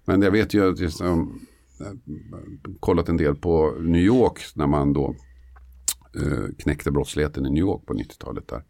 Men 0.04 0.22
jag 0.22 0.30
vet 0.30 0.54
ju 0.54 0.70
att 0.72 0.78
just, 0.80 1.00
um, 1.00 1.40
jag 1.78 1.86
har 1.86 2.78
kollat 2.80 3.08
en 3.08 3.16
del 3.16 3.34
på 3.36 3.76
New 3.80 4.02
York 4.02 4.40
när 4.54 4.66
man 4.66 4.92
då 4.92 5.14
eh, 6.22 6.54
knäckte 6.58 6.90
brottsligheten 6.90 7.46
i 7.46 7.50
New 7.50 7.60
York 7.60 7.86
på 7.86 7.94
90-talet 7.94 8.48
där. 8.48 8.62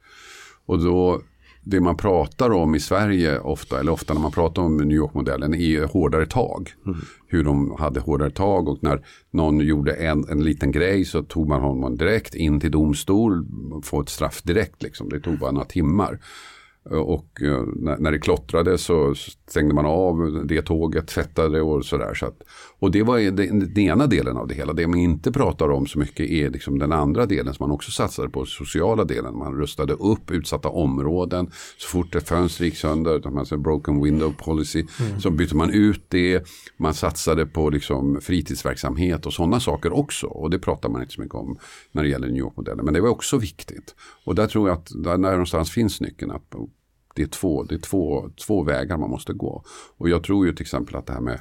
Och 0.66 0.84
då, 0.84 1.22
det 1.70 1.80
man 1.80 1.96
pratar 1.96 2.50
om 2.50 2.74
i 2.74 2.80
Sverige 2.80 3.38
ofta, 3.38 3.80
eller 3.80 3.92
ofta 3.92 4.14
när 4.14 4.20
man 4.20 4.32
pratar 4.32 4.62
om 4.62 4.76
New 4.76 4.96
York-modellen, 4.96 5.54
är 5.54 5.84
hårdare 5.84 6.26
tag. 6.26 6.74
Hur 7.26 7.44
de 7.44 7.76
hade 7.78 8.00
hårdare 8.00 8.30
tag 8.30 8.68
och 8.68 8.78
när 8.82 9.04
någon 9.30 9.60
gjorde 9.60 9.92
en, 9.92 10.28
en 10.28 10.44
liten 10.44 10.72
grej 10.72 11.04
så 11.04 11.22
tog 11.22 11.48
man 11.48 11.60
honom 11.60 11.96
direkt 11.96 12.34
in 12.34 12.60
till 12.60 12.70
domstol, 12.70 13.46
få 13.82 14.00
ett 14.00 14.08
straff 14.08 14.42
direkt 14.42 14.82
liksom. 14.82 15.08
Det 15.08 15.20
tog 15.20 15.38
bara 15.38 15.50
några 15.50 15.66
timmar. 15.66 16.18
Och 16.90 17.42
eh, 17.42 17.62
när, 17.98 18.12
det 18.12 18.18
klottrade 18.18 18.78
så 18.78 19.14
stängde 19.48 19.74
man 19.74 19.86
av 19.86 20.44
det 20.46 20.62
tåget, 20.62 21.08
tvättade 21.08 21.60
och 21.60 21.84
sådär. 21.84 22.14
Så 22.14 22.26
att, 22.26 22.42
och 22.78 22.90
det 22.90 23.02
var 23.02 23.18
den, 23.18 23.78
ena 23.78 24.06
delen 24.06 24.36
av 24.36 24.48
det 24.48 24.54
hela. 24.54 24.72
Det 24.72 24.86
man 24.86 24.98
inte 24.98 25.32
pratar 25.32 25.70
om 25.70 25.86
så 25.86 25.98
mycket 25.98 26.30
är 26.30 26.50
liksom 26.50 26.78
den 26.78 26.92
andra 26.92 27.26
delen 27.26 27.54
som 27.54 27.68
man 27.68 27.74
också 27.74 27.90
satsade 27.90 28.28
på, 28.28 28.44
sociala 28.44 29.04
delen. 29.04 29.38
Man 29.38 29.54
rustade 29.54 29.92
upp 29.92 30.30
utsatta 30.30 30.68
områden. 30.68 31.50
Så 31.78 31.88
fort 31.88 32.14
ett 32.14 32.28
fönster 32.28 32.64
gick 32.64 32.76
sönder, 32.76 33.30
man 33.30 33.46
säger 33.46 33.62
broken 33.62 34.02
window 34.02 34.34
policy, 34.38 34.86
så 35.18 35.30
bytte 35.30 35.56
man 35.56 35.70
ut 35.70 36.04
det. 36.08 36.42
Man 36.76 36.94
satsade 36.94 37.46
på 37.46 37.70
liksom 37.70 38.20
fritidsverksamhet 38.20 39.26
och 39.26 39.32
sådana 39.32 39.60
saker 39.60 39.96
också. 39.96 40.26
Och 40.26 40.50
det 40.50 40.58
pratar 40.58 40.88
man 40.88 41.02
inte 41.02 41.14
så 41.14 41.20
mycket 41.20 41.34
om 41.34 41.58
när 41.92 42.02
det 42.02 42.08
gäller 42.08 42.28
New 42.28 42.36
York-modellen. 42.36 42.84
Men 42.84 42.94
det 42.94 43.00
var 43.00 43.08
också 43.08 43.38
viktigt. 43.38 43.94
Och 44.24 44.34
där 44.34 44.46
tror 44.46 44.68
jag 44.68 44.78
att 44.78 44.90
där 45.04 45.18
någonstans 45.18 45.70
finns 45.70 46.00
nyckeln. 46.00 46.30
Att 46.30 46.54
det 47.18 47.24
är, 47.24 47.26
två, 47.26 47.64
det 47.64 47.74
är 47.74 47.78
två, 47.78 48.30
två 48.46 48.62
vägar 48.62 48.96
man 48.96 49.10
måste 49.10 49.32
gå. 49.32 49.62
Och 49.96 50.08
jag 50.08 50.22
tror 50.22 50.46
ju 50.46 50.52
till 50.52 50.62
exempel 50.62 50.96
att 50.96 51.06
det 51.06 51.12
här 51.12 51.20
med 51.20 51.40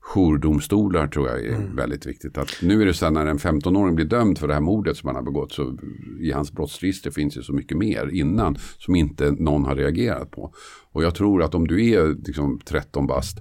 jourdomstolar 0.00 1.06
tror 1.06 1.28
jag 1.28 1.44
är 1.44 1.74
väldigt 1.74 2.06
viktigt. 2.06 2.38
Att 2.38 2.48
nu 2.62 2.82
är 2.82 2.86
det 2.86 2.94
så 2.94 3.04
här 3.04 3.12
när 3.12 3.26
en 3.26 3.38
15-åring 3.38 3.94
blir 3.94 4.04
dömd 4.04 4.38
för 4.38 4.48
det 4.48 4.54
här 4.54 4.60
mordet 4.60 4.96
som 4.96 5.06
han 5.06 5.16
har 5.16 5.22
begått 5.22 5.52
så 5.52 5.78
i 6.20 6.32
hans 6.32 6.52
brottsregister 6.52 7.10
finns 7.10 7.34
det 7.34 7.42
så 7.42 7.52
mycket 7.52 7.78
mer 7.78 8.10
innan 8.12 8.56
som 8.78 8.94
inte 8.94 9.30
någon 9.30 9.64
har 9.64 9.76
reagerat 9.76 10.30
på. 10.30 10.54
Och 10.92 11.04
jag 11.04 11.14
tror 11.14 11.42
att 11.42 11.54
om 11.54 11.66
du 11.66 11.90
är 11.90 12.26
liksom 12.26 12.60
13 12.64 13.06
bast 13.06 13.38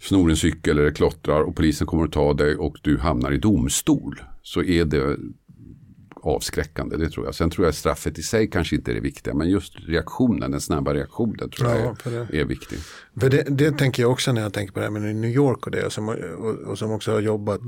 snor 0.00 0.30
en 0.30 0.36
cykel 0.36 0.78
eller 0.78 0.90
klottrar 0.90 1.40
och 1.42 1.56
polisen 1.56 1.86
kommer 1.86 2.04
att 2.04 2.12
ta 2.12 2.34
dig 2.34 2.56
och 2.56 2.76
du 2.82 2.98
hamnar 2.98 3.32
i 3.32 3.38
domstol 3.38 4.20
så 4.42 4.62
är 4.62 4.84
det 4.84 5.16
avskräckande, 6.26 6.96
det 6.96 7.10
tror 7.10 7.26
jag. 7.26 7.34
Sen 7.34 7.50
tror 7.50 7.66
jag 7.66 7.74
straffet 7.74 8.18
i 8.18 8.22
sig 8.22 8.50
kanske 8.50 8.76
inte 8.76 8.90
är 8.90 8.94
det 8.94 9.00
viktiga, 9.00 9.34
men 9.34 9.48
just 9.50 9.74
reaktionen, 9.88 10.50
den 10.50 10.60
snabba 10.60 10.94
reaktionen 10.94 11.50
tror 11.50 11.70
Ja, 11.70 11.96
jag 12.04 12.12
är, 12.14 12.34
är 12.34 12.44
viktig. 12.44 12.78
För 13.20 13.30
det, 13.30 13.42
det 13.42 13.70
tänker 13.78 14.02
jag 14.02 14.12
också 14.12 14.32
när 14.32 14.42
jag 14.42 14.52
tänker 14.52 14.72
på 14.72 14.78
det 14.80 14.84
här 14.86 14.90
med 14.90 15.16
New 15.16 15.30
York 15.30 15.66
och 15.66 15.70
det. 15.72 15.86
Och 15.86 15.92
som, 15.92 16.08
och, 16.08 16.54
och 16.70 16.78
som 16.78 16.90
också 16.90 17.12
har 17.12 17.20
jobbat. 17.20 17.60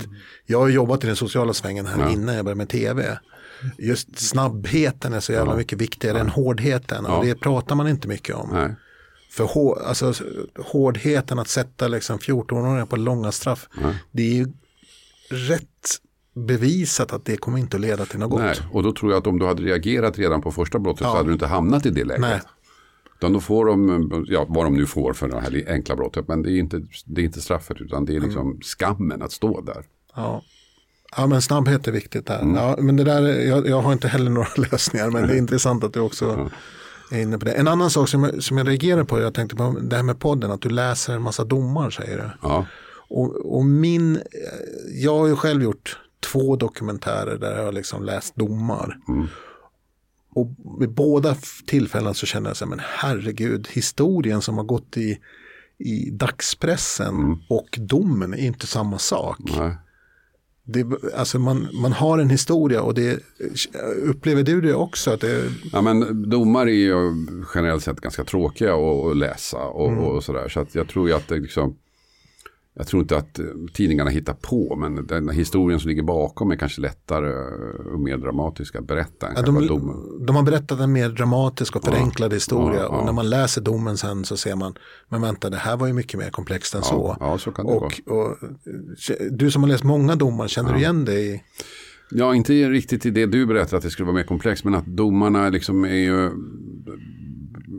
Jag 0.45 0.59
har 0.59 0.69
jobbat 0.69 1.03
i 1.03 1.07
den 1.07 1.15
sociala 1.15 1.53
svängen 1.53 1.85
här 1.85 1.99
Ja. 1.99 2.09
innan 2.09 2.35
jag 2.35 2.45
började 2.45 2.57
med 2.57 2.69
tv. 2.69 3.19
Just 3.77 4.19
snabbheten 4.19 5.13
är 5.13 5.19
så 5.19 5.31
jävla 5.31 5.55
mycket 5.55 5.77
viktigare 5.81 6.19
än 6.19 6.29
hårdheten. 6.29 7.05
Och 7.05 7.11
Ja. 7.11 7.21
det 7.23 7.35
pratar 7.35 7.75
man 7.75 7.87
inte 7.87 8.07
mycket 8.07 8.35
om. 8.35 8.49
Nej. 8.53 8.75
För 9.31 9.43
hår, 9.43 9.81
alltså, 9.85 10.13
hårdheten 10.59 11.39
att 11.39 11.47
sätta 11.47 11.87
liksom 11.87 12.19
14-åringar 12.19 12.85
på 12.85 12.95
långa 12.95 13.31
straff. 13.31 13.67
Det 14.11 14.21
är 14.23 14.33
ju 14.33 14.47
rätt 15.29 15.65
bevisat 16.45 17.13
att 17.13 17.25
det 17.25 17.37
kommer 17.37 17.57
inte 17.57 17.77
att 17.77 17.81
leda 17.81 18.05
till 18.05 18.19
något 18.19 18.39
Nej. 18.41 18.55
gott. 18.55 18.63
Och 18.75 18.83
då 18.83 18.91
tror 18.93 19.11
jag 19.11 19.19
att 19.19 19.27
om 19.27 19.39
du 19.39 19.45
hade 19.45 19.61
reagerat 19.63 20.17
redan 20.19 20.41
på 20.41 20.51
första 20.51 20.79
brottet 20.79 20.99
så 20.99 21.05
Ja. 21.05 21.15
hade 21.17 21.29
du 21.29 21.33
inte 21.33 21.47
hamnat 21.47 21.85
i 21.85 21.89
det 21.89 22.03
läget. 22.03 22.21
Nej. 22.21 22.41
Utan 23.17 23.33
då 23.33 23.39
får 23.39 23.65
de, 23.65 24.25
ja 24.27 24.45
vad 24.49 24.65
de 24.65 24.73
nu 24.73 24.85
får 24.85 25.13
för 25.13 25.27
det 25.27 25.39
här 25.39 25.63
enkla 25.67 25.95
brottet, 25.95 26.27
men 26.27 26.41
det 26.41 26.51
är 26.51 26.59
inte, 26.59 26.81
det 27.05 27.21
är 27.21 27.25
inte 27.25 27.41
straffet 27.41 27.77
utan 27.81 28.05
det 28.05 28.15
är 28.15 28.19
liksom 28.19 28.47
Mm. 28.47 28.59
skammen 28.61 29.21
att 29.21 29.31
stå 29.31 29.61
där. 29.61 29.83
Ja. 30.15 30.41
ja, 31.17 31.27
men 31.27 31.41
snabbhet 31.41 31.87
är 31.87 31.91
viktigt 31.91 32.25
där. 32.25 32.39
Ja, 32.55 32.75
men 32.79 32.95
det 32.95 33.03
där, 33.03 33.21
jag, 33.21 33.67
jag 33.67 33.81
har 33.81 33.93
inte 33.93 34.07
heller 34.07 34.31
några 34.31 34.47
lösningar, 34.71 35.09
men 35.09 35.27
det 35.27 35.33
är 35.33 35.37
intressant 35.37 35.83
att 35.83 35.93
du 35.93 35.99
också 35.99 36.49
är 37.11 37.21
inne 37.21 37.37
på 37.37 37.45
det. 37.45 37.51
En 37.51 37.67
annan 37.67 37.89
sak 37.89 38.09
som 38.09 38.23
jag, 38.23 38.43
som 38.43 38.57
jag 38.57 38.67
reagerar 38.67 39.03
på, 39.03 39.19
jag 39.19 39.33
tänkte 39.33 39.55
på 39.55 39.75
det 39.81 39.95
här 39.95 40.03
med 40.03 40.19
podden, 40.19 40.51
att 40.51 40.61
du 40.61 40.69
läser 40.69 41.13
en 41.13 41.21
massa 41.21 41.43
domar 41.43 41.89
säger 41.89 42.17
du. 42.17 42.47
Ja, 42.47 42.65
Och, 43.09 43.55
och 43.57 43.65
min, 43.65 44.19
jag 45.03 45.17
har 45.19 45.27
ju 45.27 45.35
själv 45.35 45.63
gjort 45.63 45.99
två 46.19 46.55
dokumentärer 46.55 47.37
där 47.37 47.57
jag 47.57 47.65
har 47.65 47.71
liksom 47.71 48.03
läst 48.03 48.35
domar. 48.35 48.97
Och 50.35 50.47
vid 50.79 50.89
båda 50.89 51.35
tillfällen 51.67 52.13
så 52.13 52.25
kände 52.25 52.49
jag 52.49 52.57
så 52.57 52.65
här, 52.65 52.69
men 52.69 52.81
herregud, 52.83 53.67
historien 53.71 54.41
som 54.41 54.57
har 54.57 54.63
gått 54.63 54.97
i, 54.97 55.19
i 55.77 56.09
dagspressen 56.11 57.37
och 57.49 57.67
domen 57.77 58.33
är 58.33 58.37
inte 58.45 58.67
samma 58.67 58.97
sak. 58.97 59.39
nej. 59.57 59.75
Det, 60.71 60.85
alltså 61.15 61.39
man, 61.39 61.67
man 61.73 61.91
har 61.93 62.17
en 62.19 62.29
historia 62.29 62.81
och 62.81 62.93
det, 62.93 63.19
upplever 64.03 64.43
du 64.43 64.61
det 64.61 64.73
också? 64.73 65.11
Att 65.11 65.21
det, 65.21 65.43
Ja, 65.73 65.81
men 65.81 66.29
domar 66.29 66.67
är 66.67 66.71
ju 66.71 66.95
generellt 67.55 67.83
sett 67.83 68.01
ganska 68.01 68.23
tråkiga 68.23 68.73
att 68.73 69.05
att 69.11 69.17
läsa 69.17 69.57
och, 69.57 69.91
Mm. 69.91 70.03
och 70.03 70.23
sådär. 70.23 70.49
Så 70.49 70.59
att 70.59 70.75
jag 70.75 70.87
tror 70.87 71.07
ju 71.09 71.15
att 71.15 71.27
det 71.27 71.35
liksom, 71.39 71.75
jag 72.73 72.87
tror 72.87 73.01
inte 73.01 73.17
att 73.17 73.39
eh, 73.39 73.45
tidningarna 73.73 74.09
hittar 74.09 74.33
på, 74.33 74.75
men 74.75 75.07
den 75.07 75.29
historien 75.29 75.79
som 75.79 75.89
ligger 75.89 76.03
bakom 76.03 76.51
är 76.51 76.55
kanske 76.55 76.81
lättare 76.81 77.33
och 77.93 77.99
mer 77.99 78.17
dramatisk 78.17 78.75
att 78.75 78.87
berätta 78.87 79.27
än 79.27 79.33
ja, 79.35 79.41
de, 79.41 79.67
domen. 79.67 80.25
de 80.25 80.35
har 80.35 80.43
berättat 80.43 80.79
en 80.79 80.91
mer 80.91 81.09
dramatisk 81.09 81.75
och 81.75 81.83
förenklad 81.83 82.33
historia 82.33 82.79
ja, 82.79 82.83
ja. 82.91 82.97
och 82.97 83.05
när 83.05 83.13
man 83.13 83.29
läser 83.29 83.61
domen 83.61 83.97
sen 83.97 84.25
så 84.25 84.37
ser 84.37 84.55
man, 84.55 84.73
men 85.09 85.21
vänta 85.21 85.49
det 85.49 85.57
här 85.57 85.77
var 85.77 85.87
ju 85.87 85.93
mycket 85.93 86.19
mer 86.19 86.29
komplext 86.29 86.75
än 86.75 86.83
så. 86.83 87.17
Ja, 87.19 87.37
så 87.37 87.51
kan 87.51 87.65
det 87.65 87.71
vara. 87.71 87.85
och, 88.05 88.17
och, 88.19 88.37
du 89.31 89.51
som 89.51 89.63
har 89.63 89.69
läst 89.69 89.83
många 89.83 90.15
domar, 90.15 90.47
känner 90.47 90.73
du 90.73 90.79
igen 90.79 91.05
dig 91.05 91.35
i? 91.35 91.41
Ja, 92.11 92.35
inte 92.35 92.53
riktigt 92.53 93.05
i 93.05 93.11
det 93.11 93.25
du 93.25 93.45
berättar 93.45 93.77
att 93.77 93.83
det 93.83 93.89
skulle 93.89 94.05
vara 94.05 94.15
mer 94.15 94.23
komplext, 94.23 94.63
men 94.63 94.75
att 94.75 94.85
domarna 94.85 95.49
liksom 95.49 95.83
är 95.83 95.89
ju 95.89 96.31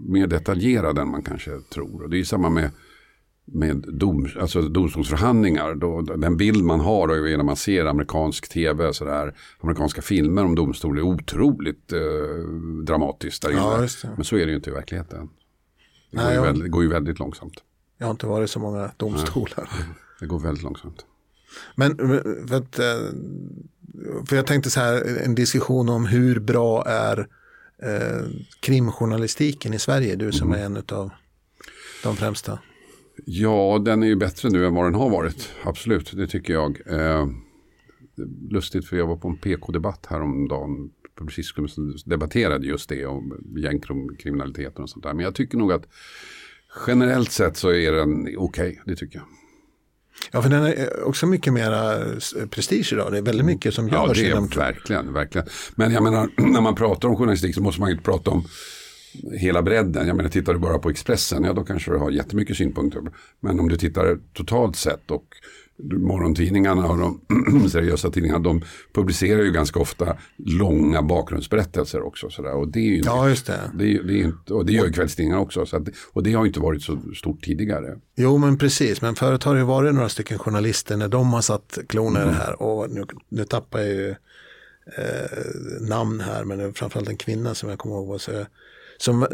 mer 0.09 0.27
detaljerade 0.27 1.01
än 1.01 1.11
man 1.11 1.23
kanske 1.23 1.51
tror. 1.75 2.03
Och 2.03 2.11
det 2.11 2.17
är 2.17 2.19
ju 2.19 2.25
samma 2.25 2.51
med, 2.51 2.71
med 3.53 3.77
dom, 3.77 4.29
alltså 4.41 4.63
domstolsförhandlingar. 4.63 5.75
Då, 5.75 6.01
den 6.01 6.37
bild 6.37 6.65
man 6.65 6.81
har 6.81 7.09
och 7.09 7.17
när 7.39 7.43
man 7.43 7.57
ser 7.57 7.85
amerikansk 7.87 8.49
tv, 8.49 8.93
så 8.93 9.05
där, 9.05 9.35
amerikanska 9.61 10.03
filmer 10.03 10.45
om 10.45 10.55
domstol 10.55 10.99
är 10.99 11.03
otroligt 11.03 11.93
eh, 11.93 11.99
dramatiskt 12.85 13.43
där 13.43 13.51
Ja. 13.51 13.87
Men 14.17 14.25
så 14.25 14.37
är 14.37 14.47
det 14.47 14.51
ju 14.51 14.57
inte 14.57 14.71
i 14.71 14.73
verkligheten. 14.73 15.29
Det 16.11 16.17
går, 16.17 16.23
Nej, 16.25 16.33
ju, 16.33 16.37
jag- 16.37 16.43
väldigt, 16.43 16.71
går 16.71 16.83
ju 16.83 16.89
väldigt 16.89 17.19
långsamt. 17.19 17.55
Jag 17.99 18.07
har 18.07 18.11
inte 18.11 18.27
varit 18.27 18.51
så 18.51 18.59
många 18.59 18.91
domstolar. 18.97 19.71
Det 20.21 20.27
går 20.27 20.39
väldigt 20.39 20.65
långsamt. 20.65 21.05
Men 21.77 21.97
för, 22.49 22.57
att, 22.57 22.79
eh, 22.79 22.85
för 24.29 24.37
jag 24.37 24.47
tänkte 24.47 24.71
så 24.71 24.81
här, 24.81 25.19
en 25.25 25.35
diskussion 25.35 25.89
om 25.89 26.07
hur 26.07 26.41
bra 26.41 26.85
är 26.87 27.19
eh, 27.83 28.27
krimjournalistiken 28.61 29.75
i 29.75 29.79
Sverige, 29.79 30.17
du 30.17 30.33
som 30.33 30.53
är 30.53 30.65
en 30.65 30.77
av 30.77 31.11
de 32.03 32.17
främsta. 32.17 32.59
Ja, 33.25 33.83
den 33.85 34.03
är 34.03 34.07
ju 34.07 34.17
bättre 34.17 34.49
nu 34.51 34.67
än 34.67 34.75
vad 34.75 34.85
den 34.85 34.95
har 34.95 35.11
varit. 35.11 35.51
Absolut, 35.65 36.13
det 36.17 36.27
tycker 36.27 36.53
jag. 36.53 36.79
Eh, 36.87 37.27
lustigt 38.51 38.89
för 38.89 38.97
jag 38.97 39.07
var 39.07 39.17
på 39.17 39.29
en 39.29 39.37
PK-debatt 39.37 40.07
häromdagen. 40.09 40.91
Publicistklubben 41.19 41.95
debatterade 42.07 42.67
just 42.67 42.89
det 42.89 43.07
om 43.07 43.55
gängkriminaliteten 43.57 44.83
och 44.83 44.91
sånt 44.91 45.03
där. 45.03 45.15
Men 45.15 45.25
jag 45.25 45.35
tycker 45.35 45.59
nog 45.59 45.73
att 45.73 45.83
generellt 46.87 47.31
sett 47.33 47.57
så 47.57 47.73
är 47.73 47.93
den 47.93 48.29
okej, 48.37 48.83
det 48.87 48.97
tycker 48.97 49.19
jag. 49.19 49.27
Ja, 50.33 50.43
för 50.43 50.51
den 50.51 50.63
är 50.65 51.03
också 51.05 51.27
mycket 51.27 51.53
mera 51.53 51.99
prestige 52.51 52.93
idag. 52.93 53.13
Det 53.13 53.19
är 53.19 53.23
väldigt 53.23 53.47
mycket 53.47 53.75
som 53.75 53.89
görs. 53.89 53.95
Ja, 53.95 54.13
det 54.15 54.27
är 54.27 54.31
inom- 54.31 54.47
verkligen, 54.49 55.13
verkligen. 55.13 55.47
Men 55.75 55.93
jag 55.93 56.03
menar, 56.03 56.29
när 56.53 56.61
man 56.61 56.75
pratar 56.75 57.09
om 57.09 57.17
journalistik 57.17 57.55
så 57.55 57.63
måste 57.63 57.81
man 57.81 57.89
ju 57.91 57.93
inte 57.93 58.05
prata 58.05 58.31
om 58.31 58.45
hela 59.39 59.63
bredden. 59.63 60.07
Jag 60.07 60.17
menar, 60.17 60.31
tittar 60.31 60.53
du 60.53 60.59
bara 60.59 60.79
på 60.79 60.91
Expressen, 60.91 61.45
ja 61.45 61.53
då 61.53 61.65
kanske 61.65 61.91
du 61.91 61.97
har 61.99 62.11
jättemycket 62.11 62.57
synpunkter. 62.57 63.03
Men 63.41 63.61
om 63.61 63.69
du 63.69 63.77
tittar 63.77 64.19
totalt 64.35 64.77
sett 64.77 65.11
och 65.11 65.25
morgontidningarna 65.83 66.89
och 66.89 66.99
de 66.99 67.21
seriösa 67.71 68.11
tidningarna, 68.11 68.39
de 68.39 68.63
publicerar 68.95 69.43
ju 69.43 69.51
ganska 69.53 69.81
ofta 69.81 70.17
långa 70.37 71.03
bakgrundsberättelser 71.03 72.03
också. 72.07 72.31
Sådär. 72.31 72.55
Och 72.55 72.69
det 72.69 72.79
är 72.81 72.85
ju 72.85 73.01
Ja, 73.05 73.29
just 73.29 73.47
det. 73.47 73.61
det, 73.75 73.85
är, 73.97 74.03
det, 74.03 74.13
är 74.21 74.25
inte, 74.25 74.55
och 74.55 74.67
det 74.67 74.73
gör 74.73 74.87
ju 74.87 74.93
kvällstidningarna 74.93 75.41
också. 75.43 75.67
Så 75.67 75.77
att, 75.77 75.83
och 76.13 76.23
det 76.23 76.33
har 76.33 76.45
ju 76.45 76.49
inte 76.49 76.61
varit 76.61 76.83
så 76.83 76.99
stort 77.17 77.43
tidigare. 77.45 77.99
Jo, 78.17 78.39
men 78.39 78.59
precis. 78.59 79.03
Men 79.03 79.15
förut 79.15 79.45
har 79.45 79.55
det 79.55 79.61
ju 79.61 79.67
varit 79.67 79.95
några 79.95 80.09
stycken 80.09 80.39
journalister 80.39 80.97
när 80.97 81.09
de 81.09 81.33
har 81.33 81.41
satt 81.41 81.79
klon 81.89 82.17
Mm. 82.17 82.35
här. 82.35 82.63
Och 82.63 82.91
nu, 82.91 83.05
nu 83.29 83.45
tappar 83.45 83.79
jag 83.79 83.89
ju 83.89 84.09
eh, 84.99 85.87
namn 85.89 86.21
här, 86.21 86.45
men 86.45 86.75
framförallt 86.75 87.09
en 87.09 87.17
kvinna 87.17 87.55
som 87.55 87.69
jag 87.71 87.79
kommer 87.79 87.95
ihåg. 87.97 88.21
Så, 88.21 88.31
som 89.01 89.23
eh, 89.23 89.29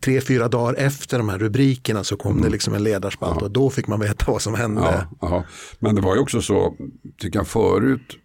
tre, 0.00 0.20
fyra 0.20 0.48
dagar 0.48 0.74
efter 0.74 1.18
de 1.18 1.28
här 1.28 1.38
rubrikerna 1.38 2.04
så 2.04 2.16
kom 2.16 2.40
det 2.42 2.48
liksom 2.48 2.74
en 2.74 2.82
ledarspalt 2.82 3.42
och 3.42 3.50
då 3.50 3.70
fick 3.70 3.86
man 3.86 4.00
veta 4.00 4.24
vad 4.32 4.42
som 4.42 4.54
hände. 4.54 4.80
Mm. 4.80 4.92
Ja, 4.92 5.08
ja. 5.20 5.44
Men 5.78 5.94
det 5.94 6.00
var 6.00 6.14
ju 6.14 6.20
också 6.20 6.40
så, 6.42 6.76
tycker 7.18 7.38
jag 7.38 7.46
förut, 7.48 8.18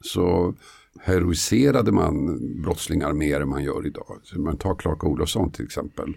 så 0.00 0.54
heroiserade 1.00 1.92
man 1.92 2.38
brottslingar 2.62 3.12
mer 3.12 3.40
än 3.40 3.48
man 3.48 3.64
gör 3.64 3.86
idag. 3.86 4.20
Så 4.22 4.40
man 4.40 4.56
tar 4.56 4.74
Clark 4.74 5.04
Olofsson 5.04 5.52
till 5.52 5.64
exempel, 5.64 6.16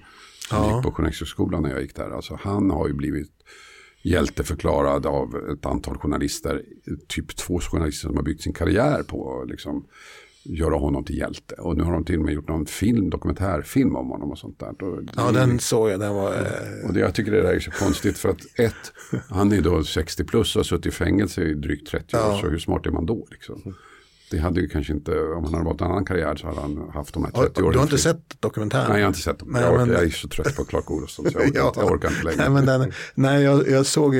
Ja. 0.52 0.76
gick 0.76 0.84
på 0.84 0.92
Journalisthögskolan 0.92 1.64
när 1.64 1.70
jag 1.70 1.82
gick 1.82 1.96
där. 1.96 2.10
Alltså, 2.10 2.40
han 2.42 2.70
har 2.70 2.88
ju 2.88 2.94
blivit 2.94 3.32
hjälteförklarad 4.04 5.06
av 5.06 5.36
ett 5.54 5.66
antal 5.66 5.98
journalister, 5.98 6.62
typ 7.08 7.36
två 7.36 7.60
journalister 7.60 8.08
som 8.08 8.16
har 8.18 8.24
byggt 8.24 8.42
sin 8.42 8.54
karriär 8.54 9.04
på 9.04 9.46
liksom, 9.48 9.86
göra 10.46 10.76
honom 10.76 11.04
till 11.04 11.18
hjälte. 11.18 11.56
Och 11.56 11.78
nu 11.78 11.84
har 11.84 11.94
de 11.94 12.06
till 12.06 12.20
och 12.20 12.26
med 12.26 12.34
gjort 12.34 12.48
någon 12.48 12.66
film, 12.66 13.10
dokumentärfilm 13.10 13.96
om 13.96 14.10
honom 14.10 14.32
och 14.32 14.38
sånt 14.38 14.60
där. 14.60 14.74
Då- 14.80 15.02
Ja, 15.16 15.32
den 15.32 15.60
såg 15.60 15.90
jag. 15.90 16.00
Den 16.00 16.16
var, 16.16 16.34
eh, 16.34 16.88
och 16.88 16.94
det, 16.94 17.00
jag 17.00 17.16
tycker 17.16 17.32
det 17.32 17.42
där 17.42 17.54
är 17.54 17.60
så 17.60 17.72
konstigt 17.72 18.18
för 18.18 18.30
att 18.30 18.60
ett, 18.60 18.94
han 19.30 19.52
är 19.52 19.62
då 19.62 19.84
60 19.84 20.24
plus 20.24 20.56
och 20.56 20.60
har 20.60 20.64
suttit 20.64 20.86
i 20.86 20.92
fängelse 20.92 21.44
i 21.44 21.54
drygt 21.54 21.88
30 21.88 22.16
år. 22.18 22.22
Ja. 22.24 22.40
Så 22.42 22.50
hur 22.50 22.58
smart 22.60 22.86
är 22.86 22.92
man 22.92 23.06
då? 23.06 23.28
Liksom? 23.32 23.76
Det 24.36 24.42
hade 24.42 24.62
ju 24.62 24.68
kanske 24.70 24.94
inte, 24.94 25.20
om 25.20 25.44
han 25.44 25.54
hade 25.54 25.66
valt 25.66 25.82
en 25.82 25.88
annan 25.88 26.06
karriär 26.06 26.36
så 26.36 26.48
hade 26.48 26.62
han 26.62 26.90
haft 26.94 27.14
de 27.14 27.24
här 27.24 27.32
30 27.32 27.52
du 27.56 27.64
åren. 27.64 27.76
har 27.78 27.84
inte 27.84 27.98
sett 27.98 28.42
dokumentären? 28.42 28.86
Nej, 28.90 28.98
jag 29.00 29.06
har 29.06 29.08
inte 29.08 29.20
sett 29.22 29.40
dem. 29.40 29.50
Nej, 29.52 29.62
jag, 29.62 29.74
orkar, 29.74 29.86
men- 29.86 29.96
jag 29.96 30.04
är 30.04 30.10
så 30.10 30.28
trött 30.28 30.56
på 30.56 30.66
Clark 30.66 30.92
Olofsson 30.92 31.26
så 31.26 31.32
jag 31.34 31.42
orkar, 31.50 31.68
inte, 31.68 31.80
jag 31.80 31.92
orkar 31.92 32.10
inte 32.10 32.24
längre. 32.24 32.38
Nej, 32.38 32.50
men 32.50 32.66
den, 32.66 32.94
nej 33.16 33.44
jag, 33.44 33.70
jag 33.70 33.86
såg 33.86 34.16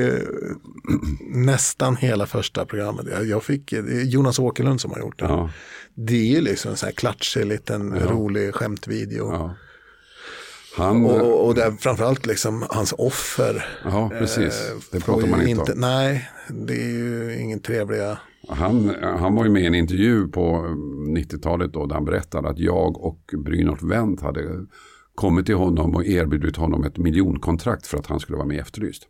nästan 1.20 1.96
hela 1.96 2.26
första 2.26 2.64
programmet. 2.66 3.06
Jag, 3.12 3.26
jag 3.26 3.42
fick, 3.44 3.70
det 3.70 4.02
Jonas 4.02 4.38
Åkerlund 4.38 4.80
som 4.80 4.90
har 4.90 4.98
gjort 4.98 5.18
den. 5.18 5.30
Ja, 5.30 5.50
Det 5.94 6.14
är 6.14 6.34
ju 6.34 6.40
liksom 6.40 6.70
en 6.70 6.76
sån 6.76 6.86
här 6.86 6.94
klatschig 6.94 7.46
liten 7.46 7.98
rolig 8.00 8.54
skämtvideo. 8.54 9.32
ja. 9.32 9.54
Han, 10.76 11.04
Och, 11.06 11.46
och, 11.46 11.54
där 11.54 11.70
framförallt 11.80 12.26
liksom 12.26 12.64
hans 12.70 12.94
offer. 12.98 13.66
ja, 13.84 14.10
precis. 14.18 14.70
Det 14.90 14.96
eh, 14.96 15.02
får 15.02 15.12
pratar 15.12 15.28
man 15.28 15.48
inte 15.48 15.72
om. 15.72 15.80
Nej, 15.80 16.30
det 16.48 16.74
är 16.74 16.88
ju 16.88 17.36
ingen 17.40 17.60
trevliga. 17.60 18.18
Han, 18.48 18.94
han 19.02 19.34
var 19.34 19.44
ju 19.44 19.50
med 19.50 19.62
i 19.62 19.66
en 19.66 19.74
intervju 19.74 20.28
på 20.28 20.56
90-talet 21.16 21.72
då 21.72 21.86
där 21.86 21.94
han 21.94 22.04
berättade 22.04 22.48
att 22.48 22.58
jag 22.58 23.00
och 23.04 23.34
Brynolf 23.44 23.82
Wendt 23.82 24.22
hade 24.22 24.66
kommit 25.14 25.46
till 25.46 25.54
honom 25.54 25.94
och 25.94 26.04
erbjudit 26.04 26.56
honom 26.56 26.84
ett 26.84 26.96
miljonkontrakt 26.98 27.86
för 27.86 27.98
att 27.98 28.06
han 28.06 28.20
skulle 28.20 28.36
vara 28.36 28.46
med 28.46 28.56
i 28.56 28.60
Efterlyst. 28.60 29.02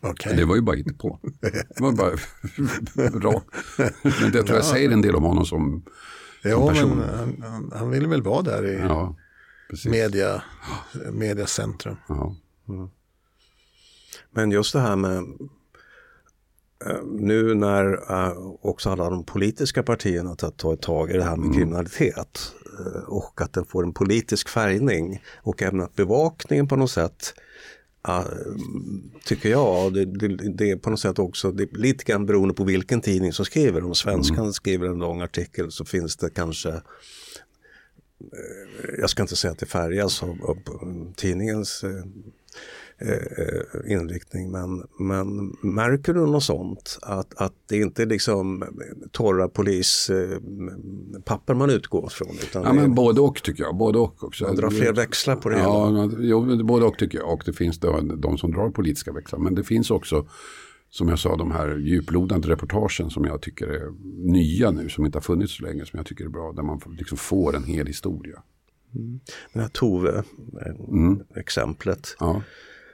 Okej. 0.00 0.36
Det 0.36 0.44
var 0.44 0.56
ju 0.56 0.62
bara 0.62 0.76
inte 0.76 0.94
på. 0.94 1.18
Det 1.40 1.80
var 1.80 1.92
bara 1.92 3.10
bra. 3.20 3.42
Men 4.02 4.32
det 4.32 4.42
tror 4.42 4.56
jag 4.56 4.64
säger 4.64 4.90
en 4.90 5.02
del 5.02 5.14
om 5.16 5.22
honom 5.24 5.44
som, 5.44 5.82
som 6.42 6.50
Ja, 6.50 6.68
person. 6.68 6.90
men 6.98 7.08
han, 7.18 7.42
han, 7.42 7.72
han 7.74 7.90
ville 7.90 8.08
väl 8.08 8.22
vara 8.22 8.42
där 8.42 8.66
i 8.66 8.78
Ja, 8.78 9.16
media, 9.90 10.42
mediacentrum. 11.12 11.96
Ja. 12.08 12.34
Men 14.30 14.50
just 14.50 14.72
det 14.72 14.80
här 14.80 14.96
med 14.96 15.16
eh, 15.16 15.22
nu 17.04 17.54
när 17.54 17.92
eh, 18.10 18.38
också 18.60 18.90
alla 18.90 19.10
de 19.10 19.24
politiska 19.24 19.82
partierna 19.82 20.34
tar 20.34 20.50
tagit 20.50 20.82
tag 20.82 21.10
i 21.10 21.16
det 21.16 21.24
här 21.24 21.36
med 21.36 21.54
kriminalitet 21.54 22.52
eh, 22.78 23.02
och 23.02 23.40
att 23.40 23.52
den 23.52 23.64
får 23.64 23.82
en 23.82 23.92
politisk 23.92 24.48
färgning 24.48 25.22
och 25.36 25.62
även 25.62 25.80
att 25.80 25.94
bevakningen 25.94 26.68
på 26.68 26.76
något 26.76 26.90
sätt 26.90 27.34
eh, 28.08 28.24
tycker 29.24 29.48
jag, 29.48 29.94
det, 29.94 30.04
det, 30.04 30.28
det 30.28 30.70
är 30.70 30.76
på 30.76 30.90
något 30.90 31.00
sätt 31.00 31.18
också 31.18 31.52
det 31.52 31.76
lite 31.76 32.04
grann 32.04 32.26
beroende 32.26 32.54
på 32.54 32.64
vilken 32.64 33.00
tidning 33.00 33.32
som 33.32 33.44
skriver. 33.44 33.84
Om 33.84 33.94
Svenskan 33.94 34.52
skriver 34.52 34.86
en 34.86 34.98
lång 34.98 35.20
artikel 35.20 35.70
så 35.70 35.84
finns 35.84 36.16
det 36.16 36.30
kanske 36.30 36.68
eh, 36.68 36.80
jag 38.98 39.10
ska 39.10 39.22
inte 39.22 39.36
säga 39.36 39.52
att 39.52 39.58
det 39.58 39.66
färgas 39.66 40.22
av, 40.22 40.38
av 40.42 40.56
tidningens 41.16 41.84
eh, 43.00 43.12
eh, 43.12 43.92
inriktning. 43.92 44.50
Men, 44.50 44.82
men 44.98 45.56
märker 45.74 46.14
du 46.14 46.26
något 46.26 46.42
sånt? 46.42 46.98
Att, 47.02 47.34
att 47.36 47.52
det 47.68 47.76
inte 47.76 48.02
är 48.02 48.06
liksom 48.06 48.64
torra 49.12 49.48
polispapper 49.48 51.54
man 51.54 51.70
utgår 51.70 52.08
från? 52.08 52.28
Utan 52.42 52.62
ja, 52.62 52.72
det 52.72 52.78
är- 52.78 52.82
men 52.82 52.94
både 52.94 53.20
och 53.20 53.42
tycker 53.42 53.62
jag. 53.62 53.76
Både 53.76 53.98
och 53.98 54.24
också. 54.24 54.44
man 54.44 54.56
drar 54.56 54.70
fler 54.70 54.92
växlar 54.92 55.36
på 55.36 55.48
det 55.48 55.56
hela. 55.56 55.68
Ja, 55.68 56.10
jo, 56.18 56.64
både 56.64 56.86
och 56.86 56.98
tycker 56.98 57.18
jag. 57.18 57.32
Och 57.32 57.42
det 57.46 57.52
finns 57.52 57.78
då 57.78 58.00
de 58.00 58.38
som 58.38 58.52
drar 58.52 58.70
politiska 58.70 59.12
växlar. 59.12 59.38
Men 59.38 59.54
det 59.54 59.64
finns 59.64 59.90
också, 59.90 60.26
som 60.90 61.08
jag 61.08 61.18
sa, 61.18 61.36
de 61.36 61.50
här 61.50 61.76
djuplodande 61.76 62.48
reportagen 62.48 63.10
som 63.10 63.24
jag 63.24 63.42
tycker 63.42 63.66
är 63.68 63.92
nya 64.32 64.70
nu, 64.70 64.88
som 64.88 65.06
inte 65.06 65.18
har 65.18 65.22
funnits 65.22 65.56
så 65.56 65.62
länge, 65.64 65.86
som 65.86 65.96
jag 65.96 66.06
tycker 66.06 66.24
är 66.24 66.28
bra. 66.28 66.52
Där 66.52 66.62
man 66.62 66.80
liksom 66.98 67.18
får 67.18 67.56
en 67.56 67.64
hel 67.64 67.86
historia. 67.86 68.42
Den 69.52 69.62
här 69.62 69.68
Tove, 69.68 70.18
eh, 70.18 70.24
exemplet. 71.40 72.16
Ja, 72.20 72.42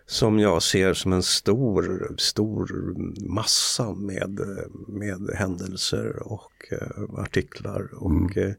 som 0.07 0.39
jag 0.39 0.63
ser 0.63 0.95
som 0.95 1.13
en 1.13 1.23
stor, 1.23 2.15
stor 2.19 2.95
massa 3.29 3.95
med, 3.95 4.41
med 4.89 5.31
händelser 5.35 6.33
och 6.33 6.53
eh, 6.71 7.21
artiklar. 7.21 7.91
Och, 7.95 8.37
eh, 8.37 8.55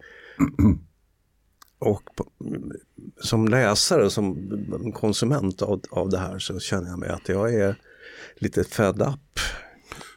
och 1.80 2.02
på, 2.16 2.26
som 3.22 3.48
läsare, 3.48 4.10
som 4.10 4.91
konsument 4.93 5.62
av, 5.62 5.82
av 5.91 6.10
det 6.10 6.18
här 6.18 6.39
så 6.39 6.60
känner 6.60 6.89
jag 6.89 7.00
mig 7.00 7.10
att 7.10 7.30
jag 7.30 7.54
är 7.54 7.82
lite 8.36 8.64
fed 8.64 9.02
up. 9.02 9.39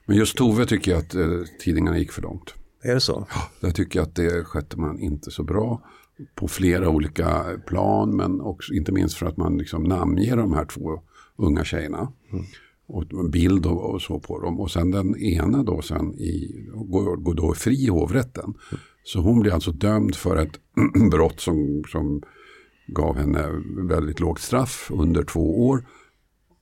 men 0.07 0.17
just 0.17 0.37
Tove 0.37 0.67
tycker 0.67 0.91
jag 0.91 1.01
att 1.01 1.15
eh, 1.15 1.43
tidningarna 1.61 1.99
gick 1.99 2.13
för 2.13 2.23
långt. 2.23 2.55
Är 2.83 2.95
det 2.95 3.01
så? 3.01 3.27
Jag 3.61 3.75
tycker 3.75 4.01
att 4.01 4.15
det 4.15 4.45
skötte 4.45 4.79
man 4.79 4.99
inte 4.99 5.31
så 5.31 5.43
bra 5.43 5.83
på 6.35 6.49
flera 6.49 6.89
olika 6.89 7.45
plan. 7.67 8.17
Men 8.17 8.41
också, 8.41 8.73
inte 8.73 8.93
minst 8.93 9.17
för 9.17 9.27
att 9.27 9.37
man 9.37 9.59
liksom 9.59 9.83
namnger 9.83 10.37
de 10.37 10.53
här 10.53 10.65
två 10.65 11.03
unga 11.39 11.65
tjejerna. 11.65 12.13
Och 12.87 13.13
en 13.13 13.31
bild 13.31 13.67
och, 13.67 13.95
och 13.95 14.03
så 14.03 14.21
på 14.21 14.41
dem. 14.41 14.61
Och 14.61 14.71
sen 14.71 14.91
den 14.91 15.17
ena 15.17 15.63
då 15.63 15.83
sen 15.83 16.15
i, 16.15 16.65
går, 16.75 17.17
går 17.17 17.35
då 17.35 17.55
fri 17.55 17.85
i 17.85 17.89
hovrätten. 17.89 18.55
Så 19.05 19.21
hon 19.21 19.41
blir 19.41 19.53
alltså 19.53 19.73
dömd 19.73 20.15
för 20.17 20.37
ett 20.37 20.61
brott 21.11 21.41
som, 21.41 21.83
som 21.89 22.23
gav 22.87 23.17
henne 23.17 23.63
väldigt 23.89 24.21
lågt 24.21 24.41
straff 24.41 24.91
under 24.95 25.23
två 25.23 25.69
år. 25.69 25.87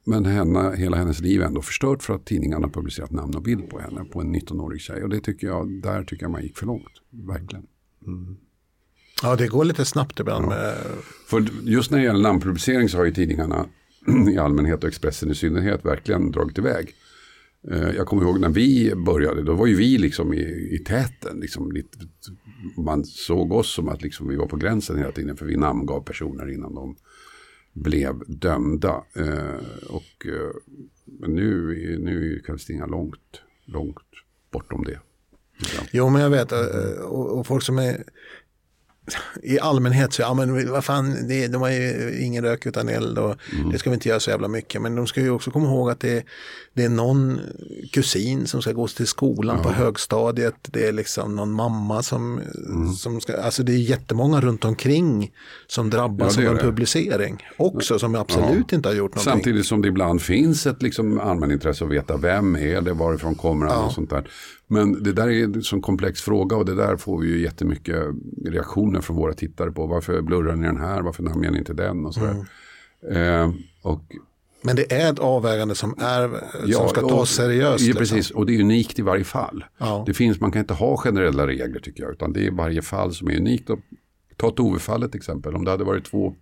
Men 0.05 0.25
henne, 0.25 0.77
hela 0.77 0.97
hennes 0.97 1.21
liv 1.21 1.41
är 1.41 1.45
ändå 1.45 1.63
förstört 1.63 2.03
för 2.03 2.15
att 2.15 2.25
tidningarna 2.27 2.69
publicerat 2.69 3.11
namn 3.11 3.35
och 3.35 3.43
bild 3.43 3.69
på 3.71 3.79
henne 3.79 4.05
på 4.05 4.21
en 4.21 4.35
19-årig 4.35 4.81
tjej. 4.81 5.03
Och 5.03 5.09
det 5.09 5.21
tycker 5.21 5.47
jag, 5.47 5.83
där 5.83 6.05
tycker 6.05 6.25
jag 6.25 6.31
man 6.31 6.43
gick 6.43 6.59
för 6.59 6.67
långt. 6.67 6.93
Verkligen. 7.11 7.67
Ja, 9.23 9.37
det 9.37 9.49
går 9.49 9.65
lite 9.65 9.85
snabbt 9.85 10.21
ibland. 10.21 10.49
Med, 10.49 10.75
För 11.27 11.47
just 11.63 11.91
när 11.91 11.99
det 11.99 12.05
gäller 12.05 12.23
namnpublicering 12.23 12.89
så 12.89 12.99
har 12.99 13.05
ju 13.05 13.13
tidningarna 13.13 13.67
i 14.33 14.39
allmänhet 14.39 14.83
och 14.83 14.89
Expressen 14.89 15.31
i 15.31 15.35
synnerhet 15.35 15.85
verkligen 15.85 16.31
dragit 16.31 16.59
iväg. 16.59 16.95
Eh, 17.71 17.91
jag 17.91 18.07
kommer 18.07 18.23
ihåg 18.23 18.41
när 18.41 18.49
vi 18.49 18.95
började, 18.95 19.43
då 19.43 19.55
var 19.55 19.67
ju 19.67 19.75
vi 19.75 19.99
liksom 19.99 20.35
i, 20.35 20.69
i 20.75 20.79
täten. 20.87 21.41
Liksom 21.41 21.73
lite, 21.73 21.99
man 22.77 23.05
såg 23.05 23.53
oss 23.53 23.75
som 23.75 23.89
att 23.89 24.03
liksom 24.03 24.29
vi 24.29 24.37
var 24.37 24.47
på 24.47 24.57
gränsen 24.57 24.99
hela 24.99 25.13
tiden 25.13 25.37
för 25.37 25.47
vi 25.47 25.57
namngav 25.57 26.01
personer 26.01 26.51
innan 26.51 26.75
de 26.75 26.97
blev 27.73 28.23
dömda. 28.27 29.05
Eh, 29.15 29.89
och, 29.89 30.27
eh, 30.27 30.51
men 31.05 31.35
nu, 31.35 31.51
nu 32.01 32.19
är 32.19 32.71
ju 32.71 32.87
långt, 32.87 33.43
långt 33.65 33.99
bortom 34.51 34.85
det. 34.85 35.01
jo, 35.93 36.11
men 36.11 36.23
jag 36.23 36.31
vet. 36.31 36.53
Eh, 36.53 37.01
och, 37.05 37.39
och 37.39 37.47
folk 37.47 37.63
som 37.63 37.79
är 37.79 38.05
i 39.43 39.61
allmänhet 39.61 40.13
så, 40.13 40.23
ja 40.23 40.35
men 40.35 40.71
vad 40.73 40.85
fan, 40.85 41.29
det, 41.29 41.47
de 41.49 41.63
har 41.63 41.71
ju 41.71 42.19
ingen 42.21 42.45
rök 42.45 42.67
utan 42.67 42.89
eld 42.89 43.19
och 43.19 43.37
Mm. 43.53 43.71
det 43.73 43.79
ska 43.79 43.91
vi 43.91 43.95
inte 43.95 44.09
göra 44.09 44.21
så 44.21 44.31
jävla 44.31 44.49
mycket. 44.49 44.83
Men 44.83 44.95
de 44.95 45.07
ska 45.07 45.21
ju 45.21 45.31
också 45.31 45.51
komma 45.51 45.67
ihåg 45.67 45.91
att 45.91 46.01
det, 46.01 46.25
det 46.75 46.85
är 46.85 46.89
någon 46.89 47.41
kusin 47.93 48.47
som 48.47 48.63
ska 48.63 48.73
gå 48.73 48.89
till 48.89 49.07
skolan 49.07 49.63
på 49.63 49.69
högstadiet. 49.71 50.55
Det 50.63 50.87
är 50.89 50.93
liksom 50.93 51.37
någon 51.37 51.53
mamma 51.53 52.03
som, 52.03 52.41
Mm. 52.67 52.93
som 52.93 53.21
ska, 53.21 53.37
alltså 53.37 53.63
det 53.63 53.73
är 53.73 53.77
jättemånga 53.77 54.41
runt 54.41 54.65
omkring 54.65 55.33
som 55.67 55.91
drabbas 55.91 56.37
Ja, 56.37 56.43
av 56.43 56.49
en 56.51 56.57
det. 56.57 56.63
publicering 56.63 57.45
också 57.57 57.99
som 57.99 58.15
absolut 58.15 58.73
inte 58.73 58.89
har 58.89 58.95
gjort 58.95 59.15
någonting. 59.15 59.33
Samtidigt 59.33 59.67
som 59.67 59.83
det 59.83 59.89
ibland 59.89 60.23
finns 60.23 60.67
ett 60.67 60.83
liksom 60.83 61.21
allmänintresse 61.21 61.85
att 61.85 61.91
veta 61.91 62.17
vem 62.17 62.57
är 62.57 62.81
det, 62.81 62.93
varifrån 62.93 63.35
kommer 63.35 63.67
han 63.67 63.85
och 63.85 63.93
sånt 63.93 64.11
där. 64.11 64.29
Men 64.69 65.03
det 65.03 65.13
där 65.13 65.29
är 65.29 65.45
en 65.45 65.63
sån 65.63 65.81
komplex 65.81 66.23
fråga 66.23 66.57
och 66.57 66.65
det 66.65 66.75
där 66.75 66.97
får 66.97 67.21
vi 67.21 67.29
ju 67.29 67.43
jättemycket 67.43 68.03
reaktioner 68.45 69.01
från 69.01 69.17
våra 69.17 69.33
tittare 69.33 69.73
på. 69.73 69.87
Varför 69.87 70.23
blurrar 70.23 70.57
ni 70.57 70.67
den 70.67 70.81
här, 70.81 71.03
varför 71.03 71.23
namnger 71.23 71.51
ni 71.51 71.59
inte 71.59 71.73
den 71.75 72.07
och 72.07 72.15
sådär. 72.15 72.47
Mm. 73.11 73.51
Eh, 73.51 73.55
och 73.83 74.03
Men 74.63 74.77
det 74.77 74.93
är 74.93 75.13
ett 75.13 75.19
avvägande 75.19 75.75
som, 75.75 75.95
är, 75.99 76.29
som 76.29 76.71
Ja, 76.71 76.89
ska 76.89 77.09
tas 77.09 77.31
seriöst. 77.31 77.85
Ja, 77.85 77.87
liksom. 77.87 77.99
precis. 77.99 78.31
Och 78.31 78.47
det 78.47 78.57
är 78.57 78.61
unikt 78.61 78.99
i 78.99 79.03
varje 79.03 79.25
fall. 79.25 79.65
Ja. 79.79 80.03
Det 80.07 80.15
finns, 80.15 80.41
man 80.41 80.53
kan 80.53 80.61
inte 80.61 80.75
ha 80.75 80.97
generella 80.97 81.47
regler 81.47 81.81
tycker 81.81 82.03
jag. 82.03 82.13
Utan 82.13 82.33
det 82.33 82.47
är 82.47 82.51
varje 82.51 82.83
fall 82.83 83.15
som 83.15 83.29
är 83.31 83.37
unikt. 83.37 83.71
Ta 84.37 84.51
Tove-fallet 84.51 85.11
till 85.13 85.19
exempel. 85.19 85.55
Om 85.55 85.65
det 85.65 85.71
hade 85.71 85.85
varit 85.85 86.05
två 86.05 86.35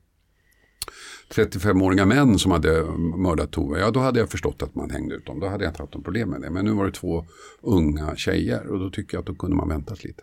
35-åriga 1.29 2.07
män 2.07 2.39
som 2.39 2.53
hade 2.53 2.85
mördat 3.17 3.53
Tove. 3.53 3.81
Ja, 3.81 3.91
då 3.91 4.01
hade 4.01 4.21
jag 4.21 4.31
förstått 4.31 4.63
att 4.63 4.75
man 4.75 4.91
hängde 4.91 5.15
ut 5.15 5.27
dem. 5.27 5.41
Då 5.41 5.47
hade 5.47 5.65
jag 5.65 5.71
inte 5.71 5.83
haft 5.83 5.95
något 5.95 6.05
problem 6.05 6.31
med 6.31 6.41
det. 6.41 6.51
Men 6.51 6.65
nu 6.65 6.73
var 6.73 6.85
det 6.85 6.93
två 6.93 7.27
unga 7.61 8.17
tjejer. 8.17 8.67
Och 8.67 8.79
då 8.79 8.91
tycker 8.91 9.17
jag 9.17 9.21
att 9.21 9.27
då 9.27 9.35
kunde 9.35 9.57
man 9.57 9.69
väntat 9.69 10.05
lite. 10.05 10.23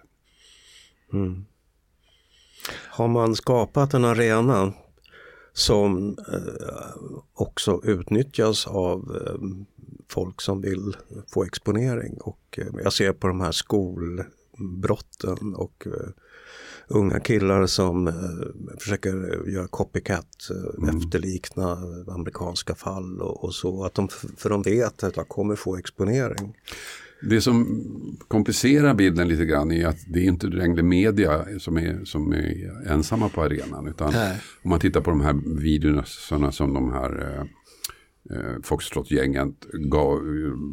Mm. 1.14 1.46
Har 2.90 3.08
man 3.08 3.36
skapat 3.36 3.94
en 3.94 4.06
arena 4.06 4.74
som 5.54 6.18
eh, 6.34 6.96
också 7.34 7.82
utnyttjas 7.84 8.68
av 8.68 9.16
eh, 9.16 9.36
folk 10.10 10.42
som 10.42 10.62
vill 10.62 10.96
få 11.28 11.44
exponering 11.44 12.18
och 12.22 12.58
eh, 12.58 12.68
jag 12.84 12.94
ser 12.94 13.14
på 13.14 13.28
de 13.28 13.42
här 13.42 13.52
skolbrotten 13.52 15.56
och 15.56 15.88
eh, 15.88 16.10
unga 16.92 17.20
killar 17.20 17.66
som 17.66 18.08
eh, 18.08 18.14
försöker 18.80 19.50
göra 19.50 19.68
copycat, 19.68 20.28
eh, 20.52 20.96
efterlikna 20.96 21.78
amerikanska 22.08 22.76
fall 22.76 23.22
och, 23.22 23.44
och 23.44 23.54
så. 23.54 23.84
Att 23.84 23.94
de, 23.94 24.08
för 24.38 24.50
de 24.50 24.62
vet 24.62 25.04
att 25.04 25.14
de 25.14 25.26
kommer 25.26 25.56
få 25.56 25.78
exponering. 25.78 26.54
Det 27.22 27.42
som 27.42 27.84
komplicerar 28.28 28.94
bilden 28.94 29.28
lite 29.28 29.46
grann 29.46 29.72
är 29.72 29.88
att 29.88 29.98
det 30.08 30.20
är 30.20 30.24
inte 30.24 30.48
längre 30.48 30.84
media 30.84 31.46
som 31.60 31.78
är, 31.78 32.06
som 32.06 32.34
är 32.34 32.92
ensamma 32.92 33.30
på 33.30 33.42
arenan. 33.42 33.88
Utan 33.88 34.14
Nej. 34.14 34.38
om 34.64 34.70
man 34.70 34.80
tittar 34.80 35.02
på 35.02 35.10
de 35.10 35.22
här 35.22 35.60
videorna 35.62 36.04
som 36.52 36.74
de 36.74 36.92
här 36.92 37.22
eh, 37.22 37.42
eh, 38.38 38.62
Foxtrot-gängen 38.64 39.56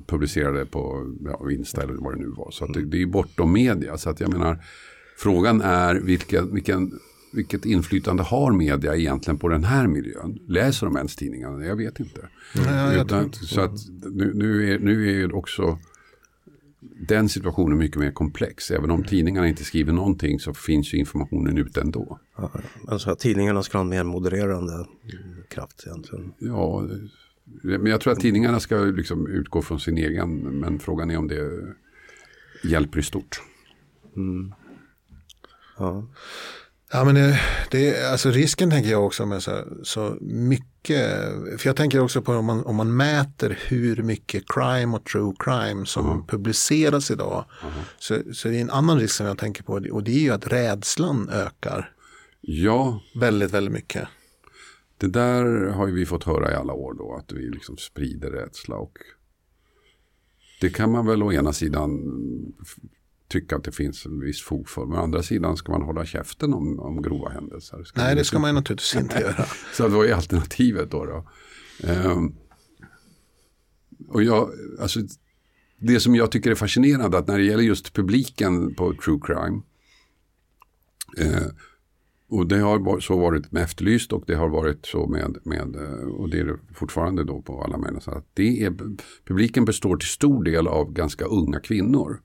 publicerade 0.07 0.67
på 0.67 1.15
ja, 1.25 1.51
Insta 1.51 1.83
eller 1.83 1.95
vad 1.95 2.15
det 2.15 2.21
nu 2.21 2.29
var. 2.37 2.51
Så 2.51 2.65
att 2.65 2.75
det, 2.75 2.85
det 2.85 3.03
är 3.03 3.07
bortom 3.07 3.53
media. 3.53 3.99
Så 3.99 4.11
att 4.11 4.21
jag 4.21 4.33
menar, 4.33 4.65
frågan 5.19 5.61
är 5.61 5.95
vilken, 5.95 6.55
vilken, 6.55 6.99
vilket 7.33 7.65
inflytande 7.65 8.23
har 8.23 8.53
media 8.53 8.97
egentligen 8.97 9.39
på 9.39 9.49
den 9.49 9.65
här 9.65 9.87
miljön? 9.87 10.39
Läser 10.47 10.87
de 10.87 10.97
ens 10.97 11.17
tidningarna? 11.17 11.65
Jag 11.65 11.77
vet 11.77 12.01
inte. 12.01 12.29
Nej, 12.55 12.97
jag 12.97 13.07
Utan, 13.07 13.33
så 13.33 13.61
att 13.61 13.81
nu, 14.11 14.33
nu, 14.35 14.73
är, 14.73 14.79
nu 14.79 15.09
är 15.09 15.13
ju 15.13 15.33
också 15.33 15.79
den 17.09 17.29
situationen 17.29 17.79
mycket 17.79 17.97
mer 17.97 18.11
komplex. 18.11 18.71
Även 18.71 18.91
om 18.91 19.05
tidningarna 19.05 19.49
inte 19.49 19.65
skriver 19.65 19.93
någonting 19.93 20.41
så 20.41 20.55
finns 20.55 20.95
ju 20.95 20.99
informationen 20.99 21.59
ute 21.59 21.81
ändå. 21.81 22.19
Ja, 22.37 22.51
Alltså 22.89 23.17
tidningarna 23.17 23.63
ska 23.63 23.79
ha 23.79 23.83
en 23.83 23.89
mer 23.89 24.05
modererande 24.05 24.75
mm, 24.75 24.87
kraft 25.49 25.85
egentligen. 25.87 26.33
Ja, 26.39 26.89
men 27.63 27.87
jag 27.87 28.01
tror 28.01 28.13
att 28.13 28.21
tidningarna 28.21 28.61
ska 28.61 28.77
liksom 28.77 29.27
utgå 29.27 29.63
från 29.63 29.81
sin 29.81 29.99
egen, 29.99 30.39
men 30.61 30.79
frågan 30.79 31.11
är 31.11 31.17
om 31.17 31.29
det 31.29 31.75
hjälper 32.65 32.99
i 32.99 33.03
stort. 33.03 33.43
Ja. 35.79 36.09
Ja, 36.93 37.05
men 37.05 37.15
det, 37.15 37.41
det, 37.71 37.97
är- 37.97 38.13
alltså 38.13 38.31
risken 38.31 38.71
tänker 38.71 38.91
jag 38.91 39.07
också 39.07 39.27
med 39.27 39.43
så, 39.43 39.65
så 39.83 40.17
mycket, 40.21 41.07
för 41.61 41.67
jag 41.69 41.77
tänker 41.77 42.01
också 42.01 42.23
på 42.23 42.33
om 42.33 42.45
man, 42.45 42.65
om 42.65 42.77
man 42.77 42.97
mäter 42.97 43.59
hur 43.67 44.03
mycket 44.03 44.45
crime 44.49 44.97
och 44.97 45.05
true 45.05 45.35
crime 45.39 45.87
som 45.87 46.27
publiceras 46.27 47.11
idag. 47.11 47.45
Så, 47.99 48.19
så 48.33 48.49
det 48.49 48.57
är 48.57 48.61
en 48.61 48.71
annan 48.71 48.99
risk 48.99 49.15
som 49.15 49.27
jag 49.27 49.39
tänker 49.39 49.63
på 49.63 49.73
och 49.93 50.03
det 50.03 50.11
är 50.11 50.21
ju 50.21 50.31
att 50.31 50.47
rädslan 50.47 51.29
ökar 51.33 51.93
Ja, 52.41 53.01
väldigt, 53.21 53.51
väldigt 53.51 53.73
mycket. 53.75 54.09
det 54.99 55.09
där 55.09 55.67
har 55.67 55.87
ju 55.87 55.95
vi 55.95 56.07
fått 56.07 56.25
höra 56.25 56.53
i 56.53 56.55
alla 56.55 56.73
år 56.73 56.95
då, 56.95 57.15
att 57.17 57.33
vi 57.33 57.51
liksom 57.51 57.77
sprider 57.77 58.31
rädsla. 58.31 58.77
Och 58.77 58.99
det 60.61 60.71
kan 60.71 60.93
man 60.93 61.07
väl 61.07 61.23
å 61.23 61.33
ena 61.33 61.53
sidan 61.53 61.91
tycka 63.29 63.57
att 63.57 63.65
det 63.65 63.73
finns 63.73 64.07
en 64.07 64.21
viss 64.21 64.43
fog 64.43 64.69
för. 64.69 64.87
Men 64.87 64.99
å 64.99 65.03
andra 65.03 65.23
sidan 65.23 65.57
ska 65.57 65.73
man 65.73 65.83
hålla 65.83 66.05
käften 66.05 66.55
om, 66.55 66.81
om 66.81 67.03
grova 67.03 67.29
händelser. 67.29 67.85
Ska 67.85 68.01
Nej, 68.03 68.15
det 68.15 68.25
ska 68.25 68.39
man 68.39 68.51
ju 68.51 68.55
naturligtvis 68.55 68.97
inte 68.97 69.21
göra. 69.21 69.45
Så 69.75 69.89
vad 69.89 70.07
är 70.07 70.15
alternativet 70.15 70.91
då? 70.91 71.05
då? 71.05 71.29
Ehm, 71.89 72.35
och 74.09 74.23
jag, 74.23 74.51
alltså, 74.81 75.01
det 75.81 76.01
som 76.01 76.15
jag 76.15 76.31
tycker 76.33 76.51
är 76.51 76.55
fascinerande 76.55 77.19
att 77.19 77.29
när 77.29 77.39
det 77.39 77.45
gäller 77.45 77.63
just 77.63 77.93
publiken 77.95 78.75
på 78.75 78.95
true 79.05 79.21
crime. 79.23 79.63
Eh, 81.19 81.47
och 82.31 82.47
det 82.47 82.59
har 82.59 82.79
var- 82.79 83.01
så 83.01 83.17
varit 83.19 83.53
med 83.53 83.63
Efterlyst 83.63 84.13
och 84.13 84.25
det 84.27 84.35
har 84.35 84.49
varit 84.49 84.87
så 84.87 85.07
med, 85.07 85.39
med 85.45 85.77
eh, 85.77 86.09
och 86.09 86.31
det 86.31 86.39
är 86.41 86.45
det 86.45 86.59
fortfarande 86.75 87.25
då 87.25 87.43
på 87.43 87.63
alla 87.63 88.01
sätt. 88.01 88.15
att 88.15 88.27
Det 88.35 88.65
är, 88.65 88.75
publiken 89.25 89.65
består 89.65 89.97
till 89.97 90.09
stor 90.09 90.45
del 90.45 90.69
av 90.69 90.93
ganska 90.93 91.25
unga 91.25 91.61
kvinnor. 91.61 92.21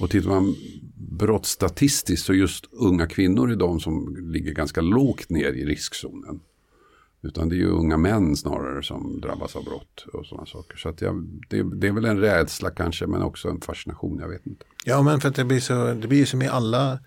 Och 0.00 0.10
tittar 0.10 0.28
man 0.30 0.54
brottsstatistiskt 0.94 2.26
så 2.26 2.34
just 2.34 2.64
unga 2.72 3.06
kvinnor 3.06 3.52
är 3.52 3.56
de 3.56 3.80
som 3.80 4.16
ligger 4.32 4.52
ganska 4.52 4.80
lågt 4.80 5.30
ner 5.30 5.52
i 5.52 5.64
riskzonen. 5.64 6.40
Utan 7.22 7.48
det 7.48 7.54
är 7.54 7.58
ju 7.58 7.68
unga 7.68 7.96
män 7.96 8.36
snarare 8.36 8.82
som 8.82 9.20
drabbas 9.20 9.56
av 9.56 9.64
brott 9.64 10.06
och 10.12 10.26
sådana 10.26 10.46
saker. 10.46 10.76
Så 10.76 10.94
jag, 10.98 11.26
det, 11.48 11.62
det 11.62 11.86
är 11.86 11.92
väl 11.92 12.04
en 12.04 12.18
rädsla 12.20 12.70
kanske 12.70 13.06
men 13.06 13.22
också 13.22 13.48
en 13.48 13.60
fascination, 13.60 14.18
jag 14.18 14.28
vet 14.28 14.46
inte. 14.46 14.64
Ja, 14.84 15.02
men 15.02 15.20
för 15.20 15.28
att 15.28 15.34
det 15.34 15.44
blir 15.44 15.60
så, 15.60 15.94
det 15.94 16.08
blir 16.08 16.18
ju 16.18 16.26
som 16.26 16.42
i 16.42 16.48
alla, 16.48 16.98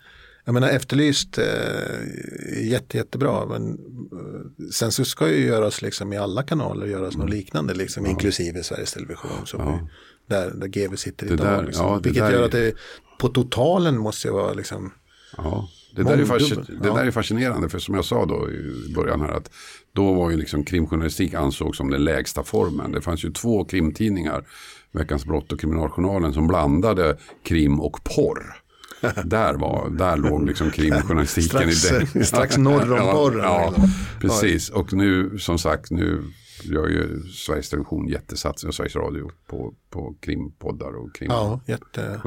jag 0.45 0.53
menar 0.53 0.69
efterlyst 0.69 1.37
eh, 1.37 2.63
jätte, 2.69 2.97
jättebra, 2.97 3.45
men 3.45 3.69
eh, 4.11 4.69
sen 4.71 4.91
så 4.91 5.05
ska 5.05 5.29
ju 5.29 5.45
göras 5.45 5.81
liksom 5.81 6.13
i 6.13 6.17
alla 6.17 6.43
kanaler 6.43 6.85
göras 6.87 7.15
Mm. 7.15 7.25
något 7.25 7.35
liknande, 7.35 7.73
liksom, 7.73 8.05
inklusive 8.05 8.63
Sveriges 8.63 8.93
Television, 8.93 9.45
som 9.45 9.65
vi, 9.65 9.87
där, 10.29 10.51
där 10.55 10.67
GV 10.67 10.95
sitter 10.95 11.27
Det 11.27 11.33
idag. 11.33 11.47
där- 11.47 11.65
liksom. 11.65 11.85
ja, 11.85 11.99
Vilket 12.03 12.23
gör 12.31 12.41
är- 12.41 12.45
att 12.45 12.51
det 12.51 12.73
på 13.19 13.27
totalen 13.29 13.97
måste 13.97 14.31
vara 14.31 14.53
liksom, 14.53 14.91
Ja, 15.37 15.69
det 15.95 16.03
där, 16.03 16.11
är 16.13 16.17
det 16.17 16.87
ja. 16.87 16.93
där 16.93 17.05
är 17.05 17.11
fascinerande 17.11 17.69
för 17.69 17.79
som 17.79 17.95
jag 17.95 18.05
sa 18.05 18.25
då 18.25 18.49
i 18.51 18.93
början 18.95 19.21
här 19.21 19.31
att 19.31 19.51
då 19.93 20.13
var 20.13 20.29
ju 20.31 20.37
liksom 20.37 20.63
krimjournalistik 20.63 21.33
ansågs 21.33 21.77
som 21.77 21.89
den 21.89 22.03
lägsta 22.03 22.43
formen. 22.43 22.91
Det 22.91 23.01
fanns 23.01 23.25
ju 23.25 23.31
två 23.31 23.65
krimtidningar, 23.65 24.47
Veckans 24.91 25.25
brott 25.25 25.51
och 25.51 25.59
Kriminaljournalen 25.59 26.33
som 26.33 26.47
blandade 26.47 27.17
krim 27.43 27.79
och 27.79 28.03
porr. 28.03 28.55
Där, 29.25 29.53
var, 29.53 29.89
där 29.89 30.17
låg 30.17 30.45
liksom 30.47 30.71
krimjournalistiken 30.71 31.69
Strax- 31.69 32.15
i 32.15 32.19
det. 32.19 32.25
strax 32.25 32.57
norr 32.57 32.91
om 32.91 32.97
ja, 32.97 33.11
porren. 33.11 33.43
Ja, 33.43 33.73
precis. 34.21 34.69
Och 34.69 34.93
nu 34.93 35.37
som 35.39 35.57
sagt, 35.59 35.91
nu 35.91 36.23
gör 36.63 36.87
ju 36.87 37.23
Sveriges 37.23 37.69
Television 37.69 38.07
jättesatsning 38.07 38.67
och 38.67 38.75
Sveriges 38.75 38.95
Radio 38.95 39.31
på, 39.47 39.73
på 39.89 40.15
krimpoddar 40.19 40.95
och 40.95 41.15
krim 41.15 41.31
ja, 41.31 41.61
jätte, 41.65 42.21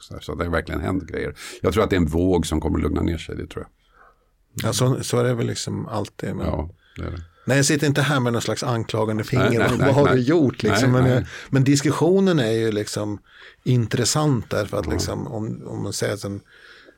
så, 0.00 0.18
så 0.20 0.34
det 0.34 0.44
har 0.44 0.50
verkligen 0.50 0.80
hänt 0.80 1.06
grejer. 1.06 1.34
Jag 1.62 1.72
tror 1.72 1.84
att 1.84 1.90
det 1.90 1.96
är 1.96 2.00
en 2.00 2.06
våg 2.06 2.46
som 2.46 2.60
kommer 2.60 2.78
lugna 2.78 3.02
ner 3.02 3.18
sig, 3.18 3.36
det 3.36 3.46
tror 3.46 3.64
jag. 3.64 4.68
ja, 4.68 4.72
så, 4.72 5.02
så 5.04 5.18
är 5.18 5.24
det 5.24 5.34
väl 5.34 5.46
liksom 5.46 5.86
alltid. 5.86 6.36
Men, 6.36 6.46
Ja, 6.46 6.70
det 6.96 7.02
är 7.04 7.10
det. 7.10 7.22
Nej, 7.46 7.56
jag 7.56 7.66
sitter 7.66 7.86
inte 7.86 8.02
här 8.02 8.20
med 8.20 8.32
någon 8.32 8.42
slags 8.42 8.62
anklagande 8.62 9.24
finger. 9.24 9.48
Nej, 9.50 9.58
nej, 9.58 9.68
vad 9.70 9.78
nej, 9.78 9.92
har 9.92 10.04
nej. 10.04 10.14
du 10.14 10.20
gjort? 10.20 10.62
Liksom? 10.62 10.92
Men, 10.92 11.04
nej. 11.04 11.26
men 11.50 11.64
diskussionen 11.64 12.38
är 12.38 12.52
ju 12.52 12.72
liksom 12.72 13.18
intressant 13.64 14.50
därför 14.50 14.76
att 14.78 14.86
liksom, 14.86 15.26
om, 15.26 15.62
om 15.66 15.82
man 15.82 15.92
säger 15.92 16.14
att 16.14 16.24
en 16.24 16.40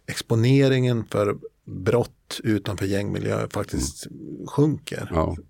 exponeringen 0.06 1.04
för 1.10 1.36
brott 1.64 2.40
utanför 2.44 2.86
gängmiljö 2.86 3.48
faktiskt 3.50 4.06
sjunker. 4.48 5.02
Mm. 5.02 5.14
Ja, 5.14 5.36
U- 5.38 5.44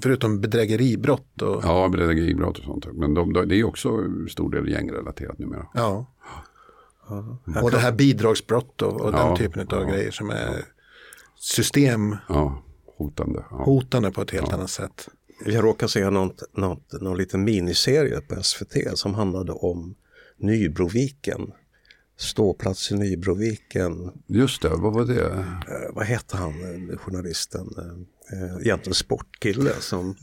Förutom 0.00 0.40
bedrägeribrott. 0.40 1.42
Och, 1.42 1.64
ja. 1.64 1.82
ja 1.82 1.88
bedrägeribrott 1.88 2.58
och 2.58 2.64
sånt. 2.64 2.86
Men 2.94 3.14
de, 3.14 3.32
de, 3.32 3.48
det 3.48 3.56
är 3.56 3.64
också 3.64 3.90
stor 4.30 4.50
del 4.50 4.68
gängrelaterat 4.68 5.38
numera. 5.38 5.66
Och 7.62 7.70
det 7.70 7.78
här 7.78 7.92
bidragsbrott 7.92 8.82
och, 8.82 9.00
och 9.00 9.14
Ja, 9.14 9.26
den 9.26 9.36
typen 9.36 9.62
av 9.62 9.82
ja, 9.82 9.88
grejer 9.88 10.10
som 10.10 10.30
är 10.30 10.64
Ja, 12.28 12.62
hotande. 12.98 13.44
Ja. 13.50 13.64
på 14.10 14.22
ett 14.22 14.30
helt 14.30 14.52
annat 14.52 14.70
sätt. 14.70 15.08
Jag 15.44 15.64
råkade 15.64 15.92
se 15.92 16.10
något, 16.10 16.42
något, 16.52 17.00
någon 17.00 17.16
liten 17.18 17.44
miniserie 17.44 18.20
på 18.20 18.42
SVT 18.42 18.98
som 18.98 19.14
handlade 19.14 19.52
om 19.52 19.94
Nybroviken. 20.36 21.52
ståplats 22.16 22.92
i 22.92 22.94
Nybroviken. 22.96 24.12
Just 24.26 24.62
det, 24.62 24.68
vad 24.68 24.92
var 24.92 25.04
det? 25.04 25.26
Eh, 25.30 25.44
vad 25.94 26.04
hette 26.06 26.36
han, 26.36 26.50
eh, 26.90 26.98
journalisten? 26.98 27.66
Eh, 28.32 28.66
egentligen 28.66 28.94
sportkille 28.94 29.72
som... 29.80 30.16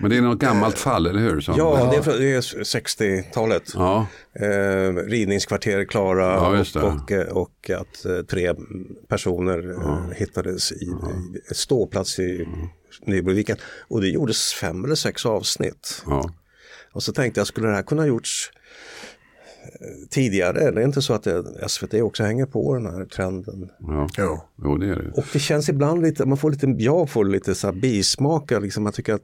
Men 0.00 0.10
det 0.10 0.16
är 0.16 0.20
något 0.20 0.38
gammalt 0.38 0.78
fall, 0.78 1.06
eller 1.06 1.20
hur? 1.20 1.40
Som... 1.40 1.54
Ja, 1.56 1.90
det 1.90 2.12
är, 2.12 2.22
är 2.22 2.40
60-talet. 2.40 3.72
Ja, 3.74 4.06
Eh, 4.40 4.92
rivningskvarter 4.92 5.84
Klara 5.84 6.24
Ja, 6.26 6.64
och, 6.82 7.12
eh, 7.12 7.26
och 7.28 7.70
att 7.70 8.04
eh, 8.04 8.22
tre 8.22 8.54
personer 9.08 9.70
eh, 9.70 10.10
hittades 10.16 10.72
i, 10.72 10.84
i 10.84 11.38
ett 11.50 11.56
ståplats 11.56 12.18
i 12.18 12.48
Nybroviken. 13.06 13.56
Och 13.88 14.00
det 14.00 14.08
gjordes 14.08 14.52
fem 14.52 14.84
eller 14.84 14.94
sex 14.94 15.26
avsnitt. 15.26 16.02
ja. 16.06 16.30
Och 16.92 17.02
så 17.02 17.12
tänkte 17.12 17.40
jag, 17.40 17.46
skulle 17.46 17.68
det 17.68 17.74
här 17.74 17.82
kunna 17.82 18.06
gjorts 18.06 18.50
eh, 18.52 18.65
tidigare? 20.10 20.70
Det 20.70 20.80
är 20.80 20.84
inte 20.84 21.02
så 21.02 21.12
att 21.14 21.22
det, 21.22 21.68
SVT 21.68 21.94
också 21.94 22.24
hänger 22.24 22.46
på 22.46 22.74
den 22.74 22.86
här 22.86 23.04
trenden. 23.04 23.70
ja. 23.80 24.08
Jo. 24.18 24.40
Jo, 24.64 24.76
det 24.76 24.86
är 24.86 24.96
det. 24.96 25.10
Och 25.10 25.24
det 25.32 25.38
känns 25.38 25.68
ibland 25.68 26.02
lite, 26.02 26.26
man 26.26 26.38
får 26.38 26.50
lite, 26.50 26.66
jag 26.78 27.10
får 27.10 27.24
lite 27.24 27.54
så 27.54 27.66
här 27.66 27.74
bismak, 27.74 28.50
liksom, 28.50 28.84
jag 28.84 28.94
tycker 28.94 29.14
att 29.14 29.22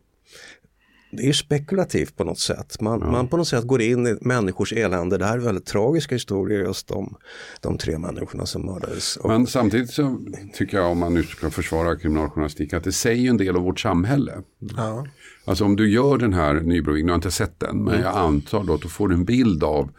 det 1.17 1.29
är 1.29 1.33
spekulativt 1.33 2.17
på 2.17 2.25
något 2.25 2.39
sätt. 2.39 2.81
Man, 2.81 3.01
man 3.01 3.29
på 3.29 3.37
något 3.37 3.49
sätt 3.49 3.65
går 3.65 3.83
in 3.83 4.07
i 4.07 4.17
människors 4.21 4.73
elände. 4.73 5.19
Det 5.19 5.25
här 5.25 5.35
är 5.35 5.41
väldigt 5.41 5.67
tragiska 5.67 6.15
historier 6.15 6.59
just 6.59 6.91
om 6.91 7.17
de 7.61 7.79
tre 7.79 7.99
människorna 7.99 8.47
som 8.47 8.67
mördades. 8.67 9.17
Och, 9.17 9.31
Men 9.31 9.47
samtidigt 9.47 9.91
så 9.91 10.19
tycker 10.55 10.77
jag, 10.77 10.91
om 10.91 10.99
man 10.99 11.15
nu 11.15 11.23
ska 11.23 11.51
försvara 11.51 11.97
kriminaljournalistik, 11.97 12.73
att 12.73 12.85
det 12.85 12.93
säger 12.93 13.31
en 13.31 13.37
del 13.37 13.57
om 13.57 13.65
vårt 13.65 13.81
samhälle. 13.81 14.33
Ja. 14.77 15.07
Alltså 15.45 15.65
om 15.65 15.77
du 15.77 15.91
gör 15.91 16.19
den 16.19 16.33
här 16.33 16.55
Nybroviken, 16.55 17.07
nu 17.07 17.13
har 17.13 17.15
jag 17.15 17.19
inte 17.19 17.31
sett 17.31 17.61
den, 17.61 17.85
men 17.85 18.01
jag 18.01 18.17
antar 18.17 18.65
då 18.65 18.75
att 18.75 18.83
du 18.83 18.89
får 18.89 19.13
en 19.13 19.25
bild 19.25 19.65
av 19.65 19.91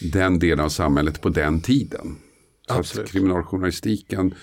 den 0.00 0.38
delen 0.38 0.64
av 0.64 0.68
samhället 0.68 1.20
på 1.20 1.28
den 1.28 1.60
tiden. 1.60 2.16
Så 2.82 3.04
kriminaljournalistiken 3.04 4.34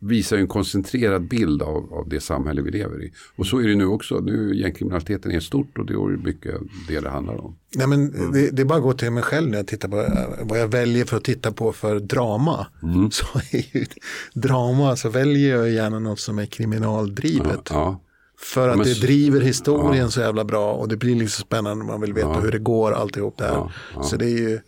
visar 0.00 0.36
ju 0.36 0.42
en 0.42 0.48
koncentrerad 0.48 1.28
bild 1.28 1.62
av, 1.62 1.92
av 1.94 2.08
det 2.08 2.20
samhälle 2.20 2.62
vi 2.62 2.70
lever 2.70 3.04
i. 3.04 3.12
Och 3.36 3.46
så 3.46 3.58
är 3.58 3.68
det 3.68 3.74
nu 3.74 3.86
också. 3.86 4.20
Nu 4.20 4.56
gängkriminaliteten 4.56 5.32
är 5.32 5.40
stort 5.40 5.78
och 5.78 5.86
det 5.86 5.92
är 5.92 6.24
mycket 6.24 6.54
det 6.88 7.00
det 7.00 7.10
handlar 7.10 7.44
om. 7.44 7.56
Nej, 7.76 7.86
men 7.86 8.32
det, 8.32 8.50
det 8.50 8.62
är 8.62 8.66
bara 8.66 8.78
att 8.78 8.84
gå 8.84 8.92
till 8.92 9.10
mig 9.10 9.22
själv 9.22 9.50
när 9.50 9.56
jag 9.56 9.66
tittar 9.66 9.88
på 9.88 10.06
vad 10.44 10.60
jag 10.60 10.68
väljer 10.68 11.04
för 11.04 11.16
att 11.16 11.24
titta 11.24 11.52
på 11.52 11.72
för 11.72 12.00
drama. 12.00 12.66
Så 13.10 13.26
är 13.52 13.76
ju 13.76 13.86
drama 14.34 14.96
så 14.96 15.08
väljer 15.08 15.56
jag 15.56 15.70
gärna 15.70 15.98
något 15.98 16.20
som 16.20 16.38
är 16.38 16.46
kriminaldrivet. 16.46 17.68
Ja, 17.70 18.00
För 18.40 18.68
att 18.68 18.76
men 18.76 18.86
det 18.86 19.00
driver 19.00 19.40
historien 19.40 20.10
så 20.10 20.20
jävla 20.20 20.44
bra 20.44 20.72
och 20.72 20.88
det 20.88 20.96
blir 20.96 21.14
liksom 21.14 21.42
spännande. 21.42 21.84
Man 21.84 22.00
vill 22.00 22.12
veta 22.12 22.32
hur 22.32 22.52
det 22.52 22.58
går 22.58 22.92
alltihop 22.92 23.38
det 23.38 23.44
här. 23.44 23.52
Ja, 23.54 23.70
ja. 23.94 24.02
Så 24.02 24.16
det 24.16 24.24
är 24.24 24.38
ju, 24.38 24.60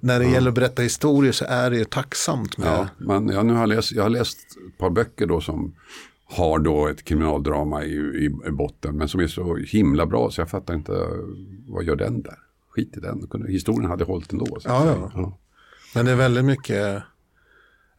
när 0.00 0.18
det 0.18 0.26
gäller 0.26 0.48
att 0.48 0.54
berätta 0.54 0.82
historier 0.82 1.32
så 1.32 1.44
är 1.48 1.70
det 1.70 1.76
ju 1.76 1.84
tacksamt 1.84 2.58
med. 2.58 2.68
ja. 2.68 2.88
Men 2.98 3.28
jag, 3.28 3.46
nu 3.46 3.52
har 3.52 3.66
läst, 3.66 3.92
jag 3.92 4.02
har 4.02 4.10
läst 4.10 4.38
ett 4.38 4.78
par 4.78 4.90
böcker 4.90 5.26
då 5.26 5.40
som 5.40 5.74
har 6.24 6.58
då 6.58 6.88
ett 6.88 7.04
kriminaldrama 7.04 7.84
i, 7.84 7.94
i, 8.46 8.50
botten. 8.50 8.96
Men 8.96 9.08
som 9.08 9.20
är 9.20 9.26
så 9.26 9.56
himla 9.56 10.06
bra 10.06 10.30
så 10.30 10.40
jag 10.40 10.50
fattar 10.50 10.74
inte 10.74 10.92
vad 11.68 11.84
gör 11.84 11.96
den 11.96 12.22
där. 12.22 12.38
Skit 12.70 12.96
i 12.96 13.00
den. 13.00 13.46
Historien 13.48 13.90
hade 13.90 14.04
hållit 14.04 14.32
ändå. 14.32 14.46
Så. 14.46 14.68
Ja, 14.68 15.10
ja. 15.14 15.38
Men 15.94 16.04
det 16.04 16.12
är 16.12 16.16
väldigt 16.16 16.44
mycket, 16.44 17.02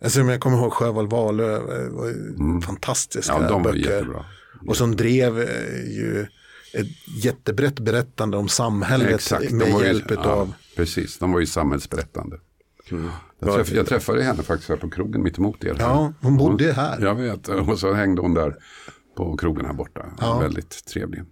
alltså 0.04 0.20
jag 0.20 0.40
kommer 0.40 0.58
ihåg 0.58 0.74
Sjöwall 0.74 1.08
Wahlöö, 1.08 1.56
eh, 1.56 2.16
ju 2.56 2.62
fantastiska 2.62 3.34
Mm. 3.34 3.46
Ja, 3.46 3.52
de 3.52 3.64
var 3.64 3.72
böcker. 3.72 3.92
jättebra. 3.92 4.26
Och 4.68 4.78
som 4.78 4.96
drev 4.96 5.42
eh, 5.42 5.98
ju 5.98 6.28
ett 6.74 6.88
jättebrett 7.24 7.80
berättande 7.80 8.38
om 8.38 8.50
samhället 8.50 9.16
Exakt, 9.16 9.52
med 9.52 9.68
ju, 9.68 9.86
hjälp 9.86 10.12
ja, 10.12 10.32
av 10.32 10.54
Precis, 10.76 11.18
de 11.20 11.32
var 11.32 11.40
ju 11.40 11.46
samhällsberättande. 11.46 12.38
Jag, 13.40 13.56
träff, 13.56 13.72
jag 13.72 13.88
träffade 13.88 14.24
henne 14.24 14.44
faktiskt 14.44 14.70
här 14.70 14.78
på 14.78 14.90
krogen 14.90 15.24
mitt 15.24 15.38
emot 15.38 15.64
er. 15.64 15.76
Ja, 15.80 16.14
hon 16.22 16.38
bodde 16.38 16.74
här. 16.74 17.02
Jag 17.02 17.16
vet, 17.16 17.48
och 17.48 17.80
så 17.80 17.94
hängde 17.94 18.22
hon 18.22 18.34
där 18.34 18.56
på 19.18 19.38
krogen 19.38 19.66
här 19.66 19.74
borta. 19.74 20.06
Ja. 20.20 20.40
Väldigt 20.40 20.86
trevlig. 20.86 21.24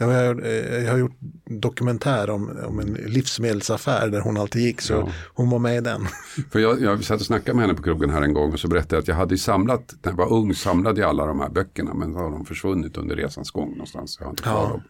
Jag 0.00 0.06
har, 0.06 0.42
eh, 0.46 0.84
jag 0.84 0.90
har 0.92 0.98
gjort 0.98 1.16
dokumentär 1.44 2.30
om, 2.30 2.58
om 2.66 2.78
en 2.80 2.92
livsmedelsaffär 2.94 4.08
där 4.08 4.20
hon 4.20 4.36
alltid 4.36 4.62
gick 4.62 4.80
så 4.80 5.10
hon 5.34 5.50
var 5.50 5.58
med 5.58 5.76
i 5.76 5.80
den. 5.80 6.06
För 6.50 6.58
jag, 6.58 6.80
jag 6.82 7.04
satt 7.04 7.20
och 7.20 7.26
snackade 7.26 7.56
med 7.56 7.62
henne 7.64 7.74
på 7.76 7.82
krogen 7.82 8.10
här 8.10 8.22
en 8.22 8.34
gång 8.34 8.52
och 8.52 8.60
så 8.60 8.68
berättade 8.68 8.94
jag 8.96 9.02
att 9.02 9.08
jag 9.08 9.14
hade 9.14 9.38
samlat, 9.38 9.94
när 10.02 10.12
jag 10.12 10.16
var 10.16 10.32
ung 10.32 10.54
samlade 10.54 11.00
jag 11.00 11.08
alla 11.10 11.26
de 11.26 11.40
här 11.40 11.48
böckerna 11.48 11.94
men 11.94 12.12
så 12.12 12.18
har 12.18 12.30
de 12.30 12.44
försvunnit 12.44 12.96
under 12.96 13.16
resans 13.16 13.50
gång 13.50 13.70
någonstans. 13.70 14.16
Jag 14.20 14.26
har 14.26 14.30
inte 14.30 14.42
kvar 14.42 14.52
Ja. 14.64 14.68
dem. 14.68 14.82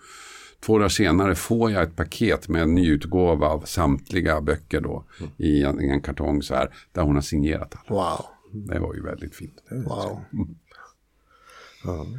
Två 0.61 0.79
dagar 0.79 0.89
senare 0.89 1.35
får 1.35 1.71
jag 1.71 1.83
ett 1.83 1.97
paket 1.97 2.49
med 2.49 2.63
en 2.63 2.75
nyutgåva 2.75 3.47
av 3.47 3.61
samtliga 3.67 4.41
böcker 4.41 4.81
då 4.81 5.05
i 5.37 5.63
en, 5.63 5.81
i 5.81 5.89
en 5.89 6.01
kartong 6.01 6.43
så 6.43 6.55
här 6.55 6.71
där 6.93 7.03
hon 7.03 7.15
har 7.15 7.23
signerat 7.23 7.75
alla. 7.87 8.01
Wow. 8.01 8.25
Det 8.53 8.79
var 8.79 8.95
ju 8.95 9.03
väldigt 9.03 9.35
fint. 9.37 9.55
Wow. 9.71 10.21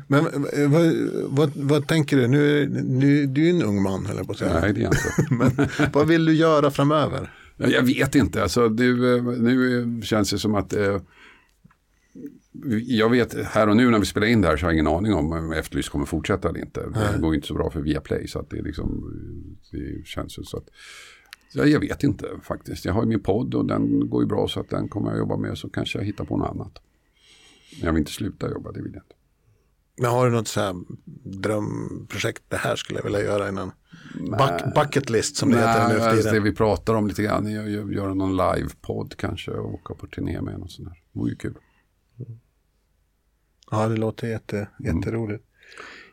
Men 0.07 0.25
eh, 0.25 0.69
vad, 0.69 0.93
vad, 1.29 1.51
vad 1.55 1.87
tänker 1.87 2.17
du? 2.17 2.27
Nu, 2.27 2.67
nu, 2.83 3.25
du 3.25 3.41
är 3.41 3.45
ju 3.45 3.49
en 3.49 3.63
ung 3.63 3.81
man, 3.81 4.05
eller 4.05 4.23
på 4.23 4.31
att 4.31 4.37
säga. 4.37 4.59
Nej, 4.59 4.73
det 4.73 4.79
är 4.79 4.83
jag 4.83 4.93
inte. 4.93 5.35
Men 5.57 5.89
vad 5.93 6.07
vill 6.07 6.25
du 6.25 6.33
göra 6.33 6.71
framöver? 6.71 7.33
Ja, 7.57 7.67
Jag 7.67 7.83
vet 7.83 8.15
inte, 8.15 8.43
alltså, 8.43 8.69
du, 8.69 9.17
eh, 9.17 9.23
nu 9.23 10.01
känns 10.03 10.31
det 10.31 10.39
som 10.39 10.55
att 10.55 10.73
eh, 10.73 11.01
jag 12.85 13.09
vet 13.09 13.33
här 13.45 13.69
och 13.69 13.77
nu 13.77 13.89
när 13.89 13.99
vi 13.99 14.05
spelar 14.05 14.27
in 14.27 14.41
det 14.41 14.47
här 14.47 14.57
så 14.57 14.65
har 14.65 14.71
jag 14.71 14.75
ingen 14.75 14.87
aning 14.87 15.13
om 15.13 15.51
Efterlyst 15.51 15.89
kommer 15.89 16.05
fortsätta 16.05 16.49
eller 16.49 16.59
inte. 16.59 16.81
Det 17.13 17.19
går 17.21 17.31
ju 17.33 17.35
inte 17.35 17.47
så 17.47 17.53
bra 17.53 17.69
för 17.71 17.81
Viaplay 17.81 18.27
så 18.27 18.39
att 18.39 18.49
det, 18.49 18.57
är 18.57 18.63
liksom, 18.63 19.13
det 19.71 20.05
känns 20.05 20.49
så 20.49 20.57
att 20.57 20.69
ja, 21.53 21.65
jag 21.65 21.79
vet 21.79 22.03
inte 22.03 22.25
faktiskt. 22.43 22.85
Jag 22.85 22.93
har 22.93 23.01
ju 23.01 23.07
min 23.07 23.23
podd 23.23 23.55
och 23.55 23.65
den 23.65 24.09
går 24.09 24.23
ju 24.23 24.27
bra 24.27 24.47
så 24.47 24.59
att 24.59 24.69
den 24.69 24.89
kommer 24.89 25.09
jag 25.09 25.17
jobba 25.17 25.37
med 25.37 25.57
så 25.57 25.69
kanske 25.69 25.97
jag 25.99 26.05
hittar 26.05 26.25
på 26.25 26.37
något 26.37 26.49
annat. 26.49 26.81
Men 27.79 27.85
jag 27.85 27.93
vill 27.93 27.99
inte 27.99 28.11
sluta 28.11 28.49
jobba, 28.49 28.71
det 28.71 28.81
vill 28.81 28.93
jag 28.93 29.03
inte. 29.03 29.15
Men 30.01 30.11
har 30.11 30.25
du 30.25 30.31
något 30.31 30.47
så 30.47 30.59
här 30.61 30.75
drömprojekt? 31.23 32.43
Det 32.47 32.57
här 32.57 32.75
skulle 32.75 32.99
jag 32.99 33.03
vilja 33.03 33.21
göra 33.21 33.49
innan. 33.49 33.71
Buck, 34.19 34.75
bucket 34.75 35.09
list 35.09 35.35
som 35.35 35.51
det 35.51 35.57
heter 35.57 35.87
nu 35.87 35.93
för 35.99 35.99
alltså, 36.09 36.15
det 36.15 36.29
tiden. 36.31 36.43
vi 36.43 36.51
pratar 36.55 36.93
om 36.95 37.07
lite 37.07 37.23
grann, 37.23 37.51
göra 37.91 38.13
någon 38.13 38.37
livepodd 38.37 39.17
kanske 39.17 39.51
och 39.51 39.73
åka 39.73 39.93
på 39.93 40.07
turné 40.07 40.41
med 40.41 40.59
något 40.59 40.71
sånt 40.71 40.87
där. 40.87 40.95
Det 41.13 41.19
vore 41.19 41.29
ju 41.29 41.35
kul. 41.35 41.53
Ja, 43.71 43.87
det 43.87 43.97
låter 43.97 44.27
jätte, 44.27 44.67
jätteroligt. 44.79 45.43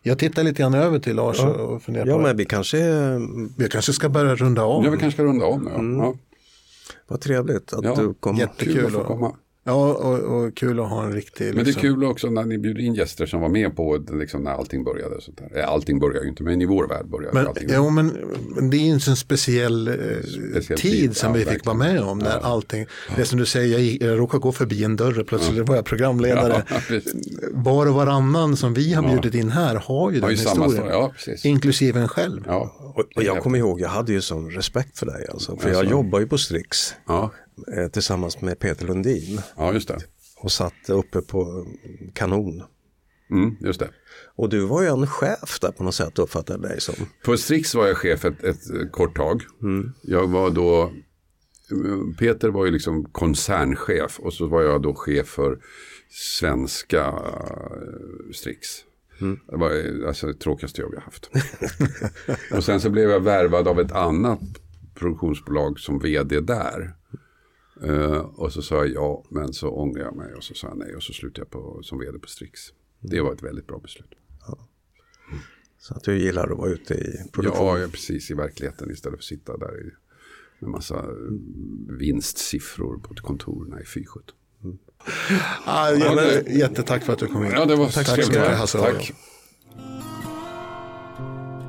Jag 0.02 0.18
tittar 0.18 0.42
lite 0.42 0.62
grann 0.62 0.74
över 0.74 0.98
till 0.98 1.16
Lars 1.16 1.40
och- 1.40 1.56
och 1.56 1.82
funderar 1.82 2.06
ja 2.06 2.16
på. 2.16 2.22
men 2.22 2.36
vi 2.36 2.44
kanske, 2.44 2.78
Vi 3.58 3.68
kanske 3.70 3.92
ska 3.92 4.08
börja 4.08 4.34
runda 4.34 4.62
av. 4.62 4.84
Ja, 4.84 4.90
vi 4.90 4.98
kanske 4.98 5.16
ska 5.16 5.24
runda 5.24 5.46
om. 5.46 5.68
Ja. 5.98 6.04
Ja. 6.04 6.14
vad 7.06 7.20
trevligt 7.20 7.72
att 7.72 7.84
Ja, 7.84 7.94
du 7.94 8.14
kom. 8.14 8.36
jättekul. 8.36 8.74
Kul 8.74 8.86
att 8.86 8.92
få 8.92 8.98
och- 8.98 9.06
komma. 9.06 9.36
Ja, 9.68 9.94
och, 9.94 10.18
och 10.18 10.56
kul 10.56 10.80
att 10.80 10.88
ha 10.90 11.04
en 11.04 11.12
riktig... 11.12 11.44
Men 11.46 11.54
det 11.54 11.60
är 11.60 11.64
liksom- 11.64 11.82
kul 11.82 12.04
också 12.04 12.30
när 12.30 12.44
ni 12.44 12.58
bjuder 12.58 12.80
in 12.82 12.94
gäster 12.94 13.26
som 13.26 13.40
var 13.40 13.48
med 13.48 13.76
på 13.76 14.04
liksom, 14.12 14.42
när 14.42 14.50
allting 14.50 14.84
började. 14.84 15.14
och 15.16 15.22
Sånt 15.22 15.38
där. 15.38 15.60
Eh, 15.60 15.68
Allting 15.68 15.98
börjar 15.98 16.22
ju 16.22 16.28
inte, 16.28 16.42
men 16.42 16.62
i 16.62 16.66
vår 16.66 16.88
värld 16.88 17.06
började 17.06 17.34
Men, 17.34 17.46
allting. 17.46 17.68
jo, 17.72 17.90
men, 17.90 18.06
men 18.56 18.70
det 18.70 18.76
är 18.76 18.84
ju 18.86 18.90
en 18.92 19.00
sån 19.00 19.16
speciell, 19.16 19.88
eh, 19.88 19.94
Speciell 19.94 20.78
tid, 20.78 20.92
tid, 20.92 21.16
som 21.16 21.26
ja, 21.28 21.32
vi 21.32 21.38
fick 21.40 21.48
verkligen. 21.48 21.78
vara 21.78 21.92
med 21.92 22.02
om. 22.02 22.18
När 22.18 22.38
allting, 22.44 22.86
det 23.16 23.24
som 23.24 23.38
du 23.38 23.46
säger, 23.46 23.72
jag, 23.72 23.80
gick- 23.80 24.02
jag 24.02 24.18
råkade 24.18 24.40
gå 24.40 24.52
förbi 24.52 24.84
en 24.84 24.96
dörr 24.96 25.18
och 25.20 25.26
plötsligt 25.26 25.68
var 25.68 25.76
jag 25.76 25.84
programledare. 25.84 26.62
Ja. 26.68 26.80
Var 27.52 27.86
och 27.86 27.94
varannan 27.94 28.56
som 28.56 28.74
vi 28.74 28.92
har 28.94 29.02
bjudit 29.08 29.34
in 29.34 29.50
här 29.50 29.74
har 29.74 30.10
ju 30.10 30.20
Har 30.20 30.28
den 30.28 30.36
ju 30.36 30.42
samma 30.44 30.64
historien. 30.64 30.92
Ja. 30.92 31.12
Inklusive 31.44 32.00
en 32.00 32.08
själv. 32.08 32.42
Ja. 32.46 32.74
Och, 32.94 33.04
och 33.16 33.22
jag 33.22 33.42
kommer 33.42 33.58
ihåg, 33.58 33.80
jag 33.80 33.88
hade 33.88 34.12
ju 34.12 34.20
sån 34.20 34.50
respekt 34.50 34.98
för 34.98 35.06
dig 35.06 35.26
alltså. 35.32 35.56
För 35.56 35.70
jag 35.70 35.84
jobbar 35.84 36.20
ju 36.20 36.26
på 36.26 36.38
Strix 36.38 36.94
Ja. 37.06 37.30
Tillsammans 37.92 38.40
med 38.40 38.58
Peter 38.58 38.86
Lundin. 38.86 39.40
ja, 39.56 39.72
just 39.72 39.88
det. 39.88 39.98
Och 40.36 40.52
satt 40.52 40.88
uppe 40.88 41.20
på 41.20 41.66
kanon. 42.14 42.62
Mm, 43.30 43.56
just 43.60 43.80
det. 43.80 43.90
Och 44.36 44.48
du 44.48 44.60
var 44.60 44.82
ju 44.82 44.88
en 44.88 45.06
chef 45.06 45.58
där 45.60 45.70
på 45.72 45.84
något 45.84 45.94
sätt 45.94 46.18
uppfattade 46.18 46.68
dig 46.68 46.80
som. 46.80 46.94
På 47.24 47.36
Strix 47.36 47.74
var 47.74 47.86
jag 47.86 47.96
chef 47.96 48.24
ett, 48.24 48.44
ett 48.44 48.70
eh, 48.70 48.88
kort 48.90 49.16
tag. 49.16 49.42
Jag 50.02 50.28
var 50.28 50.50
då, 50.50 50.92
Peter 52.18 52.48
var 52.48 52.64
ju 52.64 52.70
liksom 52.70 53.04
koncernchef 53.04 54.18
och 54.18 54.32
så 54.32 54.46
var 54.46 54.62
jag 54.62 54.82
då 54.82 54.94
chef 54.94 55.26
för 55.26 55.58
svenska 56.10 57.06
eh, 57.06 58.32
Strix. 58.34 58.66
Det 59.20 59.56
var 59.56 59.70
eh, 59.70 60.08
alltså 60.08 60.26
det 60.26 60.34
tråkigaste 60.34 60.80
jobb 60.80 60.92
jag 60.94 61.00
haft. 61.00 61.30
och 62.52 62.64
sen 62.64 62.80
så 62.80 62.90
blev 62.90 63.10
jag 63.10 63.20
värvad 63.20 63.68
av 63.68 63.80
ett 63.80 63.92
annat 63.92 64.40
produktionsbolag 64.94 65.78
som 65.78 65.98
vd 65.98 66.40
där. 66.40 66.94
Eh, 67.84 68.18
och 68.18 68.52
så 68.52 68.62
sa 68.62 68.76
jag 68.76 68.88
ja, 68.88 69.24
men 69.28 69.52
så 69.52 69.70
ångrar 69.70 70.02
jag 70.02 70.16
mig 70.16 70.34
och 70.34 70.44
så 70.44 70.54
sa 70.54 70.68
jag 70.68 70.78
nej 70.78 70.96
och 70.96 71.02
så 71.02 71.12
slutade 71.12 71.40
jag 71.40 71.50
på, 71.50 71.82
som 71.82 71.98
vd 71.98 72.18
på 72.18 72.28
Strix. 72.28 72.60
Det 73.00 73.20
var 73.20 73.32
ett 73.32 73.42
väldigt 73.42 73.66
bra 73.66 73.78
beslut. 73.78 74.14
Så 75.80 75.94
att 75.94 76.04
du 76.04 76.18
gillar 76.18 76.50
att 76.50 76.58
vara 76.58 76.70
ute 76.70 76.94
i 76.94 77.30
produktion. 77.32 77.66
Ja, 77.66 77.78
ja, 77.78 77.88
precis 77.88 78.30
i 78.30 78.34
verkligheten 78.34 78.90
istället 78.90 79.18
för 79.18 79.22
att 79.22 79.24
sitta 79.24 79.56
där 79.56 79.86
i, 79.86 79.90
med 80.58 80.70
massa 80.70 81.04
vinstsiffror 81.98 82.98
på 82.98 83.14
kontoren 83.14 83.82
i 83.82 83.84
Fyrskjut. 83.84 84.34
Ah, 85.64 85.90
jätte, 85.90 86.52
jättetack 86.52 87.04
för 87.04 87.12
att 87.12 87.18
du 87.18 87.26
kom 87.26 87.44
hit. 87.44 87.52
Ja, 87.56 87.64
det 87.64 87.76
var 87.76 87.88
Tack 87.88 88.06
så 88.06 88.14
trevligt. 88.14 88.40
mycket 88.40 88.72
Tack. 88.72 89.14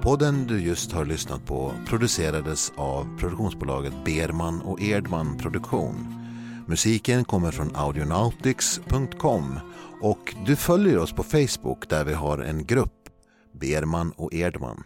Podden 0.02 0.48
du 0.48 0.62
just 0.62 0.92
har 0.92 1.06
lyssnat 1.06 1.46
på 1.46 1.74
producerades 1.88 2.72
av 2.76 3.18
produktionsbolaget 3.18 3.94
Berman 4.06 4.62
och 4.62 4.82
Erdman 4.82 5.38
Produktion. 5.38 5.96
Musiken 6.68 7.26
kommer 7.26 7.52
från 7.52 7.76
audionautics.com 7.76 9.60
och 10.02 10.36
du 10.46 10.56
följer 10.56 10.98
oss 10.98 11.14
på 11.14 11.24
Facebook 11.24 11.90
där 11.90 12.06
vi 12.06 12.14
har 12.14 12.38
en 12.38 12.66
grupp, 12.66 13.10
Berman 13.52 14.12
och 14.12 14.34
Erdman. 14.34 14.84